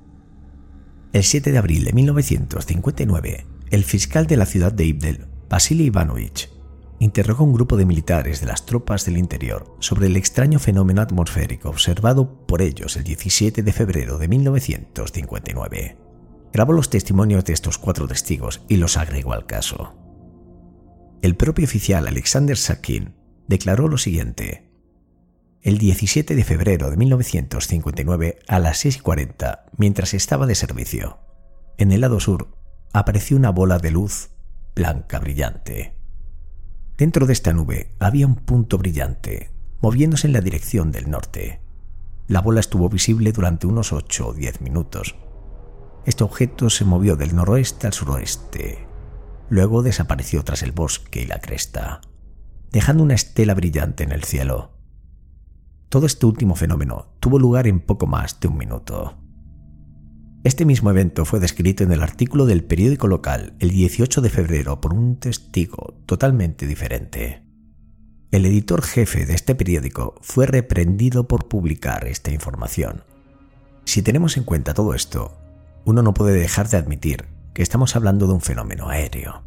El 1.13 1.23
7 1.23 1.53
de 1.53 1.57
abril 1.57 1.85
de 1.85 1.93
1959, 1.93 3.45
el 3.69 3.83
fiscal 3.85 4.27
de 4.27 4.35
la 4.35 4.45
ciudad 4.45 4.73
de 4.73 4.85
Ibdel, 4.85 5.34
Vasily 5.49 5.85
Ivanovich, 5.85 6.49
interrogó 6.99 7.43
a 7.43 7.47
un 7.47 7.53
grupo 7.53 7.77
de 7.77 7.85
militares 7.85 8.39
de 8.39 8.47
las 8.47 8.65
tropas 8.65 9.05
del 9.05 9.17
interior 9.17 9.75
sobre 9.79 10.07
el 10.07 10.17
extraño 10.17 10.59
fenómeno 10.59 11.01
atmosférico 11.01 11.69
observado 11.69 12.45
por 12.45 12.61
ellos 12.61 12.95
el 12.95 13.03
17 13.03 13.63
de 13.63 13.73
febrero 13.73 14.17
de 14.17 14.27
1959 14.27 16.05
grabó 16.55 16.71
los 16.71 16.89
testimonios 16.89 17.43
de 17.43 17.51
estos 17.51 17.77
cuatro 17.77 18.07
testigos 18.07 18.61
y 18.69 18.77
los 18.77 18.95
agregó 18.95 19.33
al 19.33 19.45
caso. 19.45 19.93
El 21.21 21.35
propio 21.35 21.65
oficial 21.65 22.07
Alexander 22.07 22.55
Sakin 22.55 23.13
declaró 23.49 23.89
lo 23.89 23.97
siguiente. 23.97 24.71
El 25.61 25.77
17 25.77 26.33
de 26.33 26.43
febrero 26.45 26.89
de 26.89 26.95
1959, 26.95 28.39
a 28.47 28.59
las 28.59 28.85
6.40, 28.85 29.63
mientras 29.75 30.13
estaba 30.13 30.45
de 30.45 30.55
servicio, 30.55 31.19
en 31.77 31.91
el 31.91 31.99
lado 31.99 32.21
sur 32.21 32.55
apareció 32.93 33.35
una 33.35 33.49
bola 33.49 33.77
de 33.77 33.91
luz 33.91 34.29
blanca 34.75 35.19
brillante. 35.19 35.95
Dentro 36.97 37.25
de 37.25 37.33
esta 37.33 37.53
nube 37.53 37.95
había 37.99 38.27
un 38.27 38.35
punto 38.35 38.77
brillante, 38.77 39.51
moviéndose 39.81 40.27
en 40.27 40.33
la 40.33 40.41
dirección 40.41 40.91
del 40.91 41.09
norte. 41.09 41.61
La 42.27 42.41
bola 42.41 42.59
estuvo 42.59 42.89
visible 42.89 43.31
durante 43.31 43.67
unos 43.67 43.93
8 43.93 44.27
o 44.27 44.33
10 44.33 44.61
minutos, 44.61 45.15
este 46.05 46.23
objeto 46.23 46.69
se 46.69 46.85
movió 46.85 47.15
del 47.15 47.35
noroeste 47.35 47.87
al 47.87 47.93
suroeste. 47.93 48.87
Luego 49.49 49.81
desapareció 49.81 50.43
tras 50.43 50.61
el 50.61 50.71
bosque 50.71 51.23
y 51.23 51.25
la 51.25 51.39
cresta, 51.39 52.01
dejando 52.71 53.03
una 53.03 53.15
estela 53.15 53.55
brillante 53.55 54.03
en 54.03 54.11
el 54.11 54.23
cielo. 54.23 54.77
Todo 55.89 56.05
este 56.05 56.27
último 56.27 56.55
fenómeno 56.55 57.07
tuvo 57.19 57.39
lugar 57.39 57.65
en 57.65 57.79
poco 57.79 58.05
más 58.05 58.39
de 58.39 58.47
un 58.47 58.57
minuto. 58.57 59.17
Este 60.45 60.63
mismo 60.63 60.91
evento 60.91 61.25
fue 61.25 61.39
descrito 61.39 61.83
en 61.83 61.91
el 61.91 62.03
artículo 62.03 62.45
del 62.45 62.63
periódico 62.63 63.07
local 63.07 63.55
el 63.59 63.71
18 63.71 64.21
de 64.21 64.29
febrero 64.29 64.79
por 64.79 64.93
un 64.93 65.19
testigo 65.19 65.95
totalmente 66.05 66.67
diferente. 66.67 67.41
El 68.29 68.45
editor 68.45 68.83
jefe 68.83 69.25
de 69.25 69.33
este 69.33 69.55
periódico 69.55 70.13
fue 70.21 70.45
reprendido 70.45 71.27
por 71.27 71.47
publicar 71.47 72.05
esta 72.07 72.29
información. 72.29 73.03
Si 73.85 74.03
tenemos 74.03 74.37
en 74.37 74.43
cuenta 74.43 74.75
todo 74.75 74.93
esto, 74.93 75.35
uno 75.83 76.03
no 76.03 76.13
puede 76.13 76.39
dejar 76.39 76.69
de 76.69 76.77
admitir 76.77 77.25
que 77.55 77.63
estamos 77.63 77.95
hablando 77.95 78.27
de 78.27 78.33
un 78.33 78.41
fenómeno 78.41 78.89
aéreo. 78.89 79.41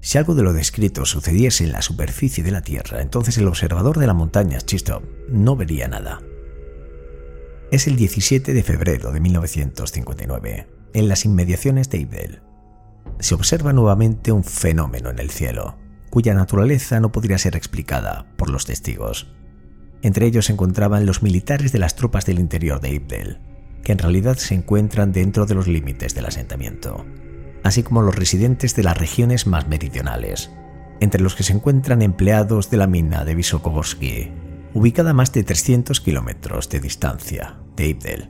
Si 0.00 0.16
algo 0.16 0.34
de 0.34 0.42
lo 0.42 0.54
descrito 0.54 1.04
sucediese 1.04 1.64
en 1.64 1.72
la 1.72 1.82
superficie 1.82 2.42
de 2.42 2.52
la 2.52 2.62
Tierra, 2.62 3.02
entonces 3.02 3.36
el 3.36 3.48
observador 3.48 3.98
de 3.98 4.06
la 4.06 4.14
montaña 4.14 4.62
Chistop 4.62 5.04
no 5.28 5.56
vería 5.56 5.88
nada. 5.88 6.22
Es 7.70 7.86
el 7.86 7.94
17 7.94 8.52
de 8.52 8.64
febrero 8.64 9.12
de 9.12 9.20
1959, 9.20 10.66
en 10.92 11.08
las 11.08 11.24
inmediaciones 11.24 11.88
de 11.88 11.98
Ibel. 11.98 12.42
Se 13.20 13.36
observa 13.36 13.72
nuevamente 13.72 14.32
un 14.32 14.42
fenómeno 14.42 15.08
en 15.08 15.20
el 15.20 15.30
cielo, 15.30 15.78
cuya 16.10 16.34
naturaleza 16.34 16.98
no 16.98 17.12
podría 17.12 17.38
ser 17.38 17.54
explicada 17.54 18.26
por 18.36 18.50
los 18.50 18.66
testigos. 18.66 19.32
Entre 20.02 20.26
ellos 20.26 20.46
se 20.46 20.52
encontraban 20.52 21.06
los 21.06 21.22
militares 21.22 21.70
de 21.70 21.78
las 21.78 21.94
tropas 21.94 22.26
del 22.26 22.40
interior 22.40 22.80
de 22.80 22.90
Ibdel, 22.90 23.38
que 23.84 23.92
en 23.92 23.98
realidad 23.98 24.36
se 24.36 24.56
encuentran 24.56 25.12
dentro 25.12 25.46
de 25.46 25.54
los 25.54 25.68
límites 25.68 26.12
del 26.12 26.26
asentamiento, 26.26 27.06
así 27.62 27.84
como 27.84 28.02
los 28.02 28.16
residentes 28.16 28.74
de 28.74 28.82
las 28.82 28.98
regiones 28.98 29.46
más 29.46 29.68
meridionales, 29.68 30.50
entre 30.98 31.22
los 31.22 31.36
que 31.36 31.44
se 31.44 31.52
encuentran 31.52 32.02
empleados 32.02 32.68
de 32.68 32.78
la 32.78 32.88
mina 32.88 33.24
de 33.24 33.36
Visokovsky, 33.36 34.32
ubicada 34.74 35.10
a 35.10 35.14
más 35.14 35.32
de 35.32 35.44
300 35.44 36.00
kilómetros 36.00 36.68
de 36.68 36.80
distancia 36.80 37.59
de 37.80 37.88
Ibdel. 37.88 38.28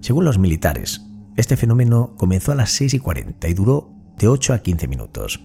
Según 0.00 0.24
los 0.24 0.38
militares, 0.38 1.02
este 1.36 1.56
fenómeno 1.56 2.14
comenzó 2.16 2.52
a 2.52 2.54
las 2.54 2.70
6 2.70 2.94
y 2.94 2.98
40 3.00 3.48
y 3.48 3.54
duró 3.54 3.90
de 4.16 4.28
8 4.28 4.54
a 4.54 4.58
15 4.60 4.86
minutos. 4.86 5.40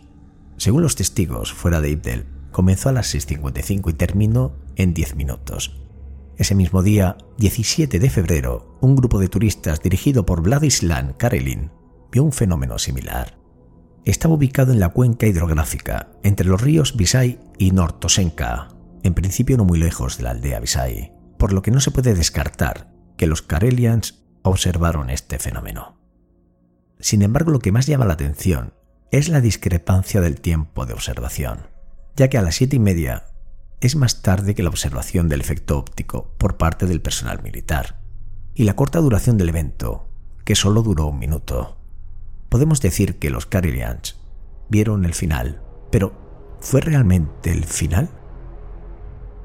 Según 0.57 0.83
los 0.83 0.95
testigos 0.95 1.53
fuera 1.53 1.81
de 1.81 1.89
Ibdel, 1.89 2.25
comenzó 2.51 2.89
a 2.89 2.91
las 2.91 3.13
6.55 3.13 3.89
y 3.89 3.93
terminó 3.93 4.55
en 4.75 4.93
10 4.93 5.15
minutos. 5.15 5.81
Ese 6.37 6.53
mismo 6.53 6.83
día, 6.83 7.17
17 7.39 7.97
de 7.97 8.09
febrero, 8.11 8.77
un 8.79 8.95
grupo 8.95 9.19
de 9.19 9.27
turistas 9.27 9.81
dirigido 9.81 10.25
por 10.25 10.41
Vladislan 10.41 11.13
Karelin 11.13 11.71
vio 12.11 12.23
un 12.23 12.31
fenómeno 12.31 12.77
similar. 12.77 13.39
Estaba 14.05 14.35
ubicado 14.35 14.71
en 14.71 14.79
la 14.79 14.89
cuenca 14.89 15.25
hidrográfica 15.25 16.11
entre 16.21 16.47
los 16.47 16.61
ríos 16.61 16.95
Visay 16.95 17.39
y 17.57 17.71
Nortosenka, 17.71 18.69
en 19.01 19.15
principio 19.15 19.57
no 19.57 19.65
muy 19.65 19.79
lejos 19.79 20.17
de 20.17 20.23
la 20.23 20.31
aldea 20.31 20.59
Visay, 20.59 21.12
por 21.43 21.51
lo 21.51 21.61
que 21.61 21.71
no 21.71 21.81
se 21.81 21.91
puede 21.91 22.15
descartar 22.15 22.89
que 23.17 23.27
los 23.27 23.41
Karelians 23.41 24.23
observaron 24.43 25.09
este 25.09 25.39
fenómeno. 25.39 25.97
Sin 27.01 27.21
embargo, 27.21 27.51
lo 27.51 27.59
que 27.59 27.73
más 27.73 27.85
llama 27.85 28.05
la 28.05 28.13
atención 28.13 28.73
es 29.11 29.27
la 29.27 29.41
discrepancia 29.41 30.21
del 30.21 30.39
tiempo 30.39 30.85
de 30.85 30.93
observación, 30.93 31.67
ya 32.15 32.29
que 32.29 32.37
a 32.37 32.41
las 32.41 32.55
siete 32.55 32.77
y 32.77 32.79
media 32.79 33.25
es 33.81 33.97
más 33.97 34.21
tarde 34.21 34.55
que 34.55 34.63
la 34.63 34.69
observación 34.69 35.27
del 35.27 35.41
efecto 35.41 35.77
óptico 35.77 36.33
por 36.37 36.55
parte 36.55 36.85
del 36.85 37.01
personal 37.01 37.43
militar, 37.43 37.99
y 38.53 38.63
la 38.63 38.77
corta 38.77 38.99
duración 38.99 39.37
del 39.37 39.49
evento, 39.49 40.07
que 40.45 40.55
solo 40.55 40.81
duró 40.81 41.07
un 41.07 41.19
minuto. 41.19 41.75
Podemos 42.47 42.79
decir 42.79 43.19
que 43.19 43.29
los 43.29 43.47
Karelians 43.47 44.15
vieron 44.69 45.03
el 45.03 45.13
final, 45.13 45.61
pero 45.91 46.57
¿fue 46.61 46.79
realmente 46.79 47.51
el 47.51 47.65
final? 47.65 48.22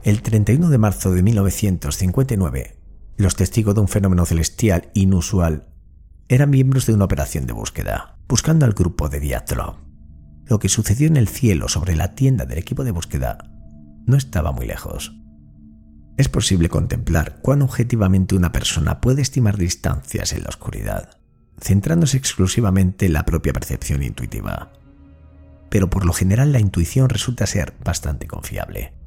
El 0.09 0.23
31 0.23 0.71
de 0.71 0.79
marzo 0.79 1.13
de 1.13 1.23
1959, 1.23 2.79
los 3.19 3.37
testigos 3.37 3.75
de 3.75 3.83
un 3.83 3.89
fenómeno 3.89 4.25
celestial 4.25 4.89
inusual 4.95 5.67
eran 6.29 6.49
miembros 6.49 6.87
de 6.87 6.95
una 6.95 7.05
operación 7.05 7.45
de 7.45 7.53
búsqueda, 7.53 8.17
buscando 8.27 8.65
al 8.65 8.73
grupo 8.73 9.11
de 9.11 9.21
Diatlov. 9.21 9.75
Lo 10.47 10.59
que 10.61 10.71
sucedió 10.71 11.09
en 11.09 11.19
el 11.19 11.29
cielo 11.29 11.69
sobre 11.69 11.95
la 11.95 12.15
tienda 12.15 12.47
del 12.47 12.57
equipo 12.57 12.85
de 12.85 12.91
búsqueda 12.91 13.51
no 14.07 14.17
estaba 14.17 14.51
muy 14.51 14.67
lejos. 14.67 15.15
Es 16.17 16.31
posible 16.31 16.71
contemplar 16.71 17.41
cuán 17.43 17.61
objetivamente 17.61 18.35
una 18.35 18.51
persona 18.51 19.03
puede 19.03 19.21
estimar 19.21 19.59
distancias 19.59 20.33
en 20.33 20.45
la 20.45 20.49
oscuridad, 20.49 21.19
centrándose 21.61 22.17
exclusivamente 22.17 23.05
en 23.05 23.13
la 23.13 23.27
propia 23.27 23.53
percepción 23.53 24.03
intuitiva. 24.03 24.73
Pero 25.69 25.91
por 25.91 26.07
lo 26.07 26.15
general 26.15 26.51
la 26.51 26.61
intuición 26.61 27.11
resulta 27.11 27.47
ser 27.47 27.75
bastante 27.85 28.27
confiable. 28.27 28.98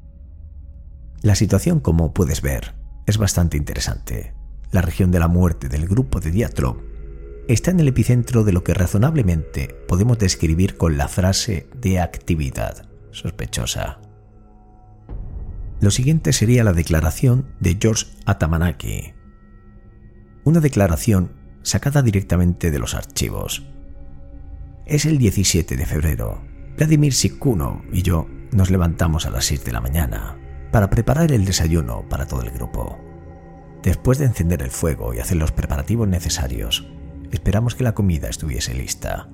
La 1.22 1.36
situación, 1.36 1.78
como 1.78 2.12
puedes 2.12 2.42
ver, 2.42 2.74
es 3.06 3.16
bastante 3.16 3.56
interesante. 3.56 4.34
La 4.72 4.82
región 4.82 5.12
de 5.12 5.20
la 5.20 5.28
muerte 5.28 5.68
del 5.68 5.86
grupo 5.86 6.18
de 6.18 6.32
Diatlov 6.32 6.82
está 7.46 7.70
en 7.70 7.78
el 7.78 7.86
epicentro 7.86 8.42
de 8.42 8.52
lo 8.52 8.64
que 8.64 8.74
razonablemente 8.74 9.68
podemos 9.86 10.18
describir 10.18 10.76
con 10.76 10.96
la 10.96 11.06
frase 11.06 11.68
de 11.76 12.00
actividad 12.00 12.88
sospechosa. 13.12 14.00
Lo 15.80 15.92
siguiente 15.92 16.32
sería 16.32 16.64
la 16.64 16.72
declaración 16.72 17.54
de 17.60 17.78
George 17.80 18.06
Atamanaki. 18.26 19.14
Una 20.42 20.58
declaración 20.58 21.34
sacada 21.62 22.02
directamente 22.02 22.72
de 22.72 22.80
los 22.80 22.94
archivos. 22.94 23.62
Es 24.86 25.06
el 25.06 25.18
17 25.18 25.76
de 25.76 25.86
febrero. 25.86 26.42
Vladimir 26.76 27.12
Sikuno 27.12 27.84
y 27.92 28.02
yo 28.02 28.26
nos 28.50 28.70
levantamos 28.70 29.24
a 29.26 29.30
las 29.30 29.44
6 29.44 29.64
de 29.64 29.72
la 29.72 29.80
mañana 29.80 30.41
para 30.72 30.90
preparar 30.90 31.30
el 31.30 31.44
desayuno 31.44 32.08
para 32.08 32.26
todo 32.26 32.42
el 32.42 32.50
grupo. 32.50 32.98
Después 33.82 34.18
de 34.18 34.24
encender 34.24 34.62
el 34.62 34.70
fuego 34.70 35.12
y 35.14 35.18
hacer 35.18 35.36
los 35.36 35.52
preparativos 35.52 36.08
necesarios, 36.08 36.88
esperamos 37.30 37.74
que 37.74 37.84
la 37.84 37.94
comida 37.94 38.28
estuviese 38.28 38.74
lista. 38.74 39.28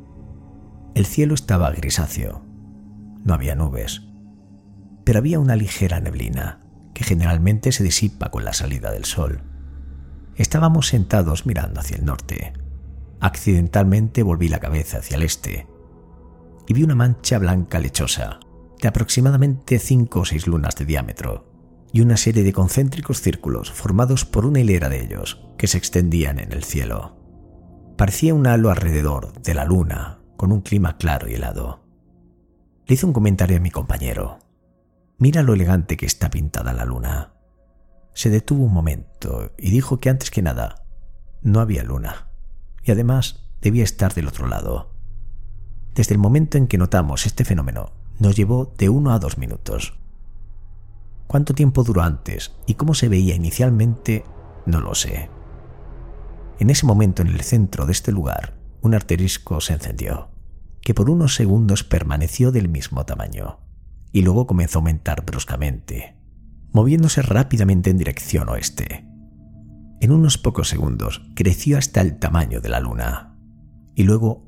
El 0.95 1.07
cielo 1.07 1.35
estaba 1.35 1.71
grisáceo. 1.71 2.45
No 3.25 3.35
había 3.35 3.55
nubes, 3.55 4.03
pero 5.05 5.21
había 5.21 5.39
una 5.39 5.55
ligera 5.55 6.01
neblina 6.01 6.61
que 6.93 7.05
generalmente 7.05 7.71
se 7.71 7.85
disipa 7.85 8.31
con 8.31 8.45
la 8.45 8.53
salida 8.53 8.91
del 8.91 9.05
sol. 9.05 9.43
Estábamos 10.35 10.89
sentados 10.89 11.47
mirando 11.47 11.81
hacia 11.81 11.97
el 11.99 12.05
norte. 12.05 12.53
Accidentalmente 13.21 14.25
volví 14.25 14.49
la 14.49 14.59
cabeza 14.59 14.99
hacia 14.99 15.17
el 15.17 15.23
este 15.23 15.69
y 16.67 16.75
vi 16.75 16.83
una 16.83 16.95
mancha 16.95 17.39
blanca 17.39 17.79
lechosa 17.79 18.41
de 18.81 18.89
aproximadamente 18.89 19.79
5 19.79 20.21
o 20.21 20.25
6 20.25 20.47
lunas 20.47 20.77
de 20.77 20.85
diámetro 20.85 21.49
y 21.93 22.01
una 22.01 22.17
serie 22.17 22.43
de 22.43 22.53
concéntricos 22.53 23.21
círculos 23.21 23.71
formados 23.73 24.25
por 24.25 24.47
una 24.47 24.61
hilera 24.61 24.89
de 24.89 25.03
ellos 25.03 25.45
que 25.57 25.67
se 25.67 25.79
extendían 25.79 26.39
en 26.39 26.53
el 26.53 26.65
cielo. 26.65 27.17
Parecía 27.97 28.35
un 28.35 28.47
halo 28.47 28.71
alrededor 28.71 29.33
de 29.43 29.55
la 29.55 29.65
luna 29.65 30.21
con 30.37 30.53
un 30.53 30.61
clima 30.61 30.99
claro 30.99 31.29
y 31.29 31.35
helado. 31.35 31.85
Le 32.87 32.95
hice 32.95 33.07
un 33.07 33.13
comentario 33.13 33.57
a 33.57 33.61
mi 33.61 33.71
compañero. 33.71 34.39
Mira 35.19 35.43
lo 35.43 35.55
elegante 35.55 35.97
que 35.97 36.07
está 36.07 36.31
pintada 36.31 36.73
la 36.73 36.85
luna. 36.85 37.35
Se 38.15 38.31
detuvo 38.31 38.65
un 38.65 38.73
momento 38.73 39.53
y 39.59 39.71
dijo 39.71 39.99
que 39.99 40.11
antes 40.11 40.31
que 40.31 40.43
nada 40.43 40.87
no 41.43 41.61
había 41.61 41.83
luna 41.83 42.29
y 42.85 42.91
además 42.91 43.49
debía 43.61 43.85
estar 43.85 44.15
del 44.15 44.29
otro 44.29 44.47
lado. 44.47 44.95
Desde 45.95 46.15
el 46.15 46.21
momento 46.21 46.59
en 46.59 46.69
que 46.69 46.79
notamos 46.79 47.27
este 47.27 47.45
fenómeno, 47.45 47.98
nos 48.19 48.37
llevó 48.37 48.73
de 48.79 48.89
uno 48.89 49.13
a 49.13 49.19
dos 49.19 49.39
minutos. 49.39 49.99
¿Cuánto 51.27 51.55
tiempo 51.55 51.85
duró 51.85 52.03
antes 52.03 52.55
y 52.67 52.75
cómo 52.75 52.95
se 52.95 53.09
veía 53.09 53.35
inicialmente? 53.35 54.25
No 54.67 54.81
lo 54.81 54.95
sé. 54.95 55.31
En 56.59 56.71
ese 56.71 56.87
momento 56.87 57.23
en 57.23 57.29
el 57.29 57.43
centro 57.43 57.87
de 57.87 57.93
este 57.93 58.13
lugar, 58.13 58.59
un 58.81 58.95
arterisco 58.95 59.61
se 59.61 59.75
encendió, 59.75 60.29
que 60.81 60.95
por 60.95 61.11
unos 61.11 61.35
segundos 61.35 61.85
permaneció 61.85 62.51
del 62.51 62.69
mismo 62.69 63.05
tamaño, 63.05 63.61
y 64.11 64.23
luego 64.23 64.47
comenzó 64.47 64.79
a 64.79 64.81
aumentar 64.81 65.25
bruscamente, 65.25 66.17
moviéndose 66.73 67.23
rápidamente 67.23 67.91
en 67.91 67.99
dirección 67.99 68.49
oeste. 68.49 69.07
En 70.01 70.13
unos 70.13 70.39
pocos 70.39 70.69
segundos 70.69 71.23
creció 71.35 71.77
hasta 71.77 72.01
el 72.01 72.19
tamaño 72.19 72.61
de 72.61 72.69
la 72.69 72.81
luna, 72.81 73.37
y 73.95 74.05
luego, 74.05 74.47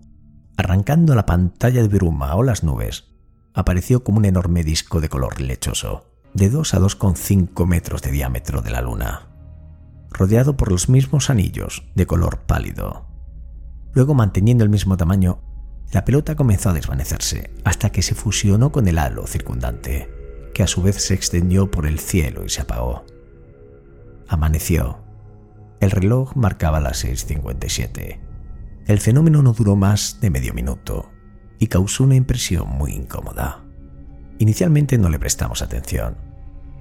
arrancando 0.56 1.14
la 1.14 1.26
pantalla 1.26 1.82
de 1.82 1.88
bruma 1.88 2.34
o 2.36 2.42
las 2.42 2.64
nubes, 2.64 3.09
apareció 3.54 4.04
como 4.04 4.18
un 4.18 4.24
enorme 4.24 4.62
disco 4.62 5.00
de 5.00 5.08
color 5.08 5.40
lechoso, 5.40 6.06
de 6.34 6.50
2 6.50 6.74
a 6.74 6.80
2,5 6.80 7.66
metros 7.66 8.02
de 8.02 8.12
diámetro 8.12 8.62
de 8.62 8.70
la 8.70 8.82
Luna, 8.82 9.28
rodeado 10.10 10.56
por 10.56 10.70
los 10.70 10.88
mismos 10.88 11.30
anillos 11.30 11.84
de 11.94 12.06
color 12.06 12.40
pálido. 12.46 13.06
Luego, 13.92 14.14
manteniendo 14.14 14.62
el 14.62 14.70
mismo 14.70 14.96
tamaño, 14.96 15.40
la 15.92 16.04
pelota 16.04 16.36
comenzó 16.36 16.70
a 16.70 16.74
desvanecerse 16.74 17.50
hasta 17.64 17.90
que 17.90 18.02
se 18.02 18.14
fusionó 18.14 18.70
con 18.70 18.86
el 18.86 18.98
halo 18.98 19.26
circundante, 19.26 20.08
que 20.54 20.62
a 20.62 20.68
su 20.68 20.82
vez 20.82 21.02
se 21.02 21.14
extendió 21.14 21.70
por 21.70 21.86
el 21.86 21.98
cielo 21.98 22.44
y 22.44 22.48
se 22.48 22.62
apagó. 22.62 23.04
Amaneció. 24.28 25.02
El 25.80 25.90
reloj 25.90 26.36
marcaba 26.36 26.78
las 26.78 27.04
6.57. 27.04 28.20
El 28.86 29.00
fenómeno 29.00 29.42
no 29.42 29.52
duró 29.52 29.74
más 29.74 30.20
de 30.20 30.30
medio 30.30 30.54
minuto 30.54 31.10
y 31.60 31.66
causó 31.66 32.04
una 32.04 32.16
impresión 32.16 32.68
muy 32.68 32.92
incómoda. 32.92 33.62
Inicialmente 34.38 34.96
no 34.96 35.10
le 35.10 35.18
prestamos 35.18 35.60
atención, 35.60 36.16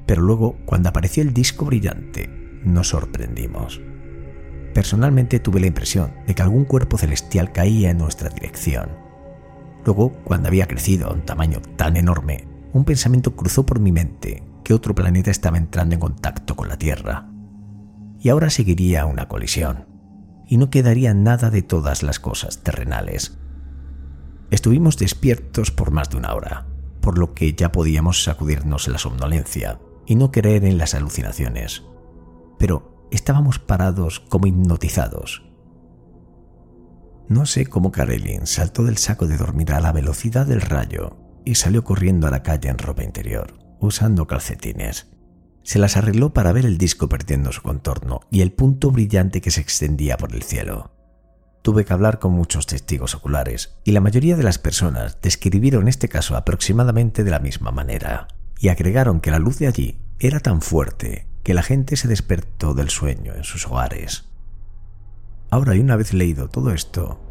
pero 0.07 0.21
luego, 0.21 0.57
cuando 0.65 0.89
apareció 0.89 1.21
el 1.21 1.34
disco 1.34 1.65
brillante, 1.65 2.30
nos 2.63 2.88
sorprendimos. 2.88 3.82
Personalmente 4.73 5.39
tuve 5.39 5.59
la 5.59 5.67
impresión 5.67 6.13
de 6.25 6.34
que 6.34 6.41
algún 6.41 6.63
cuerpo 6.63 6.97
celestial 6.97 7.51
caía 7.51 7.89
en 7.89 7.97
nuestra 7.97 8.30
dirección. 8.30 8.89
Luego, 9.86 10.13
cuando 10.23 10.47
había 10.47 10.67
crecido 10.67 11.07
a 11.07 11.13
un 11.13 11.25
tamaño 11.25 11.61
tan 11.75 11.97
enorme, 11.97 12.47
un 12.71 12.86
pensamiento 12.86 13.36
cruzó 13.36 13.65
por 13.65 13.80
mi 13.80 13.91
mente 13.91 14.43
que 14.63 14.73
otro 14.73 14.95
planeta 14.95 15.30
estaba 15.30 15.57
entrando 15.57 15.95
en 15.95 15.99
contacto 16.01 16.55
con 16.55 16.69
la 16.69 16.77
Tierra. 16.77 17.30
Y 18.21 18.30
ahora 18.30 18.49
seguiría 18.49 19.05
una 19.05 19.27
colisión, 19.27 19.88
y 20.47 20.57
no 20.57 20.69
quedaría 20.69 21.13
nada 21.13 21.49
de 21.49 21.63
todas 21.63 22.01
las 22.01 22.19
cosas 22.19 22.63
terrenales 22.63 23.39
Estuvimos 24.52 24.97
despiertos 24.97 25.72
por 25.72 25.91
más 25.91 26.10
de 26.10 26.18
una 26.18 26.34
hora, 26.34 26.66
por 27.02 27.18
lo 27.18 27.34
que 27.34 27.54
ya 27.54 27.72
podíamos 27.72 28.24
sacudirnos 28.24 28.88
la 28.88 28.97
somnolencia 28.97 29.80
y 30.06 30.16
no 30.16 30.32
creer 30.32 30.66
en 30.66 30.78
las 30.78 30.95
alucinaciones. 30.95 31.84
Pero 32.58 33.08
estábamos 33.12 33.60
parados 33.60 34.20
como 34.20 34.47
hipnotizados. 34.47 35.43
No 37.28 37.45
sé 37.45 37.68
cómo 37.68 37.91
Karelin 37.91 38.47
saltó 38.47 38.84
del 38.84 38.97
saco 38.97 39.28
de 39.28 39.38
dormir 39.38 39.72
a 39.72 39.80
la 39.80 39.91
velocidad 39.91 40.47
del 40.47 40.62
rayo 40.62 41.18
y 41.45 41.56
salió 41.56 41.84
corriendo 41.84 42.26
a 42.28 42.32
la 42.32 42.41
calle 42.41 42.70
en 42.70 42.80
ropa 42.80 43.04
interior, 43.04 43.54
usando 43.80 44.26
calcetines. 44.26 45.08
se 45.62 45.78
las 45.78 45.97
arregló 45.97 46.34
para 46.34 46.52
ver 46.52 46.66
el 46.66 46.80
disco 46.80 47.08
perdiendo 47.08 47.52
su 47.52 47.62
contorno 47.62 48.22
y 48.32 48.41
el 48.41 48.52
punto 48.52 48.89
brillante 48.89 49.41
que 49.41 49.52
se 49.52 49.62
extendía 49.62 50.18
por 50.18 50.34
el 50.34 50.41
cielo. 50.41 50.99
Tuve 51.70 51.86
que 51.86 51.93
hablar 51.93 52.17
con 52.17 52.32
muchos 52.32 52.65
testigos 52.65 53.13
oculares 53.13 53.76
y 53.84 53.91
la 53.91 54.01
mayoría 54.01 54.36
de 54.36 54.41
las 54.41 54.57
personas 54.57 55.20
describieron 55.22 55.88
este 55.88 56.09
caso 56.09 56.36
aproximadamente 56.36 57.24
de 57.24 57.30
la 57.30 57.38
misma 57.38 57.70
manera 57.70 58.28
y 58.59 58.70
agregaron 58.70 59.22
que 59.22 59.30
la 59.30 59.38
luz 59.38 59.59
de 59.59 59.67
allí 59.67 59.99
era 60.17 60.39
tan 60.39 60.63
fuerte 60.63 61.28
que 61.43 61.53
la 61.53 61.61
gente 61.61 61.95
se 61.95 62.07
despertó 62.07 62.74
del 62.74 62.89
sueño 62.89 63.36
en 63.36 63.43
sus 63.43 63.67
hogares. 63.67 64.26
Ahora, 65.51 65.76
y 65.76 65.80
una 65.80 65.95
vez 65.95 66.11
leído 66.11 66.49
todo 66.49 66.72
esto, 66.72 67.22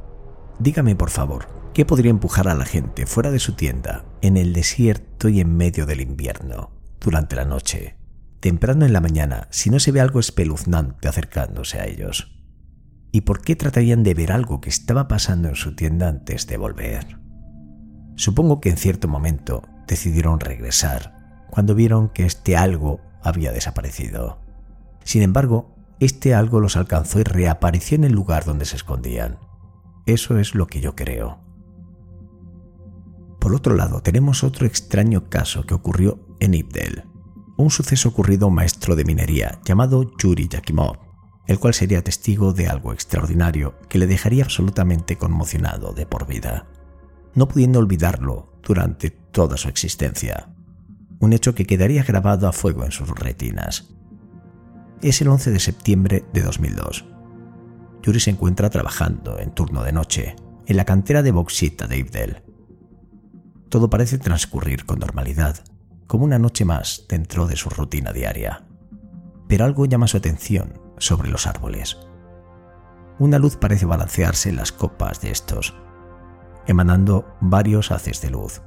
dígame 0.60 0.94
por 0.94 1.10
favor, 1.10 1.48
¿qué 1.74 1.84
podría 1.84 2.12
empujar 2.12 2.46
a 2.46 2.54
la 2.54 2.64
gente 2.64 3.06
fuera 3.06 3.32
de 3.32 3.40
su 3.40 3.54
tienda, 3.54 4.04
en 4.22 4.36
el 4.36 4.52
desierto 4.52 5.28
y 5.28 5.40
en 5.40 5.56
medio 5.56 5.84
del 5.84 6.00
invierno, 6.00 6.70
durante 7.00 7.34
la 7.34 7.44
noche, 7.44 7.96
temprano 8.38 8.86
en 8.86 8.92
la 8.92 9.00
mañana, 9.00 9.48
si 9.50 9.68
no 9.68 9.80
se 9.80 9.90
ve 9.90 10.00
algo 10.00 10.20
espeluznante 10.20 11.08
acercándose 11.08 11.80
a 11.80 11.86
ellos? 11.86 12.37
¿Y 13.18 13.22
por 13.22 13.42
qué 13.42 13.56
tratarían 13.56 14.04
de 14.04 14.14
ver 14.14 14.30
algo 14.30 14.60
que 14.60 14.70
estaba 14.70 15.08
pasando 15.08 15.48
en 15.48 15.56
su 15.56 15.74
tienda 15.74 16.06
antes 16.06 16.46
de 16.46 16.56
volver? 16.56 17.18
Supongo 18.14 18.60
que 18.60 18.70
en 18.70 18.76
cierto 18.76 19.08
momento 19.08 19.64
decidieron 19.88 20.38
regresar, 20.38 21.44
cuando 21.50 21.74
vieron 21.74 22.10
que 22.10 22.26
este 22.26 22.56
algo 22.56 23.00
había 23.20 23.50
desaparecido. 23.50 24.38
Sin 25.02 25.22
embargo, 25.22 25.74
este 25.98 26.32
algo 26.32 26.60
los 26.60 26.76
alcanzó 26.76 27.18
y 27.18 27.24
reapareció 27.24 27.96
en 27.96 28.04
el 28.04 28.12
lugar 28.12 28.44
donde 28.44 28.66
se 28.66 28.76
escondían. 28.76 29.40
Eso 30.06 30.38
es 30.38 30.54
lo 30.54 30.68
que 30.68 30.80
yo 30.80 30.94
creo. 30.94 31.40
Por 33.40 33.52
otro 33.52 33.74
lado, 33.74 34.00
tenemos 34.00 34.44
otro 34.44 34.64
extraño 34.64 35.28
caso 35.28 35.64
que 35.66 35.74
ocurrió 35.74 36.20
en 36.38 36.54
Ibdel, 36.54 37.02
un 37.56 37.70
suceso 37.70 38.10
ocurrido 38.10 38.46
a 38.46 38.48
un 38.50 38.54
maestro 38.54 38.94
de 38.94 39.04
minería 39.04 39.58
llamado 39.64 40.08
Yuri 40.18 40.46
Yakimov, 40.46 41.07
el 41.48 41.58
cual 41.58 41.74
sería 41.74 42.04
testigo 42.04 42.52
de 42.52 42.68
algo 42.68 42.92
extraordinario 42.92 43.74
que 43.88 43.98
le 43.98 44.06
dejaría 44.06 44.44
absolutamente 44.44 45.16
conmocionado 45.16 45.92
de 45.94 46.06
por 46.06 46.26
vida, 46.26 46.66
no 47.34 47.48
pudiendo 47.48 47.78
olvidarlo 47.78 48.52
durante 48.62 49.10
toda 49.10 49.56
su 49.56 49.68
existencia, 49.68 50.50
un 51.20 51.32
hecho 51.32 51.54
que 51.54 51.64
quedaría 51.64 52.04
grabado 52.04 52.46
a 52.46 52.52
fuego 52.52 52.84
en 52.84 52.92
sus 52.92 53.08
retinas 53.08 53.88
es 55.02 55.20
el 55.22 55.28
11 55.28 55.50
de 55.52 55.58
septiembre 55.58 56.24
de 56.32 56.42
2002. 56.42 57.04
Yuri 58.02 58.20
se 58.20 58.30
encuentra 58.30 58.68
trabajando 58.68 59.38
en 59.38 59.52
turno 59.52 59.82
de 59.82 59.92
noche 59.92 60.36
en 60.66 60.76
la 60.76 60.84
cantera 60.84 61.22
de 61.22 61.32
bauxita 61.32 61.86
de 61.86 61.98
Ibdel. 61.98 62.42
Todo 63.68 63.88
parece 63.88 64.18
transcurrir 64.18 64.84
con 64.84 64.98
normalidad, 64.98 65.64
como 66.06 66.24
una 66.24 66.38
noche 66.38 66.64
más 66.64 67.06
dentro 67.08 67.46
de 67.46 67.56
su 67.56 67.70
rutina 67.70 68.12
diaria. 68.12 68.64
Pero 69.46 69.64
algo 69.64 69.86
llama 69.86 70.08
su 70.08 70.16
atención 70.16 70.87
sobre 70.98 71.30
los 71.30 71.46
árboles. 71.46 71.98
Una 73.18 73.38
luz 73.38 73.56
parece 73.56 73.86
balancearse 73.86 74.48
en 74.48 74.56
las 74.56 74.72
copas 74.72 75.20
de 75.20 75.30
estos, 75.30 75.74
emanando 76.66 77.36
varios 77.40 77.90
haces 77.90 78.20
de 78.20 78.30
luz, 78.30 78.62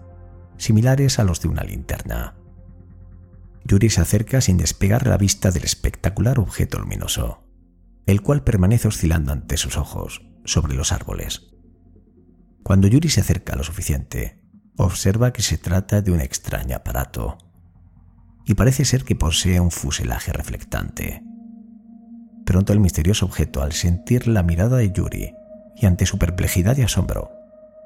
similares 0.57 1.19
a 1.19 1.23
los 1.23 1.41
de 1.41 1.47
una 1.47 1.63
linterna. 1.63 2.35
Yuri 3.63 3.89
se 3.89 4.01
acerca 4.01 4.41
sin 4.41 4.57
despegar 4.57 5.07
la 5.07 5.17
vista 5.17 5.51
del 5.51 5.63
espectacular 5.63 6.39
objeto 6.39 6.79
luminoso, 6.79 7.43
el 8.05 8.21
cual 8.21 8.43
permanece 8.43 8.87
oscilando 8.87 9.31
ante 9.31 9.57
sus 9.57 9.77
ojos 9.77 10.21
sobre 10.43 10.73
los 10.73 10.91
árboles. 10.91 11.53
Cuando 12.63 12.87
Yuri 12.87 13.09
se 13.09 13.21
acerca 13.21 13.55
lo 13.55 13.63
suficiente, 13.63 14.43
observa 14.77 15.31
que 15.31 15.41
se 15.41 15.57
trata 15.57 16.01
de 16.01 16.11
un 16.11 16.21
extraño 16.21 16.75
aparato, 16.75 17.37
y 18.45 18.55
parece 18.55 18.85
ser 18.85 19.03
que 19.03 19.15
posee 19.15 19.59
un 19.59 19.71
fuselaje 19.71 20.33
reflectante. 20.33 21.23
Pronto 22.45 22.73
el 22.73 22.79
misterioso 22.79 23.25
objeto, 23.25 23.61
al 23.61 23.73
sentir 23.73 24.27
la 24.27 24.43
mirada 24.43 24.77
de 24.77 24.91
Yuri 24.91 25.35
y 25.75 25.85
ante 25.85 26.05
su 26.05 26.17
perplejidad 26.17 26.77
y 26.77 26.83
asombro, 26.83 27.31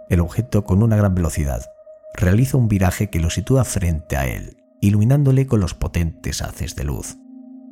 el 0.09 0.19
objeto 0.19 0.63
con 0.63 0.83
una 0.83 0.95
gran 0.95 1.15
velocidad 1.15 1.65
realiza 2.13 2.57
un 2.57 2.67
viraje 2.67 3.09
que 3.09 3.19
lo 3.19 3.29
sitúa 3.29 3.63
frente 3.63 4.17
a 4.17 4.27
él 4.27 4.57
iluminándole 4.85 5.47
con 5.47 5.59
los 5.59 5.73
potentes 5.73 6.41
haces 6.41 6.75
de 6.75 6.83
luz, 6.83 7.17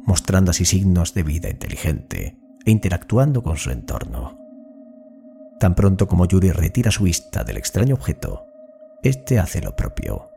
mostrando 0.05 0.51
así 0.51 0.65
signos 0.65 1.13
de 1.13 1.23
vida 1.23 1.49
inteligente 1.49 2.38
e 2.65 2.71
interactuando 2.71 3.43
con 3.43 3.57
su 3.57 3.69
entorno. 3.69 4.39
Tan 5.59 5.75
pronto 5.75 6.07
como 6.07 6.25
Yuri 6.25 6.51
retira 6.51 6.91
su 6.91 7.03
vista 7.03 7.43
del 7.43 7.57
extraño 7.57 7.95
objeto, 7.95 8.47
este 9.03 9.39
hace 9.39 9.61
lo 9.61 9.75
propio, 9.75 10.31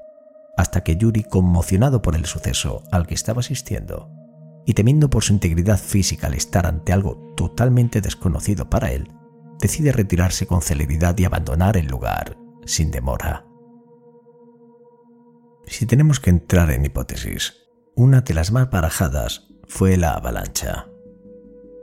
hasta 0.57 0.83
que 0.83 0.97
Yuri, 0.97 1.23
conmocionado 1.23 2.03
por 2.03 2.15
el 2.15 2.27
suceso 2.27 2.83
al 2.91 3.07
que 3.07 3.15
estaba 3.15 3.41
asistiendo, 3.41 4.11
y 4.67 4.75
temiendo 4.75 5.09
por 5.09 5.23
su 5.23 5.33
integridad 5.33 5.79
física 5.79 6.27
al 6.27 6.35
estar 6.35 6.67
ante 6.67 6.93
algo 6.93 7.33
totalmente 7.37 8.01
desconocido 8.01 8.69
para 8.69 8.93
él, 8.93 9.13
decide 9.61 9.93
retirarse 9.93 10.47
con 10.47 10.61
celeridad 10.61 11.17
y 11.19 11.25
abandonar 11.25 11.77
el 11.77 11.87
lugar 11.87 12.37
sin 12.67 12.91
demora. 12.91 13.47
Si 15.67 15.87
tenemos 15.87 16.21
que 16.21 16.31
entrar 16.31 16.71
en 16.73 16.85
hipótesis, 16.85 17.55
una 17.95 18.21
de 18.21 18.35
las 18.35 18.51
más 18.51 18.69
barajadas 18.71 19.49
fue 19.69 19.97
la 19.97 20.15
avalancha. 20.15 20.89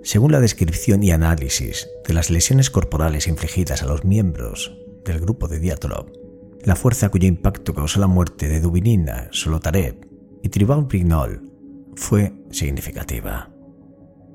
Según 0.03 0.33
la 0.33 0.41
descripción 0.41 1.03
y 1.03 1.11
análisis 1.11 1.87
de 2.05 2.13
las 2.13 2.29
lesiones 2.29 2.69
corporales 2.69 3.27
infligidas 3.27 3.81
a 3.81 3.85
los 3.85 4.03
miembros 4.03 4.77
del 5.05 5.21
grupo 5.21 5.47
de 5.47 5.59
Diatlov, 5.59 6.11
la 6.63 6.75
fuerza 6.75 7.09
cuyo 7.09 7.27
impacto 7.27 7.73
causó 7.73 8.01
la 8.01 8.07
muerte 8.07 8.49
de 8.49 8.59
Dubinina, 8.59 9.29
Solotarev 9.31 9.95
y 10.41 10.49
Tribal 10.49 10.83
Brignol 10.83 11.52
fue 11.95 12.33
significativa. 12.51 13.51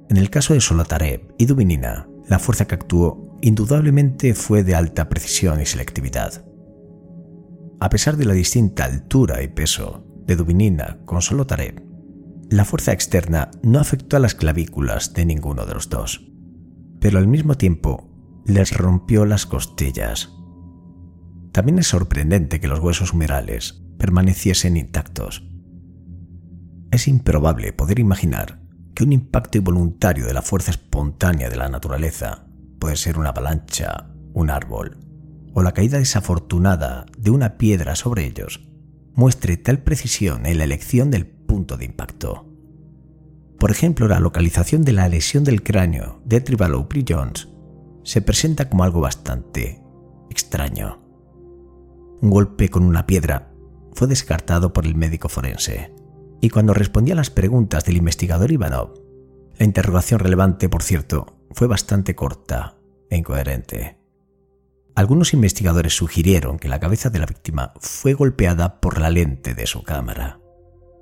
En 0.09 0.16
el 0.16 0.30
caso 0.30 0.54
de 0.54 0.61
Solotarev 0.61 1.34
y 1.38 1.46
Dubinina, 1.46 2.09
la 2.28 2.38
fuerza 2.38 2.66
que 2.66 2.74
actuó 2.74 3.36
indudablemente 3.40 4.34
fue 4.34 4.64
de 4.64 4.74
alta 4.74 5.09
precisión 5.09 5.61
y 5.61 5.66
selectividad. 5.66 6.44
A 7.80 7.90
pesar 7.90 8.16
de 8.16 8.24
la 8.24 8.34
distinta 8.34 8.84
altura 8.84 9.42
y 9.42 9.48
peso 9.48 10.04
de 10.26 10.36
Dubinina 10.36 10.98
con 11.04 11.22
Solotarev, 11.22 11.82
la 12.50 12.64
fuerza 12.64 12.92
externa 12.92 13.50
no 13.62 13.78
afectó 13.78 14.16
a 14.16 14.20
las 14.20 14.34
clavículas 14.34 15.12
de 15.12 15.26
ninguno 15.26 15.66
de 15.66 15.74
los 15.74 15.88
dos, 15.88 16.26
pero 17.00 17.18
al 17.18 17.28
mismo 17.28 17.56
tiempo 17.56 18.09
les 18.46 18.76
rompió 18.76 19.26
las 19.26 19.46
costillas. 19.46 20.30
También 21.52 21.78
es 21.78 21.88
sorprendente 21.88 22.61
que 22.61 22.68
los 22.68 22.80
huesos 22.80 23.12
humerales 23.12 23.84
permaneciesen 23.98 24.76
intactos. 24.76 25.46
Es 26.91 27.09
improbable 27.09 27.72
poder 27.72 27.99
imaginar 27.99 28.61
que 28.95 29.05
un 29.05 29.12
impacto 29.12 29.59
involuntario 29.59 30.26
de 30.26 30.34
la 30.34 30.43
fuerza 30.43 30.70
espontánea 30.70 31.51
de 31.51 31.57
la 31.57 31.68
naturaleza 31.68 32.47
puede 32.78 32.97
ser 32.97 33.18
una 33.18 33.28
avalancha, 33.30 34.11
un 34.32 34.51
árbol 34.51 34.99
o 35.55 35.62
la 35.62 35.72
caída 35.72 35.99
desafortunada 35.99 37.07
de 37.16 37.30
una 37.30 37.59
piedra 37.59 37.95
sobre 37.97 38.26
ellos 38.26 38.68
muestre 39.14 39.57
tal 39.57 39.80
precisión 39.82 40.47
en 40.47 40.59
la 40.59 40.64
elección 40.64 41.11
del 41.11 41.26
punto 41.26 41.76
de 41.76 41.84
impacto. 41.84 42.47
Por 43.59 43.72
ejemplo, 43.72 44.07
la 44.07 44.20
localización 44.20 44.84
de 44.84 44.93
la 44.93 45.09
lesión 45.09 45.43
del 45.43 45.64
cráneo 45.64 46.22
de 46.24 46.41
Tribal 46.41 46.86
Jones 47.09 47.49
se 48.05 48.22
presenta 48.22 48.68
como 48.68 48.84
algo 48.84 49.01
bastante 49.01 49.82
extraño. 50.30 51.03
Un 52.20 52.30
golpe 52.30 52.68
con 52.68 52.84
una 52.84 53.07
piedra 53.07 53.53
fue 53.93 54.07
descartado 54.07 54.72
por 54.72 54.86
el 54.86 54.95
médico 54.95 55.28
forense, 55.28 55.93
y 56.41 56.51
cuando 56.51 56.74
respondía 56.74 57.14
a 57.14 57.16
las 57.16 57.30
preguntas 57.30 57.84
del 57.84 57.97
investigador 57.97 58.53
Ivanov, 58.53 58.95
la 59.59 59.64
interrogación 59.64 60.20
relevante, 60.20 60.68
por 60.68 60.82
cierto, 60.82 61.39
fue 61.53 61.66
bastante 61.66 62.14
corta 62.14 62.76
e 63.11 63.16
incoherente. 63.16 63.99
Algunos 64.95 65.32
investigadores 65.32 65.97
sugirieron 65.97 66.59
que 66.59 66.68
la 66.68 66.80
cabeza 66.80 67.11
de 67.11 67.18
la 67.18 67.26
víctima 67.26 67.72
fue 67.80 68.14
golpeada 68.14 68.80
por 68.80 69.01
la 69.01 69.11
lente 69.11 69.55
de 69.55 69.66
su 69.66 69.82
cámara, 69.82 70.41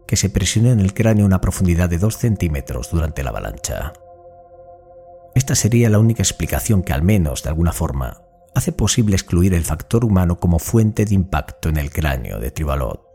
que 0.07 0.17
se 0.17 0.31
presionó 0.31 0.71
en 0.71 0.81
el 0.81 0.95
cráneo 0.95 1.25
a 1.25 1.27
una 1.27 1.41
profundidad 1.41 1.89
de 1.89 1.99
2 1.99 2.17
centímetros 2.17 2.91
durante 2.91 3.23
la 3.23 3.31
avalancha. 3.31 3.93
Esta 5.35 5.55
sería 5.55 5.91
la 5.91 5.99
única 5.99 6.23
explicación 6.23 6.83
que 6.83 6.93
al 6.93 7.03
menos, 7.03 7.43
de 7.43 7.51
alguna 7.51 7.73
forma, 7.73 8.23
hace 8.55 8.73
posible 8.73 9.17
excluir 9.17 9.53
el 9.53 9.65
factor 9.65 10.05
humano 10.05 10.41
como 10.41 10.59
fuente 10.59 11.05
de 11.05 11.15
impacto 11.15 11.69
en 11.69 11.77
el 11.77 11.91
cráneo 11.91 12.39
de 12.39 12.51
Tribalot. 12.51 13.06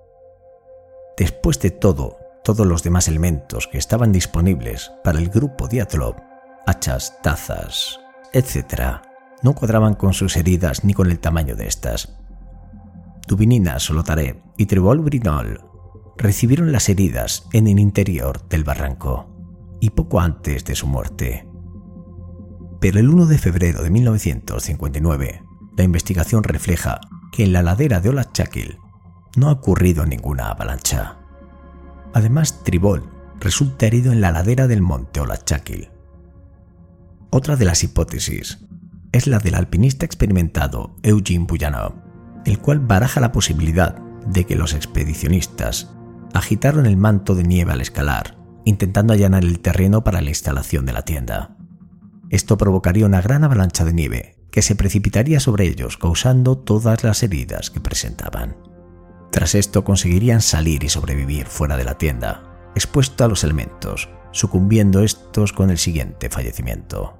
Después 1.17 1.59
de 1.59 1.71
todo, 1.71 2.17
todos 2.43 2.65
los 2.65 2.83
demás 2.83 3.07
elementos 3.07 3.67
que 3.67 3.77
estaban 3.77 4.11
disponibles 4.11 4.91
para 5.03 5.19
el 5.19 5.29
grupo 5.29 5.67
Diatlov, 5.67 6.15
hachas, 6.65 7.17
tazas, 7.21 7.99
etc., 8.33 9.01
no 9.43 9.53
cuadraban 9.53 9.95
con 9.95 10.13
sus 10.13 10.37
heridas 10.37 10.83
ni 10.83 10.93
con 10.93 11.09
el 11.09 11.19
tamaño 11.19 11.55
de 11.55 11.67
estas. 11.67 12.15
Dubinina, 13.27 13.79
Solotaré 13.79 14.41
y 14.57 14.65
Trebol 14.65 14.99
Brinol 14.99 15.61
recibieron 16.17 16.71
las 16.71 16.89
heridas 16.89 17.47
en 17.53 17.67
el 17.67 17.79
interior 17.79 18.47
del 18.47 18.63
barranco 18.63 19.27
y 19.79 19.89
poco 19.91 20.19
antes 20.19 20.63
de 20.65 20.75
su 20.75 20.87
muerte. 20.87 21.47
Pero 22.79 22.99
el 22.99 23.09
1 23.09 23.25
de 23.25 23.37
febrero 23.37 23.83
de 23.83 23.89
1959, 23.89 25.43
la 25.77 25.83
investigación 25.83 26.43
refleja 26.43 26.99
que 27.31 27.43
en 27.43 27.53
la 27.53 27.63
ladera 27.63 28.01
de 28.01 28.09
Olachakil 28.09 28.77
no 29.35 29.49
ha 29.49 29.53
ocurrido 29.53 30.05
ninguna 30.05 30.49
avalancha. 30.49 31.17
Además, 32.13 32.63
Tribol 32.63 33.09
resulta 33.39 33.87
herido 33.87 34.11
en 34.11 34.21
la 34.21 34.31
ladera 34.31 34.67
del 34.67 34.81
monte 34.81 35.19
Olachakil. 35.19 35.89
Otra 37.29 37.55
de 37.55 37.65
las 37.65 37.83
hipótesis 37.83 38.59
es 39.11 39.27
la 39.27 39.39
del 39.39 39.55
alpinista 39.55 40.05
experimentado 40.05 40.95
Eugene 41.03 41.45
Buyanov, 41.45 41.93
el 42.45 42.59
cual 42.59 42.79
baraja 42.79 43.19
la 43.21 43.31
posibilidad 43.31 43.95
de 44.25 44.45
que 44.45 44.55
los 44.55 44.73
expedicionistas 44.73 45.93
agitaron 46.33 46.85
el 46.85 46.97
manto 46.97 47.35
de 47.35 47.43
nieve 47.43 47.71
al 47.71 47.81
escalar, 47.81 48.37
intentando 48.65 49.13
allanar 49.13 49.43
el 49.43 49.59
terreno 49.59 50.03
para 50.03 50.21
la 50.21 50.29
instalación 50.29 50.85
de 50.85 50.93
la 50.93 51.03
tienda. 51.03 51.57
Esto 52.29 52.57
provocaría 52.57 53.05
una 53.05 53.21
gran 53.21 53.43
avalancha 53.43 53.83
de 53.83 53.93
nieve 53.93 54.37
que 54.51 54.61
se 54.61 54.75
precipitaría 54.75 55.39
sobre 55.39 55.67
ellos, 55.67 55.97
causando 55.97 56.57
todas 56.57 57.03
las 57.03 57.23
heridas 57.23 57.69
que 57.69 57.79
presentaban. 57.79 58.70
Tras 59.31 59.55
esto 59.55 59.83
conseguirían 59.83 60.41
salir 60.41 60.83
y 60.83 60.89
sobrevivir 60.89 61.47
fuera 61.47 61.77
de 61.77 61.85
la 61.85 61.97
tienda, 61.97 62.43
expuesto 62.75 63.23
a 63.23 63.27
los 63.27 63.43
elementos, 63.43 64.09
sucumbiendo 64.31 65.01
estos 65.01 65.53
con 65.53 65.69
el 65.69 65.77
siguiente 65.77 66.29
fallecimiento. 66.29 67.17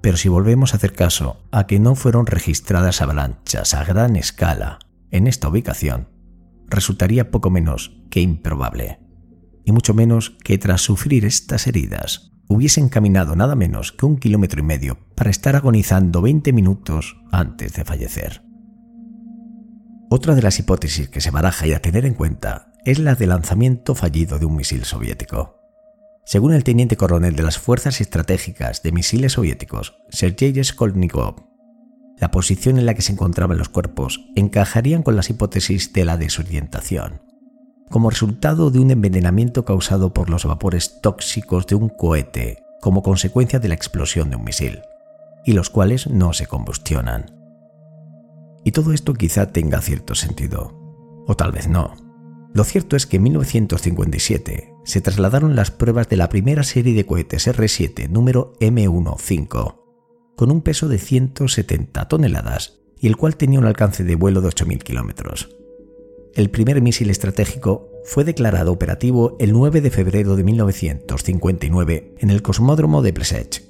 Pero 0.00 0.16
si 0.16 0.28
volvemos 0.28 0.72
a 0.72 0.76
hacer 0.76 0.94
caso 0.94 1.38
a 1.50 1.66
que 1.66 1.78
no 1.78 1.94
fueron 1.94 2.26
registradas 2.26 3.00
avalanchas 3.02 3.74
a 3.74 3.84
gran 3.84 4.16
escala 4.16 4.78
en 5.10 5.26
esta 5.26 5.48
ubicación, 5.48 6.08
resultaría 6.66 7.30
poco 7.30 7.50
menos 7.50 8.02
que 8.10 8.20
improbable, 8.20 8.98
y 9.64 9.72
mucho 9.72 9.94
menos 9.94 10.36
que 10.42 10.58
tras 10.58 10.82
sufrir 10.82 11.24
estas 11.24 11.66
heridas 11.66 12.32
hubiesen 12.48 12.88
caminado 12.88 13.36
nada 13.36 13.56
menos 13.56 13.92
que 13.92 14.06
un 14.06 14.16
kilómetro 14.16 14.60
y 14.60 14.64
medio 14.64 14.98
para 15.14 15.30
estar 15.30 15.56
agonizando 15.56 16.20
20 16.22 16.52
minutos 16.52 17.16
antes 17.32 17.72
de 17.74 17.84
fallecer. 17.84 18.43
Otra 20.16 20.36
de 20.36 20.42
las 20.42 20.60
hipótesis 20.60 21.08
que 21.08 21.20
se 21.20 21.32
baraja 21.32 21.66
y 21.66 21.72
a 21.72 21.82
tener 21.82 22.06
en 22.06 22.14
cuenta 22.14 22.68
es 22.84 23.00
la 23.00 23.16
de 23.16 23.26
lanzamiento 23.26 23.96
fallido 23.96 24.38
de 24.38 24.46
un 24.46 24.54
misil 24.54 24.84
soviético. 24.84 25.58
Según 26.24 26.54
el 26.54 26.62
teniente 26.62 26.96
coronel 26.96 27.34
de 27.34 27.42
las 27.42 27.58
Fuerzas 27.58 28.00
Estratégicas 28.00 28.84
de 28.84 28.92
Misiles 28.92 29.32
Soviéticos, 29.32 29.96
Sergei 30.10 30.62
Skolnikov, 30.62 31.42
la 32.16 32.30
posición 32.30 32.78
en 32.78 32.86
la 32.86 32.94
que 32.94 33.02
se 33.02 33.10
encontraban 33.10 33.58
los 33.58 33.70
cuerpos 33.70 34.30
encajarían 34.36 35.02
con 35.02 35.16
las 35.16 35.30
hipótesis 35.30 35.92
de 35.92 36.04
la 36.04 36.16
desorientación, 36.16 37.20
como 37.90 38.08
resultado 38.08 38.70
de 38.70 38.78
un 38.78 38.92
envenenamiento 38.92 39.64
causado 39.64 40.14
por 40.14 40.30
los 40.30 40.44
vapores 40.44 41.00
tóxicos 41.00 41.66
de 41.66 41.74
un 41.74 41.88
cohete 41.88 42.62
como 42.80 43.02
consecuencia 43.02 43.58
de 43.58 43.66
la 43.66 43.74
explosión 43.74 44.30
de 44.30 44.36
un 44.36 44.44
misil, 44.44 44.82
y 45.44 45.54
los 45.54 45.70
cuales 45.70 46.06
no 46.06 46.34
se 46.34 46.46
combustionan. 46.46 47.43
Y 48.64 48.72
todo 48.72 48.92
esto 48.92 49.14
quizá 49.14 49.52
tenga 49.52 49.80
cierto 49.80 50.14
sentido, 50.14 50.72
o 51.26 51.36
tal 51.36 51.52
vez 51.52 51.68
no. 51.68 51.94
Lo 52.54 52.64
cierto 52.64 52.96
es 52.96 53.06
que 53.06 53.16
en 53.16 53.24
1957 53.24 54.74
se 54.84 55.00
trasladaron 55.00 55.56
las 55.56 55.70
pruebas 55.70 56.08
de 56.08 56.16
la 56.16 56.28
primera 56.28 56.62
serie 56.62 56.94
de 56.94 57.04
cohetes 57.04 57.46
R-7 57.46 58.08
número 58.08 58.52
M15, 58.60 59.76
con 60.36 60.50
un 60.50 60.62
peso 60.62 60.88
de 60.88 60.98
170 60.98 62.08
toneladas 62.08 62.80
y 62.98 63.08
el 63.08 63.16
cual 63.16 63.36
tenía 63.36 63.58
un 63.58 63.66
alcance 63.66 64.04
de 64.04 64.14
vuelo 64.14 64.40
de 64.40 64.48
8.000 64.48 64.82
kilómetros. 64.82 65.50
El 66.34 66.50
primer 66.50 66.80
misil 66.80 67.10
estratégico 67.10 67.90
fue 68.04 68.24
declarado 68.24 68.72
operativo 68.72 69.36
el 69.38 69.52
9 69.52 69.80
de 69.80 69.90
febrero 69.90 70.36
de 70.36 70.44
1959 70.44 72.14
en 72.18 72.30
el 72.30 72.42
cosmódromo 72.42 73.02
de 73.02 73.12
Plesech. 73.12 73.62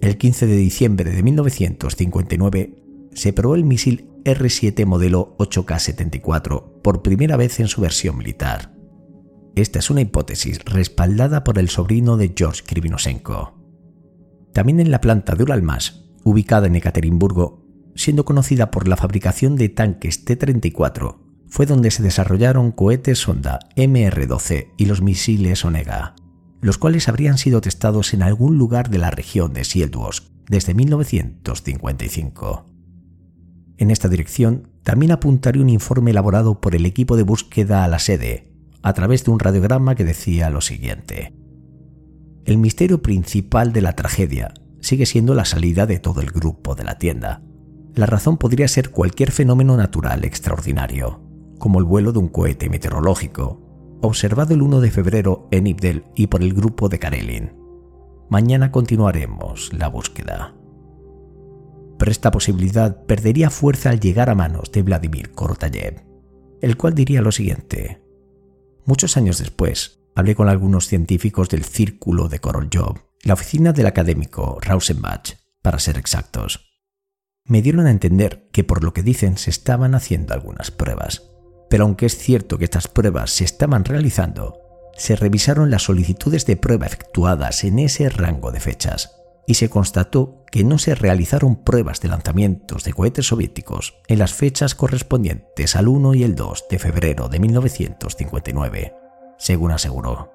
El 0.00 0.16
15 0.16 0.46
de 0.46 0.56
diciembre 0.56 1.10
de 1.10 1.22
1959 1.22 2.74
se 3.12 3.32
probó 3.32 3.54
el 3.54 3.64
misil 3.64 4.10
R-7 4.24 4.84
modelo 4.86 5.36
8K-74 5.38 6.80
por 6.82 7.02
primera 7.02 7.36
vez 7.36 7.60
en 7.60 7.68
su 7.68 7.80
versión 7.80 8.18
militar. 8.18 8.74
Esta 9.56 9.78
es 9.78 9.90
una 9.90 10.00
hipótesis 10.00 10.64
respaldada 10.64 11.44
por 11.44 11.58
el 11.58 11.68
sobrino 11.68 12.16
de 12.16 12.32
George 12.36 12.62
Krivinosenko. 12.64 13.58
También 14.52 14.80
en 14.80 14.90
la 14.90 15.00
planta 15.00 15.34
de 15.34 15.42
Uralmas, 15.42 16.04
ubicada 16.24 16.66
en 16.66 16.76
Ekaterimburgo, 16.76 17.64
siendo 17.94 18.24
conocida 18.24 18.70
por 18.70 18.88
la 18.88 18.96
fabricación 18.96 19.56
de 19.56 19.68
tanques 19.68 20.24
T-34, 20.24 21.18
fue 21.48 21.66
donde 21.66 21.90
se 21.90 22.02
desarrollaron 22.02 22.70
cohetes 22.70 23.18
sonda 23.18 23.58
MR-12 23.76 24.68
y 24.76 24.86
los 24.86 25.02
misiles 25.02 25.64
Onega, 25.64 26.14
los 26.60 26.78
cuales 26.78 27.08
habrían 27.08 27.38
sido 27.38 27.60
testados 27.60 28.14
en 28.14 28.22
algún 28.22 28.56
lugar 28.56 28.88
de 28.90 28.98
la 28.98 29.10
región 29.10 29.52
de 29.52 29.64
Sielduosk 29.64 30.30
desde 30.48 30.74
1955. 30.74 32.69
En 33.80 33.90
esta 33.90 34.08
dirección 34.08 34.68
también 34.82 35.10
apuntaría 35.10 35.62
un 35.62 35.70
informe 35.70 36.10
elaborado 36.10 36.60
por 36.60 36.74
el 36.74 36.84
equipo 36.84 37.16
de 37.16 37.22
búsqueda 37.22 37.82
a 37.82 37.88
la 37.88 37.98
sede, 37.98 38.52
a 38.82 38.92
través 38.92 39.24
de 39.24 39.30
un 39.30 39.38
radiograma 39.38 39.94
que 39.94 40.04
decía 40.04 40.50
lo 40.50 40.60
siguiente. 40.60 41.34
El 42.44 42.58
misterio 42.58 43.00
principal 43.00 43.72
de 43.72 43.80
la 43.80 43.94
tragedia 43.94 44.52
sigue 44.80 45.06
siendo 45.06 45.34
la 45.34 45.46
salida 45.46 45.86
de 45.86 45.98
todo 45.98 46.20
el 46.20 46.30
grupo 46.30 46.74
de 46.74 46.84
la 46.84 46.98
tienda. 46.98 47.42
La 47.94 48.04
razón 48.04 48.36
podría 48.36 48.68
ser 48.68 48.90
cualquier 48.90 49.30
fenómeno 49.30 49.78
natural 49.78 50.26
extraordinario, 50.26 51.22
como 51.58 51.78
el 51.78 51.86
vuelo 51.86 52.12
de 52.12 52.18
un 52.18 52.28
cohete 52.28 52.68
meteorológico, 52.68 53.62
observado 54.02 54.52
el 54.52 54.60
1 54.60 54.82
de 54.82 54.90
febrero 54.90 55.48
en 55.50 55.66
Ibdel 55.66 56.04
y 56.14 56.26
por 56.26 56.42
el 56.42 56.52
grupo 56.52 56.90
de 56.90 56.98
Karelin. 56.98 57.52
Mañana 58.28 58.72
continuaremos 58.72 59.72
la 59.72 59.88
búsqueda. 59.88 60.59
Pero 62.00 62.12
esta 62.12 62.30
posibilidad 62.30 63.04
perdería 63.04 63.50
fuerza 63.50 63.90
al 63.90 64.00
llegar 64.00 64.30
a 64.30 64.34
manos 64.34 64.72
de 64.72 64.80
Vladimir 64.80 65.32
Korotayev, 65.32 66.02
el 66.62 66.78
cual 66.78 66.94
diría 66.94 67.20
lo 67.20 67.30
siguiente. 67.30 68.02
Muchos 68.86 69.18
años 69.18 69.36
después, 69.36 70.00
hablé 70.16 70.34
con 70.34 70.48
algunos 70.48 70.86
científicos 70.86 71.50
del 71.50 71.62
Círculo 71.62 72.30
de 72.30 72.38
Korolyov, 72.38 73.00
la 73.22 73.34
oficina 73.34 73.74
del 73.74 73.86
académico 73.86 74.56
Rausenbach, 74.62 75.34
para 75.60 75.78
ser 75.78 75.98
exactos. 75.98 76.70
Me 77.44 77.60
dieron 77.60 77.86
a 77.86 77.90
entender 77.90 78.48
que 78.50 78.64
por 78.64 78.82
lo 78.82 78.94
que 78.94 79.02
dicen 79.02 79.36
se 79.36 79.50
estaban 79.50 79.94
haciendo 79.94 80.32
algunas 80.32 80.70
pruebas. 80.70 81.30
Pero 81.68 81.84
aunque 81.84 82.06
es 82.06 82.16
cierto 82.16 82.56
que 82.56 82.64
estas 82.64 82.88
pruebas 82.88 83.30
se 83.30 83.44
estaban 83.44 83.84
realizando, 83.84 84.58
se 84.96 85.16
revisaron 85.16 85.70
las 85.70 85.82
solicitudes 85.82 86.46
de 86.46 86.56
prueba 86.56 86.86
efectuadas 86.86 87.62
en 87.62 87.78
ese 87.78 88.08
rango 88.08 88.52
de 88.52 88.60
fechas 88.60 89.19
y 89.46 89.54
se 89.54 89.68
constató 89.68 90.44
que 90.50 90.64
no 90.64 90.78
se 90.78 90.94
realizaron 90.94 91.62
pruebas 91.62 92.00
de 92.00 92.08
lanzamientos 92.08 92.84
de 92.84 92.92
cohetes 92.92 93.26
soviéticos 93.26 93.94
en 94.08 94.18
las 94.18 94.34
fechas 94.34 94.74
correspondientes 94.74 95.76
al 95.76 95.88
1 95.88 96.14
y 96.14 96.24
el 96.24 96.34
2 96.34 96.64
de 96.70 96.78
febrero 96.78 97.28
de 97.28 97.40
1959, 97.40 98.94
según 99.38 99.72
aseguró. 99.72 100.32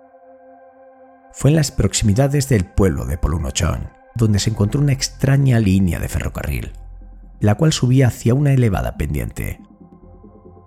Fue 1.34 1.49
en 1.49 1.58
las 1.58 1.72
proximidades 1.72 2.49
del 2.49 2.66
pueblo 2.66 3.06
de 3.06 3.18
Polunochon 3.18 3.89
donde 4.16 4.39
se 4.39 4.49
encontró 4.49 4.82
una 4.82 4.93
extraña 4.93 5.60
línea 5.60 5.99
de 5.99 6.08
ferrocarril, 6.08 6.72
la 7.41 7.56
cual 7.56 7.74
subía 7.74 8.08
hacia 8.08 8.34
una 8.34 8.53
elevada 8.53 8.97
pendiente. 8.97 9.60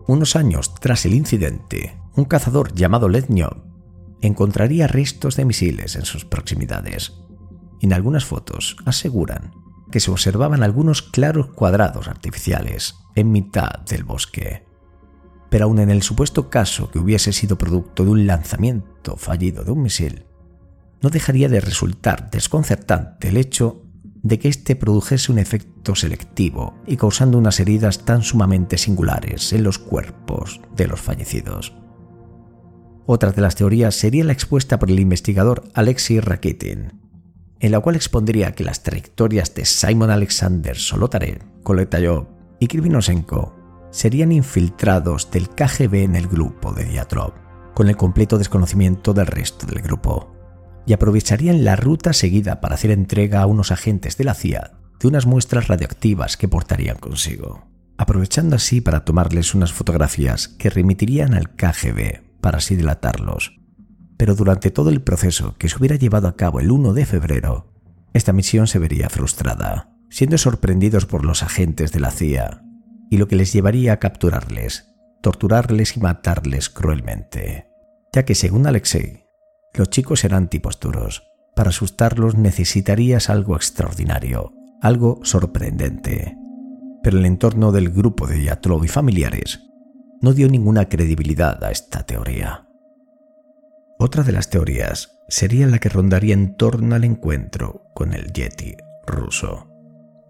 Unos 0.07 0.37
años 0.37 0.75
tras 0.75 1.07
el 1.07 1.15
incidente, 1.15 1.97
un 2.15 2.27
cazador 2.27 2.75
llamado 2.75 3.09
Lednyov 3.09 3.65
encontraría 4.21 4.87
restos 4.87 5.37
de 5.37 5.45
misiles 5.45 5.97
en 5.97 6.05
sus 6.05 6.25
proximidades 6.25 7.15
en 7.81 7.93
algunas 7.93 8.25
fotos 8.25 8.77
aseguran 8.85 9.53
que 9.91 10.01
se 10.01 10.11
observaban 10.11 10.63
algunos 10.63 11.03
claros 11.03 11.49
cuadrados 11.49 12.09
artificiales 12.09 12.97
en 13.15 13.33
mitad 13.33 13.81
del 13.89 14.05
bosque. 14.05 14.65
Pero 15.51 15.65
aun 15.65 15.79
en 15.79 15.91
el 15.91 16.03
supuesto 16.03 16.51
caso 16.51 16.91
que 16.91 16.99
hubiese 16.99 17.33
sido 17.33 17.57
producto 17.57 18.05
de 18.05 18.11
un 18.11 18.27
lanzamiento 18.27 19.17
fallido 19.17 19.65
de 19.65 19.71
un 19.71 19.83
misil, 19.83 20.27
no 21.01 21.11
dejaría 21.11 21.49
de 21.49 21.61
resultar 21.61 22.31
desconcertante 22.31 23.29
el 23.29 23.37
hecho 23.37 23.83
de 24.23 24.39
que 24.39 24.49
éste 24.49 24.77
produjese 24.77 25.33
un 25.33 25.39
efecto 25.39 25.95
selectivo 25.95 26.75
y 26.87 26.97
causando 26.97 27.39
unas 27.39 27.61
heridas 27.61 28.05
tan 28.05 28.23
sumamente 28.23 28.77
singulares 28.77 29.53
en 29.53 29.63
los 29.63 29.79
cuerpos 29.79 30.61
de 30.77 30.89
los 30.89 31.01
fallecidos. 31.01 31.75
Otra 33.07 33.33
de 33.33 33.41
las 33.41 33.55
teorías 33.55 33.95
sería 33.95 34.25
la 34.25 34.33
expuesta 34.33 34.79
por 34.79 34.91
el 34.91 35.01
investigador 35.01 35.65
Alexei 35.73 36.21
Rakitin, 36.21 37.08
en 37.61 37.73
la 37.73 37.81
cual 37.81 37.97
expondría 37.97 38.53
que 38.53 38.65
las 38.65 38.83
trayectorias 38.83 39.55
de 39.55 39.65
Simon 39.65 40.11
Alexander 40.11 40.77
Solotarev, 40.77 41.43
Koletayov 41.63 42.27
y 42.61 42.67
Krivinosenko 42.69 43.55
serían 43.91 44.33
infiltrados 44.33 45.31
del 45.31 45.49
KGB 45.49 46.05
en 46.05 46.17
el 46.17 46.29
grupo 46.29 46.73
de 46.73 46.85
Diatrov, 46.85 47.33
con 47.75 47.89
el 47.89 47.97
completo 47.97 48.39
desconocimiento 48.39 49.15
del 49.15 49.27
resto 49.27 49.67
del 49.67 49.83
grupo, 49.83 50.35
y 50.87 50.93
aprovecharían 50.93 51.65
la 51.65 51.77
ruta 51.77 52.13
seguida 52.13 52.61
para 52.61 52.75
hacer 52.75 52.91
entrega 52.91 53.43
a 53.43 53.47
unos 53.47 53.73
agentes 53.73 54.17
de 54.17 54.25
la 54.25 54.35
CIA 54.35 54.73
de 55.01 55.09
unas 55.09 55.27
muestras 55.27 55.69
radioactivas 55.69 56.37
que 56.37 56.49
portarían 56.49 56.99
consigo, 56.99 57.67
aprovechando 57.99 58.57
así 58.57 58.81
para 58.81 59.05
tomarles 59.05 59.55
unas 59.55 59.73
fotografías 59.73 60.49
que 60.49 60.71
remitirían 60.71 61.35
al 61.35 61.55
KGB 61.55 62.41
para 62.41 62.59
así 62.59 62.75
delatarlos 62.75 63.58
pero 64.19 64.35
durante 64.35 64.71
todo 64.71 64.91
el 64.91 65.01
proceso 65.01 65.55
que 65.57 65.69
se 65.69 65.79
hubiera 65.79 65.97
llevado 65.97 66.29
a 66.29 66.37
cabo 66.37 66.61
el 66.61 66.71
1 66.71 66.93
de 66.93 67.07
febrero, 67.07 67.73
esta 68.13 68.33
misión 68.33 68.67
se 68.67 68.81
vería 68.81 69.09
frustrada, 69.09 69.97
siendo 70.11 70.37
sorprendidos 70.37 71.07
por 71.07 71.25
los 71.25 71.43
agentes 71.43 71.93
de 71.93 72.01
la 72.01 72.11
CIA, 72.11 72.63
y 73.11 73.17
lo 73.17 73.29
que 73.29 73.37
les 73.37 73.53
llevaría 73.53 73.95
a 73.95 73.99
capturarles, 73.99 74.89
torturarles 75.23 75.97
y 75.97 76.01
matarles 76.01 76.69
cruelmente, 76.69 77.69
ya 78.13 78.25
que 78.25 78.35
según 78.35 78.67
Alexei, 78.67 79.25
Los 79.75 79.91
chicos 79.91 80.25
eran 80.25 80.49
tipos 80.49 80.81
duros. 80.81 81.23
Para 81.55 81.71
asustarlos 81.71 82.37
necesitarías 82.37 83.31
algo 83.31 83.55
extraordinario, 83.55 84.53
algo 84.81 85.21
sorprendente. 85.23 86.37
Pero 87.03 87.19
el 87.19 87.27
entorno 87.27 87.71
del 87.71 87.91
grupo 87.91 88.27
de 88.27 88.43
Yatlov 88.43 88.85
y 88.85 88.89
familiares 88.89 89.61
no 90.21 90.33
dio 90.33 90.49
ninguna 90.49 90.89
credibilidad 90.89 91.63
a 91.63 91.71
esta 91.71 92.05
teoría. 92.05 92.68
Otra 94.01 94.23
de 94.23 94.31
las 94.31 94.49
teorías 94.49 95.19
sería 95.29 95.67
la 95.67 95.81
que 95.81 95.89
rondaría 95.89 96.33
en 96.33 96.57
torno 96.57 96.95
al 96.95 97.03
encuentro 97.03 97.83
con 97.95 98.13
el 98.13 98.33
Yeti 98.33 98.77
ruso, 99.05 99.67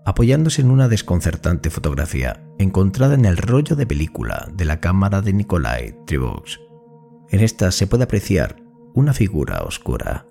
apoyándose 0.07 0.63
en 0.63 0.71
una 0.71 0.89
desconcertante 0.89 1.69
fotografía 1.69 2.43
encontrada 2.59 3.15
en 3.15 3.27
el 3.27 3.37
rollo 3.37 3.77
de 3.77 3.87
película 3.87 4.49
de 4.55 4.65
la 4.65 4.81
cámara 4.81 5.21
de 5.21 5.35
Nikolai 5.35 5.95
Trivux. 6.07 6.59
En 7.29 7.41
esta 7.41 7.71
se 7.71 7.87
puede 7.87 8.05
apreciar 8.05 8.57
una 8.95 9.13
figura 9.13 9.63
oscura, 9.63 10.27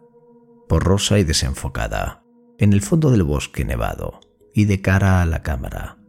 borrosa 0.68 1.20
y 1.20 1.24
desenfocada, 1.24 2.24
en 2.58 2.74
el 2.74 2.82
fondo 2.82 3.12
del 3.12 3.22
bosque 3.22 3.66
nevado 3.66 4.20
y 4.52 4.66
de 4.66 4.82
cara 4.82 5.22
a 5.22 5.28
la 5.28 5.44
cámara. 5.44 6.00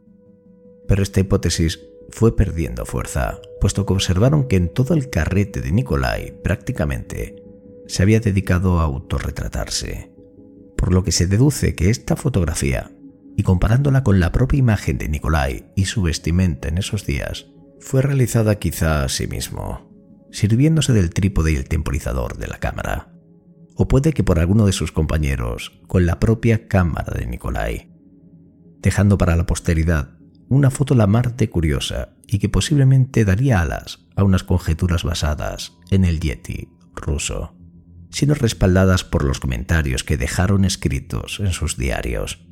Pero 0.87 1.03
esta 1.03 1.21
hipótesis 1.21 1.79
fue 2.09 2.35
perdiendo 2.35 2.87
fuerza, 2.87 3.39
puesto 3.61 3.87
que 3.87 3.93
observaron 3.93 4.49
que 4.49 4.57
en 4.57 4.73
todo 4.73 4.95
el 4.95 5.11
carrete 5.11 5.61
de 5.61 5.73
Nikolai 5.73 6.41
prácticamente 6.43 7.43
se 7.87 8.03
había 8.03 8.21
dedicado 8.21 8.81
a 8.81 8.85
autorretratarse, 8.85 10.13
por 10.77 10.93
lo 10.93 11.03
que 11.03 11.13
se 11.13 11.27
deduce 11.27 11.75
que 11.75 11.91
esta 11.91 12.17
fotografía, 12.17 12.93
y 13.37 13.43
comparándola 13.43 14.03
con 14.03 14.21
la 14.21 14.33
propia 14.33 14.59
imagen 14.59 14.99
de 14.99 15.09
Nikolai 15.09 15.73
y 15.75 15.87
su 15.87 16.03
vestimenta 16.03 16.69
en 16.69 16.79
esos 16.79 17.07
días, 17.07 17.47
fue 17.81 18.03
realizada 18.03 18.57
quizá 18.57 19.05
a 19.05 19.09
sí 19.09 19.27
mismo, 19.27 19.89
sirviéndose 20.31 20.93
del 20.93 21.11
trípode 21.11 21.53
y 21.53 21.57
el 21.57 21.69
temporizador 21.69 22.37
de 22.37 22.49
la 22.49 22.59
cámara, 22.59 23.13
o 23.75 23.89
puede 23.89 24.13
que 24.13 24.25
por 24.25 24.39
alguno 24.39 24.67
de 24.67 24.73
sus 24.73 24.93
compañeros 24.93 25.81
con 25.87 26.05
la 26.05 26.19
propia 26.19 26.67
cámara 26.67 27.17
de 27.17 27.27
Nikolai, 27.27 27.93
dejando 28.81 29.19
para 29.19 29.37
la 29.37 29.47
posteridad 29.47 30.18
una 30.49 30.71
foto 30.71 30.95
la 30.95 31.07
Marte 31.07 31.51
curiosa 31.51 32.11
y 32.27 32.39
que 32.39 32.49
posiblemente 32.49 33.25
daría 33.25 33.61
alas 33.61 34.07
a 34.17 34.25
unas 34.25 34.45
conjeturas 34.45 35.05
basadas 35.05 35.75
en 35.91 36.05
el 36.05 36.21
Yeti 36.21 36.69
ruso, 36.95 37.55
sino 38.11 38.35
respaldadas 38.35 39.05
por 39.05 39.25
los 39.25 39.41
comentarios 39.41 40.05
que 40.05 40.17
dejaron 40.17 40.65
escritos 40.65 41.41
en 41.41 41.53
sus 41.53 41.77
diarios, 41.77 42.47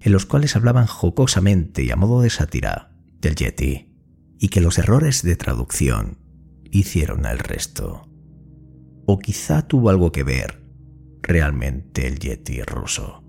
en 0.00 0.12
los 0.12 0.26
cuales 0.26 0.56
hablaban 0.56 0.86
jocosamente 0.86 1.82
y 1.82 1.90
a 1.90 1.96
modo 1.96 2.20
de 2.20 2.30
sátira 2.30 2.92
del 3.20 3.34
Yeti, 3.34 3.90
y 4.38 4.48
que 4.48 4.60
los 4.60 4.78
errores 4.78 5.22
de 5.22 5.36
traducción 5.36 6.18
hicieron 6.70 7.26
el 7.26 7.38
resto. 7.38 8.08
O 9.06 9.18
quizá 9.18 9.66
tuvo 9.66 9.90
algo 9.90 10.12
que 10.12 10.22
ver 10.22 10.62
realmente 11.22 12.06
el 12.06 12.18
Yeti 12.18 12.62
ruso. 12.62 13.23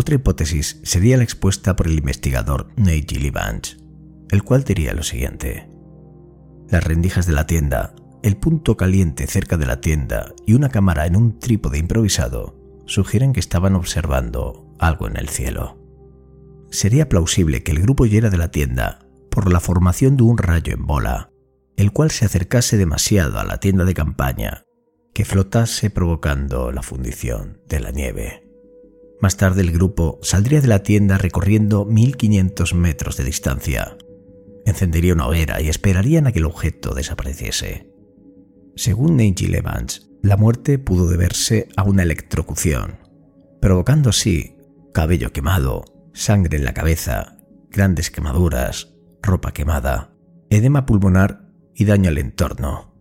Otra 0.00 0.14
hipótesis 0.14 0.80
sería 0.82 1.18
la 1.18 1.24
expuesta 1.24 1.76
por 1.76 1.86
el 1.86 1.98
investigador 1.98 2.68
Nate 2.74 3.04
Gillivanch, 3.06 3.76
el 4.30 4.42
cual 4.42 4.64
diría 4.64 4.94
lo 4.94 5.02
siguiente. 5.02 5.68
Las 6.70 6.84
rendijas 6.84 7.26
de 7.26 7.34
la 7.34 7.46
tienda, 7.46 7.94
el 8.22 8.38
punto 8.38 8.78
caliente 8.78 9.26
cerca 9.26 9.58
de 9.58 9.66
la 9.66 9.82
tienda 9.82 10.32
y 10.46 10.54
una 10.54 10.70
cámara 10.70 11.04
en 11.04 11.16
un 11.16 11.38
trípode 11.38 11.76
improvisado 11.76 12.56
sugieren 12.86 13.34
que 13.34 13.40
estaban 13.40 13.74
observando 13.74 14.74
algo 14.78 15.06
en 15.06 15.18
el 15.18 15.28
cielo. 15.28 15.78
Sería 16.70 17.10
plausible 17.10 17.62
que 17.62 17.72
el 17.72 17.82
grupo 17.82 18.04
huyera 18.04 18.30
de 18.30 18.38
la 18.38 18.50
tienda 18.50 19.00
por 19.30 19.52
la 19.52 19.60
formación 19.60 20.16
de 20.16 20.22
un 20.22 20.38
rayo 20.38 20.72
en 20.72 20.86
bola, 20.86 21.30
el 21.76 21.92
cual 21.92 22.10
se 22.10 22.24
acercase 22.24 22.78
demasiado 22.78 23.38
a 23.38 23.44
la 23.44 23.60
tienda 23.60 23.84
de 23.84 23.92
campaña, 23.92 24.64
que 25.12 25.26
flotase 25.26 25.90
provocando 25.90 26.72
la 26.72 26.82
fundición 26.82 27.60
de 27.68 27.80
la 27.80 27.90
nieve. 27.90 28.49
Más 29.20 29.36
tarde 29.36 29.60
el 29.60 29.70
grupo 29.70 30.18
saldría 30.22 30.60
de 30.60 30.68
la 30.68 30.82
tienda 30.82 31.18
recorriendo 31.18 31.84
1500 31.84 32.74
metros 32.74 33.16
de 33.18 33.24
distancia. 33.24 33.96
Encendería 34.64 35.12
una 35.12 35.26
hoguera 35.26 35.60
y 35.60 35.68
esperarían 35.68 36.26
a 36.26 36.32
que 36.32 36.38
el 36.38 36.46
objeto 36.46 36.94
desapareciese. 36.94 37.92
Según 38.76 39.16
Nigel 39.16 39.54
Evans, 39.54 40.10
la 40.22 40.38
muerte 40.38 40.78
pudo 40.78 41.06
deberse 41.08 41.68
a 41.76 41.82
una 41.82 42.02
electrocución, 42.02 42.98
provocando 43.60 44.10
así 44.10 44.56
cabello 44.94 45.32
quemado, 45.32 45.84
sangre 46.14 46.56
en 46.56 46.64
la 46.64 46.74
cabeza, 46.74 47.36
grandes 47.70 48.10
quemaduras, 48.10 48.94
ropa 49.22 49.52
quemada, 49.52 50.14
edema 50.48 50.86
pulmonar 50.86 51.46
y 51.74 51.84
daño 51.84 52.08
al 52.08 52.18
entorno. 52.18 52.94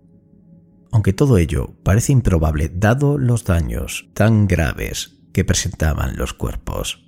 Aunque 0.92 1.14
todo 1.14 1.38
ello 1.38 1.76
parece 1.84 2.12
improbable 2.12 2.70
dado 2.74 3.18
los 3.18 3.46
daños 3.46 4.10
tan 4.14 4.48
graves 4.48 5.19
presentaban 5.46 6.18
los 6.18 6.34
cuerpos. 6.34 7.06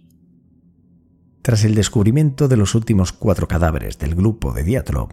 Tras 1.41 1.63
el 1.63 1.73
descubrimiento 1.73 2.47
de 2.47 2.57
los 2.57 2.75
últimos 2.75 3.13
cuatro 3.13 3.47
cadáveres 3.47 3.97
del 3.97 4.13
grupo 4.13 4.53
de 4.53 4.63
Diatlov, 4.63 5.09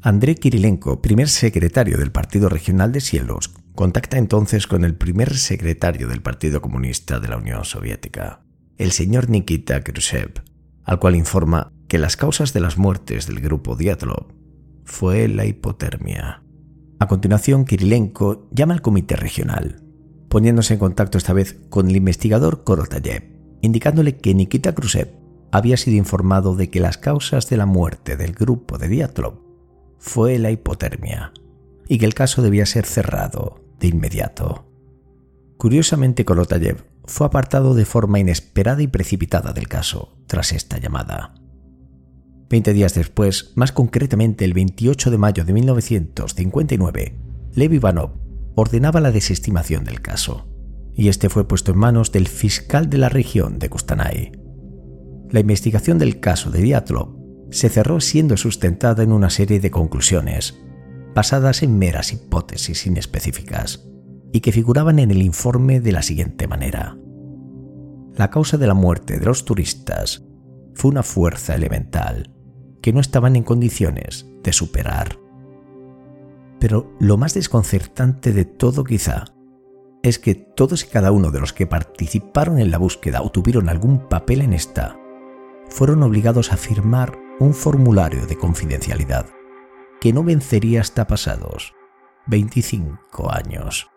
André 0.00 0.36
Kirilenko, 0.36 1.02
primer 1.02 1.28
secretario 1.28 1.98
del 1.98 2.12
Partido 2.12 2.48
Regional 2.48 2.92
de 2.92 3.00
Cielos, 3.00 3.52
contacta 3.74 4.16
entonces 4.16 4.66
con 4.66 4.84
el 4.84 4.94
primer 4.94 5.36
secretario 5.36 6.08
del 6.08 6.22
Partido 6.22 6.62
Comunista 6.62 7.20
de 7.20 7.28
la 7.28 7.36
Unión 7.36 7.64
Soviética, 7.64 8.42
el 8.76 8.92
señor 8.92 9.28
Nikita 9.28 9.82
Khrushchev, 9.82 10.42
al 10.84 10.98
cual 10.98 11.16
informa 11.16 11.72
que 11.88 11.98
las 11.98 12.16
causas 12.16 12.52
de 12.52 12.60
las 12.60 12.78
muertes 12.78 13.26
del 13.26 13.40
grupo 13.40 13.76
Diatlov 13.76 14.32
fue 14.84 15.28
la 15.28 15.44
hipotermia. 15.44 16.42
A 17.00 17.08
continuación, 17.08 17.64
Kirilenko 17.64 18.48
llama 18.52 18.74
al 18.74 18.82
comité 18.82 19.16
regional 19.16 19.87
poniéndose 20.28 20.74
en 20.74 20.80
contacto 20.80 21.18
esta 21.18 21.32
vez 21.32 21.58
con 21.68 21.88
el 21.88 21.96
investigador 21.96 22.64
Korotayev, 22.64 23.24
indicándole 23.60 24.16
que 24.16 24.34
Nikita 24.34 24.74
Khrushchev 24.74 25.10
había 25.50 25.76
sido 25.76 25.96
informado 25.96 26.54
de 26.54 26.70
que 26.70 26.80
las 26.80 26.98
causas 26.98 27.48
de 27.48 27.56
la 27.56 27.66
muerte 27.66 28.16
del 28.16 28.32
grupo 28.32 28.78
de 28.78 28.88
Diatlov 28.88 29.40
fue 29.98 30.38
la 30.38 30.50
hipotermia 30.50 31.32
y 31.88 31.98
que 31.98 32.04
el 32.04 32.14
caso 32.14 32.42
debía 32.42 32.66
ser 32.66 32.84
cerrado 32.84 33.64
de 33.80 33.88
inmediato. 33.88 34.66
Curiosamente, 35.56 36.24
Korotayev 36.24 36.84
fue 37.06 37.26
apartado 37.26 37.74
de 37.74 37.86
forma 37.86 38.18
inesperada 38.18 38.82
y 38.82 38.86
precipitada 38.86 39.52
del 39.52 39.68
caso 39.68 40.16
tras 40.26 40.52
esta 40.52 40.78
llamada. 40.78 41.34
Veinte 42.50 42.72
días 42.72 42.94
después, 42.94 43.52
más 43.56 43.72
concretamente 43.72 44.44
el 44.44 44.52
28 44.52 45.10
de 45.10 45.18
mayo 45.18 45.44
de 45.44 45.52
1959, 45.52 47.18
Lev 47.54 47.72
Ivanov 47.72 48.27
ordenaba 48.60 49.00
la 49.00 49.12
desestimación 49.12 49.84
del 49.84 50.00
caso, 50.00 50.48
y 50.94 51.08
este 51.08 51.28
fue 51.28 51.46
puesto 51.46 51.72
en 51.72 51.78
manos 51.78 52.10
del 52.10 52.26
fiscal 52.26 52.90
de 52.90 52.98
la 52.98 53.08
región 53.08 53.58
de 53.58 53.70
Kustanay. 53.70 54.32
La 55.30 55.40
investigación 55.40 55.98
del 55.98 56.18
caso 56.18 56.50
de 56.50 56.60
Diatlov 56.62 57.16
se 57.50 57.68
cerró 57.68 58.00
siendo 58.00 58.36
sustentada 58.36 59.02
en 59.02 59.12
una 59.12 59.30
serie 59.30 59.60
de 59.60 59.70
conclusiones, 59.70 60.60
basadas 61.14 61.62
en 61.62 61.78
meras 61.78 62.12
hipótesis 62.12 62.86
inespecíficas, 62.86 63.88
y 64.32 64.40
que 64.40 64.52
figuraban 64.52 64.98
en 64.98 65.10
el 65.10 65.22
informe 65.22 65.80
de 65.80 65.92
la 65.92 66.02
siguiente 66.02 66.46
manera. 66.48 66.98
La 68.16 68.30
causa 68.30 68.58
de 68.58 68.66
la 68.66 68.74
muerte 68.74 69.18
de 69.18 69.26
los 69.26 69.44
turistas 69.44 70.24
fue 70.74 70.90
una 70.90 71.04
fuerza 71.04 71.54
elemental 71.54 72.34
que 72.82 72.92
no 72.92 73.00
estaban 73.00 73.36
en 73.36 73.44
condiciones 73.44 74.26
de 74.42 74.52
superar. 74.52 75.18
Pero 76.58 76.92
lo 76.98 77.16
más 77.16 77.34
desconcertante 77.34 78.32
de 78.32 78.44
todo 78.44 78.84
quizá 78.84 79.26
es 80.02 80.18
que 80.18 80.34
todos 80.34 80.84
y 80.84 80.88
cada 80.88 81.12
uno 81.12 81.30
de 81.30 81.40
los 81.40 81.52
que 81.52 81.66
participaron 81.66 82.58
en 82.58 82.70
la 82.70 82.78
búsqueda 82.78 83.22
o 83.22 83.30
tuvieron 83.30 83.68
algún 83.68 84.08
papel 84.08 84.42
en 84.42 84.52
esta, 84.52 84.98
fueron 85.68 86.02
obligados 86.02 86.52
a 86.52 86.56
firmar 86.56 87.18
un 87.40 87.54
formulario 87.54 88.26
de 88.26 88.36
confidencialidad 88.36 89.26
que 90.00 90.12
no 90.12 90.22
vencería 90.22 90.80
hasta 90.80 91.06
pasados 91.06 91.74
25 92.26 93.32
años. 93.32 93.88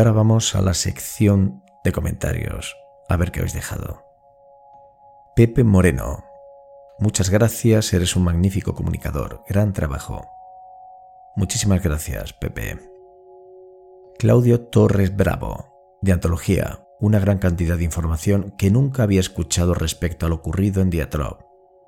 Ahora 0.00 0.12
vamos 0.12 0.54
a 0.54 0.62
la 0.62 0.72
sección 0.72 1.62
de 1.84 1.92
comentarios, 1.92 2.74
a 3.08 3.18
ver 3.18 3.32
qué 3.32 3.40
habéis 3.40 3.52
dejado. 3.52 4.02
Pepe 5.36 5.62
Moreno. 5.62 6.24
Muchas 6.98 7.28
gracias, 7.28 7.92
eres 7.92 8.16
un 8.16 8.24
magnífico 8.24 8.74
comunicador. 8.74 9.42
Gran 9.46 9.74
trabajo. 9.74 10.26
Muchísimas 11.36 11.82
gracias, 11.82 12.32
Pepe. 12.32 12.78
Claudio 14.18 14.62
Torres 14.62 15.14
Bravo, 15.14 15.98
de 16.00 16.12
Antología, 16.12 16.86
una 16.98 17.18
gran 17.18 17.38
cantidad 17.38 17.76
de 17.76 17.84
información 17.84 18.54
que 18.56 18.70
nunca 18.70 19.02
había 19.02 19.20
escuchado 19.20 19.74
respecto 19.74 20.24
a 20.24 20.28
lo 20.30 20.36
ocurrido 20.36 20.80
en 20.80 20.88
Diatrop. 20.88 21.42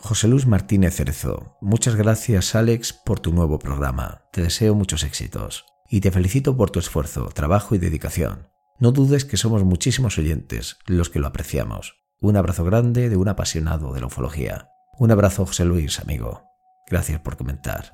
José 0.01 0.27
Luis 0.27 0.47
Martínez 0.47 0.97
Cerezo, 0.97 1.57
muchas 1.61 1.95
gracias 1.95 2.55
Alex 2.55 2.93
por 2.93 3.19
tu 3.19 3.33
nuevo 3.33 3.59
programa. 3.59 4.23
Te 4.31 4.43
deseo 4.43 4.75
muchos 4.75 5.05
éxitos 5.05 5.65
y 5.89 6.01
te 6.01 6.11
felicito 6.11 6.57
por 6.57 6.71
tu 6.71 6.79
esfuerzo, 6.79 7.31
trabajo 7.33 7.75
y 7.75 7.79
dedicación. 7.79 8.49
No 8.79 8.93
dudes 8.93 9.25
que 9.25 9.37
somos 9.37 9.65
muchísimos 9.65 10.19
oyentes 10.19 10.77
los 10.87 11.09
que 11.09 11.19
lo 11.19 11.29
apreciamos. 11.29 11.97
Un 12.21 12.37
abrazo 12.37 12.65
grande 12.65 13.09
de 13.09 13.17
un 13.17 13.29
apasionado 13.29 13.93
de 13.93 14.01
la 14.01 14.07
ufología. 14.07 14.69
Un 14.99 15.11
abrazo 15.13 15.47
José 15.47 15.65
Luis, 15.65 15.99
amigo. 15.99 16.43
Gracias 16.89 17.21
por 17.21 17.37
comentar. 17.37 17.91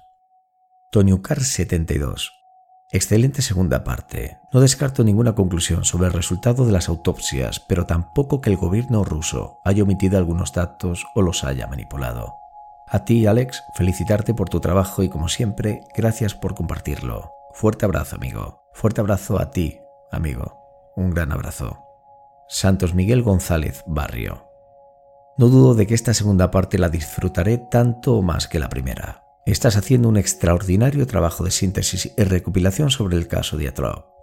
Toniucar72 0.92 2.32
Excelente 2.90 3.40
segunda 3.40 3.82
parte. 3.82 4.36
No 4.52 4.60
descarto 4.60 5.02
ninguna 5.02 5.34
conclusión 5.34 5.86
sobre 5.86 6.08
el 6.08 6.12
resultado 6.12 6.66
de 6.66 6.72
las 6.72 6.90
autopsias, 6.90 7.60
pero 7.60 7.86
tampoco 7.86 8.42
que 8.42 8.50
el 8.50 8.58
gobierno 8.58 9.02
ruso 9.02 9.60
haya 9.64 9.84
omitido 9.84 10.18
algunos 10.18 10.52
datos 10.52 11.06
o 11.14 11.22
los 11.22 11.44
haya 11.44 11.66
manipulado. 11.66 12.34
A 12.86 13.06
ti, 13.06 13.26
Alex, 13.26 13.62
felicitarte 13.74 14.34
por 14.34 14.50
tu 14.50 14.60
trabajo 14.60 15.02
y 15.02 15.08
como 15.08 15.30
siempre, 15.30 15.80
gracias 15.96 16.34
por 16.34 16.54
compartirlo. 16.54 17.32
Fuerte 17.54 17.86
abrazo, 17.86 18.16
amigo. 18.16 18.68
Fuerte 18.74 19.00
abrazo 19.00 19.40
a 19.40 19.50
ti, 19.50 19.80
amigo. 20.10 20.58
Un 20.94 21.08
gran 21.08 21.32
abrazo. 21.32 21.78
Santos 22.48 22.92
Miguel 22.92 23.22
González 23.22 23.82
Barrio. 23.86 24.46
No 25.38 25.48
dudo 25.48 25.74
de 25.74 25.86
que 25.86 25.94
esta 25.94 26.12
segunda 26.12 26.50
parte 26.50 26.76
la 26.76 26.90
disfrutaré 26.90 27.56
tanto 27.56 28.16
o 28.16 28.20
más 28.20 28.46
que 28.46 28.58
la 28.58 28.68
primera. 28.68 29.22
Estás 29.44 29.76
haciendo 29.76 30.08
un 30.08 30.16
extraordinario 30.16 31.06
trabajo 31.06 31.42
de 31.42 31.50
síntesis 31.50 32.12
y 32.16 32.22
recopilación 32.22 32.90
sobre 32.90 33.16
el 33.16 33.26
caso 33.26 33.56
de. 33.56 33.72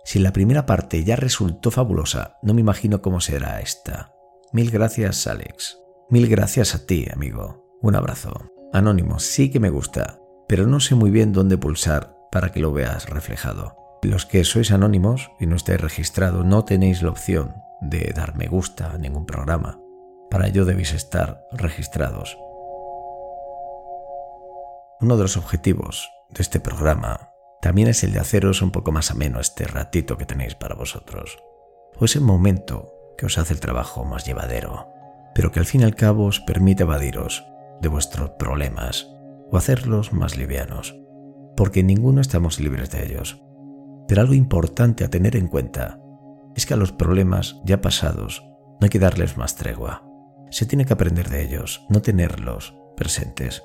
Si 0.06 0.20
la 0.20 0.32
primera 0.32 0.66
parte 0.66 1.04
ya 1.04 1.18
resultó 1.18 1.72
fabulosa, 1.72 2.38
no 2.42 2.54
me 2.54 2.62
imagino 2.62 3.02
cómo 3.02 3.20
será 3.20 3.60
esta. 3.60 4.14
Mil 4.54 4.72
gracias, 4.72 5.28
Alex. 5.28 5.78
Mil 6.10 6.28
gracias 6.30 6.74
a 6.74 6.86
ti, 6.86 7.06
amigo. 7.14 7.78
Un 7.82 7.96
abrazo. 7.96 8.32
Anónimo, 8.72 9.20
sí 9.20 9.52
que 9.52 9.60
me 9.60 9.70
gusta, 9.70 10.20
pero 10.48 10.68
no 10.68 10.80
sé 10.80 10.96
muy 10.96 11.12
bien 11.12 11.34
dónde 11.34 11.58
pulsar 11.58 12.16
para 12.32 12.52
que 12.52 12.62
lo 12.62 12.72
veas 12.72 13.10
reflejado. 13.10 13.76
Los 14.02 14.26
que 14.26 14.46
sois 14.46 14.72
anónimos 14.72 15.32
y 15.40 15.48
no 15.48 15.58
estáis 15.58 15.82
registrado 15.82 16.46
no 16.46 16.64
tenéis 16.64 17.02
la 17.02 17.10
opción 17.10 17.56
de 17.82 18.14
dar 18.16 18.36
me 18.36 18.48
gusta 18.48 18.92
a 18.92 18.98
ningún 18.98 19.26
programa. 19.26 19.82
Para 20.30 20.48
ello 20.48 20.64
debéis 20.64 20.94
estar 20.94 21.42
registrados. 21.52 22.38
Uno 25.02 25.16
de 25.16 25.24
los 25.24 25.38
objetivos 25.38 26.12
de 26.30 26.42
este 26.42 26.60
programa 26.60 27.30
también 27.62 27.88
es 27.88 28.04
el 28.04 28.12
de 28.12 28.20
haceros 28.20 28.62
un 28.62 28.72
poco 28.72 28.92
más 28.92 29.12
ameno 29.12 29.40
este 29.40 29.66
ratito 29.66 30.18
que 30.18 30.26
tenéis 30.26 30.56
para 30.56 30.76
vosotros, 30.76 31.38
o 31.98 32.04
ese 32.04 32.20
momento 32.20 32.92
que 33.18 33.26
os 33.26 33.38
hace 33.38 33.54
el 33.54 33.62
trabajo 33.62 34.04
más 34.04 34.26
llevadero, 34.26 34.90
pero 35.34 35.54
que 35.54 35.60
al 35.60 35.66
fin 35.66 35.82
y 35.82 35.84
al 35.86 35.96
cabo 35.96 36.26
os 36.26 36.42
permite 36.42 36.84
evadiros 36.84 37.46
de 37.82 37.88
vuestros 37.88 38.32
problemas 38.32 39.10
o 39.50 39.56
hacerlos 39.56 40.12
más 40.12 40.36
livianos, 40.36 41.00
porque 41.56 41.82
ninguno 41.82 42.20
estamos 42.20 42.60
libres 42.60 42.92
de 42.92 43.06
ellos. 43.06 43.42
Pero 44.06 44.20
algo 44.20 44.34
importante 44.34 45.06
a 45.06 45.10
tener 45.10 45.38
en 45.38 45.48
cuenta 45.48 45.98
es 46.58 46.66
que 46.66 46.74
a 46.74 46.78
los 46.78 46.92
problemas 46.92 47.62
ya 47.64 47.80
pasados 47.80 48.44
no 48.44 48.80
hay 48.82 48.90
que 48.90 49.00
darles 49.00 49.38
más 49.38 49.56
tregua. 49.56 50.04
Se 50.52 50.66
tiene 50.66 50.84
que 50.84 50.92
aprender 50.92 51.30
de 51.30 51.42
ellos, 51.42 51.86
no 51.88 52.02
tenerlos 52.02 52.76
presentes 52.98 53.64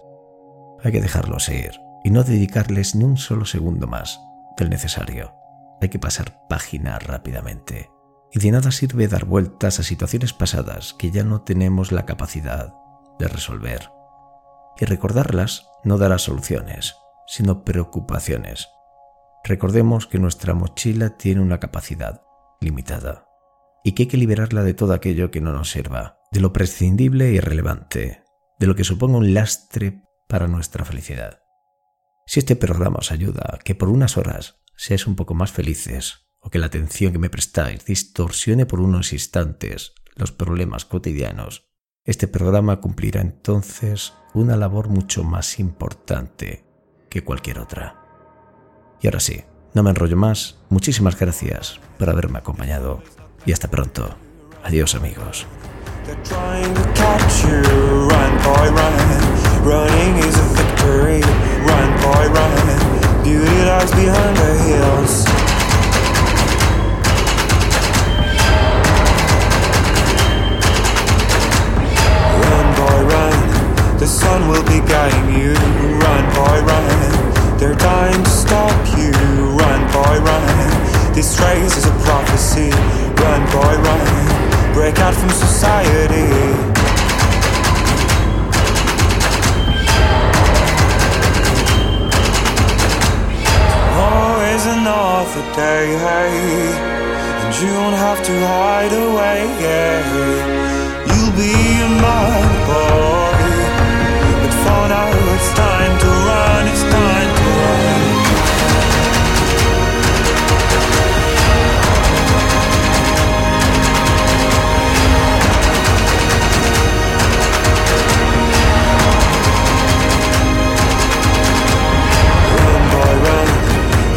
hay 0.85 0.93
que 0.93 1.01
dejarlos 1.01 1.49
ir 1.49 1.81
y 2.05 2.11
no 2.11 2.23
dedicarles 2.23 2.95
ni 2.95 3.05
un 3.05 3.17
solo 3.17 3.47
segundo 3.47 3.87
más 3.87 4.21
del 4.59 4.69
necesario. 4.69 5.35
Hay 5.81 5.89
que 5.89 5.99
pasar 5.99 6.47
página 6.49 6.99
rápidamente. 6.99 7.91
Y 8.31 8.41
de 8.41 8.51
nada 8.51 8.71
sirve 8.71 9.09
dar 9.09 9.25
vueltas 9.25 9.81
a 9.81 9.83
situaciones 9.83 10.33
pasadas 10.33 10.95
que 10.95 11.11
ya 11.11 11.25
no 11.25 11.43
tenemos 11.43 11.93
la 11.93 12.05
capacidad 12.05 12.75
de 13.19 13.29
resolver. 13.29 13.91
Y 14.79 14.85
recordarlas 14.85 15.69
no 15.85 15.99
dará 15.99 16.19
soluciones, 16.19 16.97
sino 17.27 17.65
preocupaciones. 17.65 18.69
Recordemos 19.45 20.07
que 20.07 20.19
nuestra 20.19 20.53
mochila 20.53 21.11
tiene 21.17 21.41
una 21.41 21.61
capacidad 21.61 22.23
limitada 22.61 23.27
y 23.85 23.93
que 23.93 24.05
hay 24.05 24.09
que 24.09 24.17
liberarla 24.17 24.63
de 24.63 24.75
todo 24.75 24.95
aquello 24.95 25.31
que 25.31 25.41
no 25.41 25.53
nos 25.53 25.71
sirva, 25.71 26.19
de 26.33 26.41
lo 26.41 26.53
prescindible 26.53 27.29
e 27.29 27.35
irrelevante, 27.35 28.25
de 28.59 28.67
lo 28.67 28.75
que 28.75 28.85
suponga 28.85 29.19
un 29.19 29.35
lastre 29.35 30.03
para 30.29 30.49
nuestra 30.49 30.85
felicidad. 30.85 31.41
Si 32.27 32.41
este 32.41 32.57
programa 32.57 32.99
os 32.99 33.13
ayuda 33.13 33.43
a 33.55 33.59
que 33.59 33.75
por 33.75 33.89
unas 33.89 34.17
horas 34.17 34.61
seáis 34.77 35.07
un 35.07 35.17
poco 35.17 35.35
más 35.35 35.53
felices 35.53 36.27
o 36.41 36.51
que 36.51 36.59
la 36.59 36.67
atención 36.67 37.13
que 37.13 37.19
me 37.19 37.31
prestáis 37.31 37.85
distorsione 37.85 38.67
por 38.67 38.81
unos 38.81 39.13
instantes 39.13 39.95
los 40.17 40.33
problemas 40.33 40.85
cotidianos, 40.85 41.69
este 42.05 42.29
programa 42.29 42.81
cumplirá 42.81 43.21
entonces 43.21 44.13
una 44.35 44.57
labor 44.57 44.89
mucho 44.89 45.25
más 45.25 45.59
importante 45.59 46.65
que 47.09 47.25
cualquier 47.25 47.59
otra. 47.59 48.01
Y 49.01 49.07
ahora 49.07 49.21
sí, 49.21 49.43
no 49.75 49.83
me 49.83 49.91
enrollo 49.91 50.17
más, 50.17 50.59
muchísimas 50.69 51.19
gracias 51.19 51.81
por 51.99 52.11
haberme 52.11 52.39
acompañado 52.39 53.03
y 53.47 53.53
hasta 53.53 53.71
pronto. 53.71 54.17
Adiós 54.63 54.95
amigos. 54.95 55.47
Running 59.65 60.19
is 60.19 60.37
a 60.39 60.43
victory. 60.61 61.23
Run, 61.65 61.89
boy, 62.05 62.29
run. 62.37 63.25
Beauty 63.25 63.65
lies 63.65 63.91
behind 63.93 64.37
the 64.37 64.53
hills. 64.69 65.25
Run, 72.45 72.67
boy, 72.77 73.01
run. 73.09 73.99
The 73.99 74.07
sun 74.07 74.49
will 74.49 74.65
be 74.65 74.81
guiding 74.87 75.35
you. 75.35 75.55
Run, 75.97 76.25
boy, 76.37 76.61
run. 76.61 77.59
They're 77.59 77.75
dying 77.75 78.23
to 78.23 78.31
stop 78.31 78.99
you. 78.99 79.13
Run, 79.57 79.81
boy, 79.95 80.21
run. 80.21 81.15
This 81.15 81.41
race 81.41 81.75
is 81.79 81.87
a 81.87 81.95
prophecy. 82.05 82.69
Run, 83.17 83.41
boy, 83.51 83.77
run. 83.81 84.75
Break 84.75 84.99
out 84.99 85.15
from 85.15 85.31
society. 85.31 86.75
of 95.25 95.35
the 95.35 95.45
day. 95.57 95.87
And 97.43 97.53
you 97.61 97.73
won't 97.81 97.97
have 97.97 98.21
to 98.29 98.35
hide 98.53 98.95
away. 99.07 99.41
You'll 101.09 101.35
be 101.45 101.55
my 102.07 102.29
boy. 102.69 103.39
But 104.43 104.55
for 104.65 104.83
now, 104.95 105.09
it's 105.35 105.51
time 105.67 105.95
to 106.03 106.11
run. 106.29 106.63
It's 106.73 106.85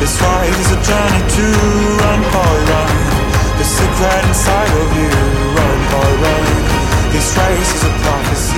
This 0.08 0.22
fight 0.22 0.48
is 0.48 0.72
a 0.72 0.80
journey 0.88 1.24
to 1.36 1.46
run, 2.00 2.22
boy, 2.32 2.58
run. 2.72 2.96
The 3.60 3.66
secret 3.66 4.24
inside 4.24 4.72
of 4.82 4.90
you, 4.96 5.12
run, 5.58 5.80
boy, 5.92 6.12
run. 6.24 6.46
This 7.12 7.36
race 7.36 7.76
is 7.76 7.84
a 7.84 7.94
prophecy. 8.08 8.57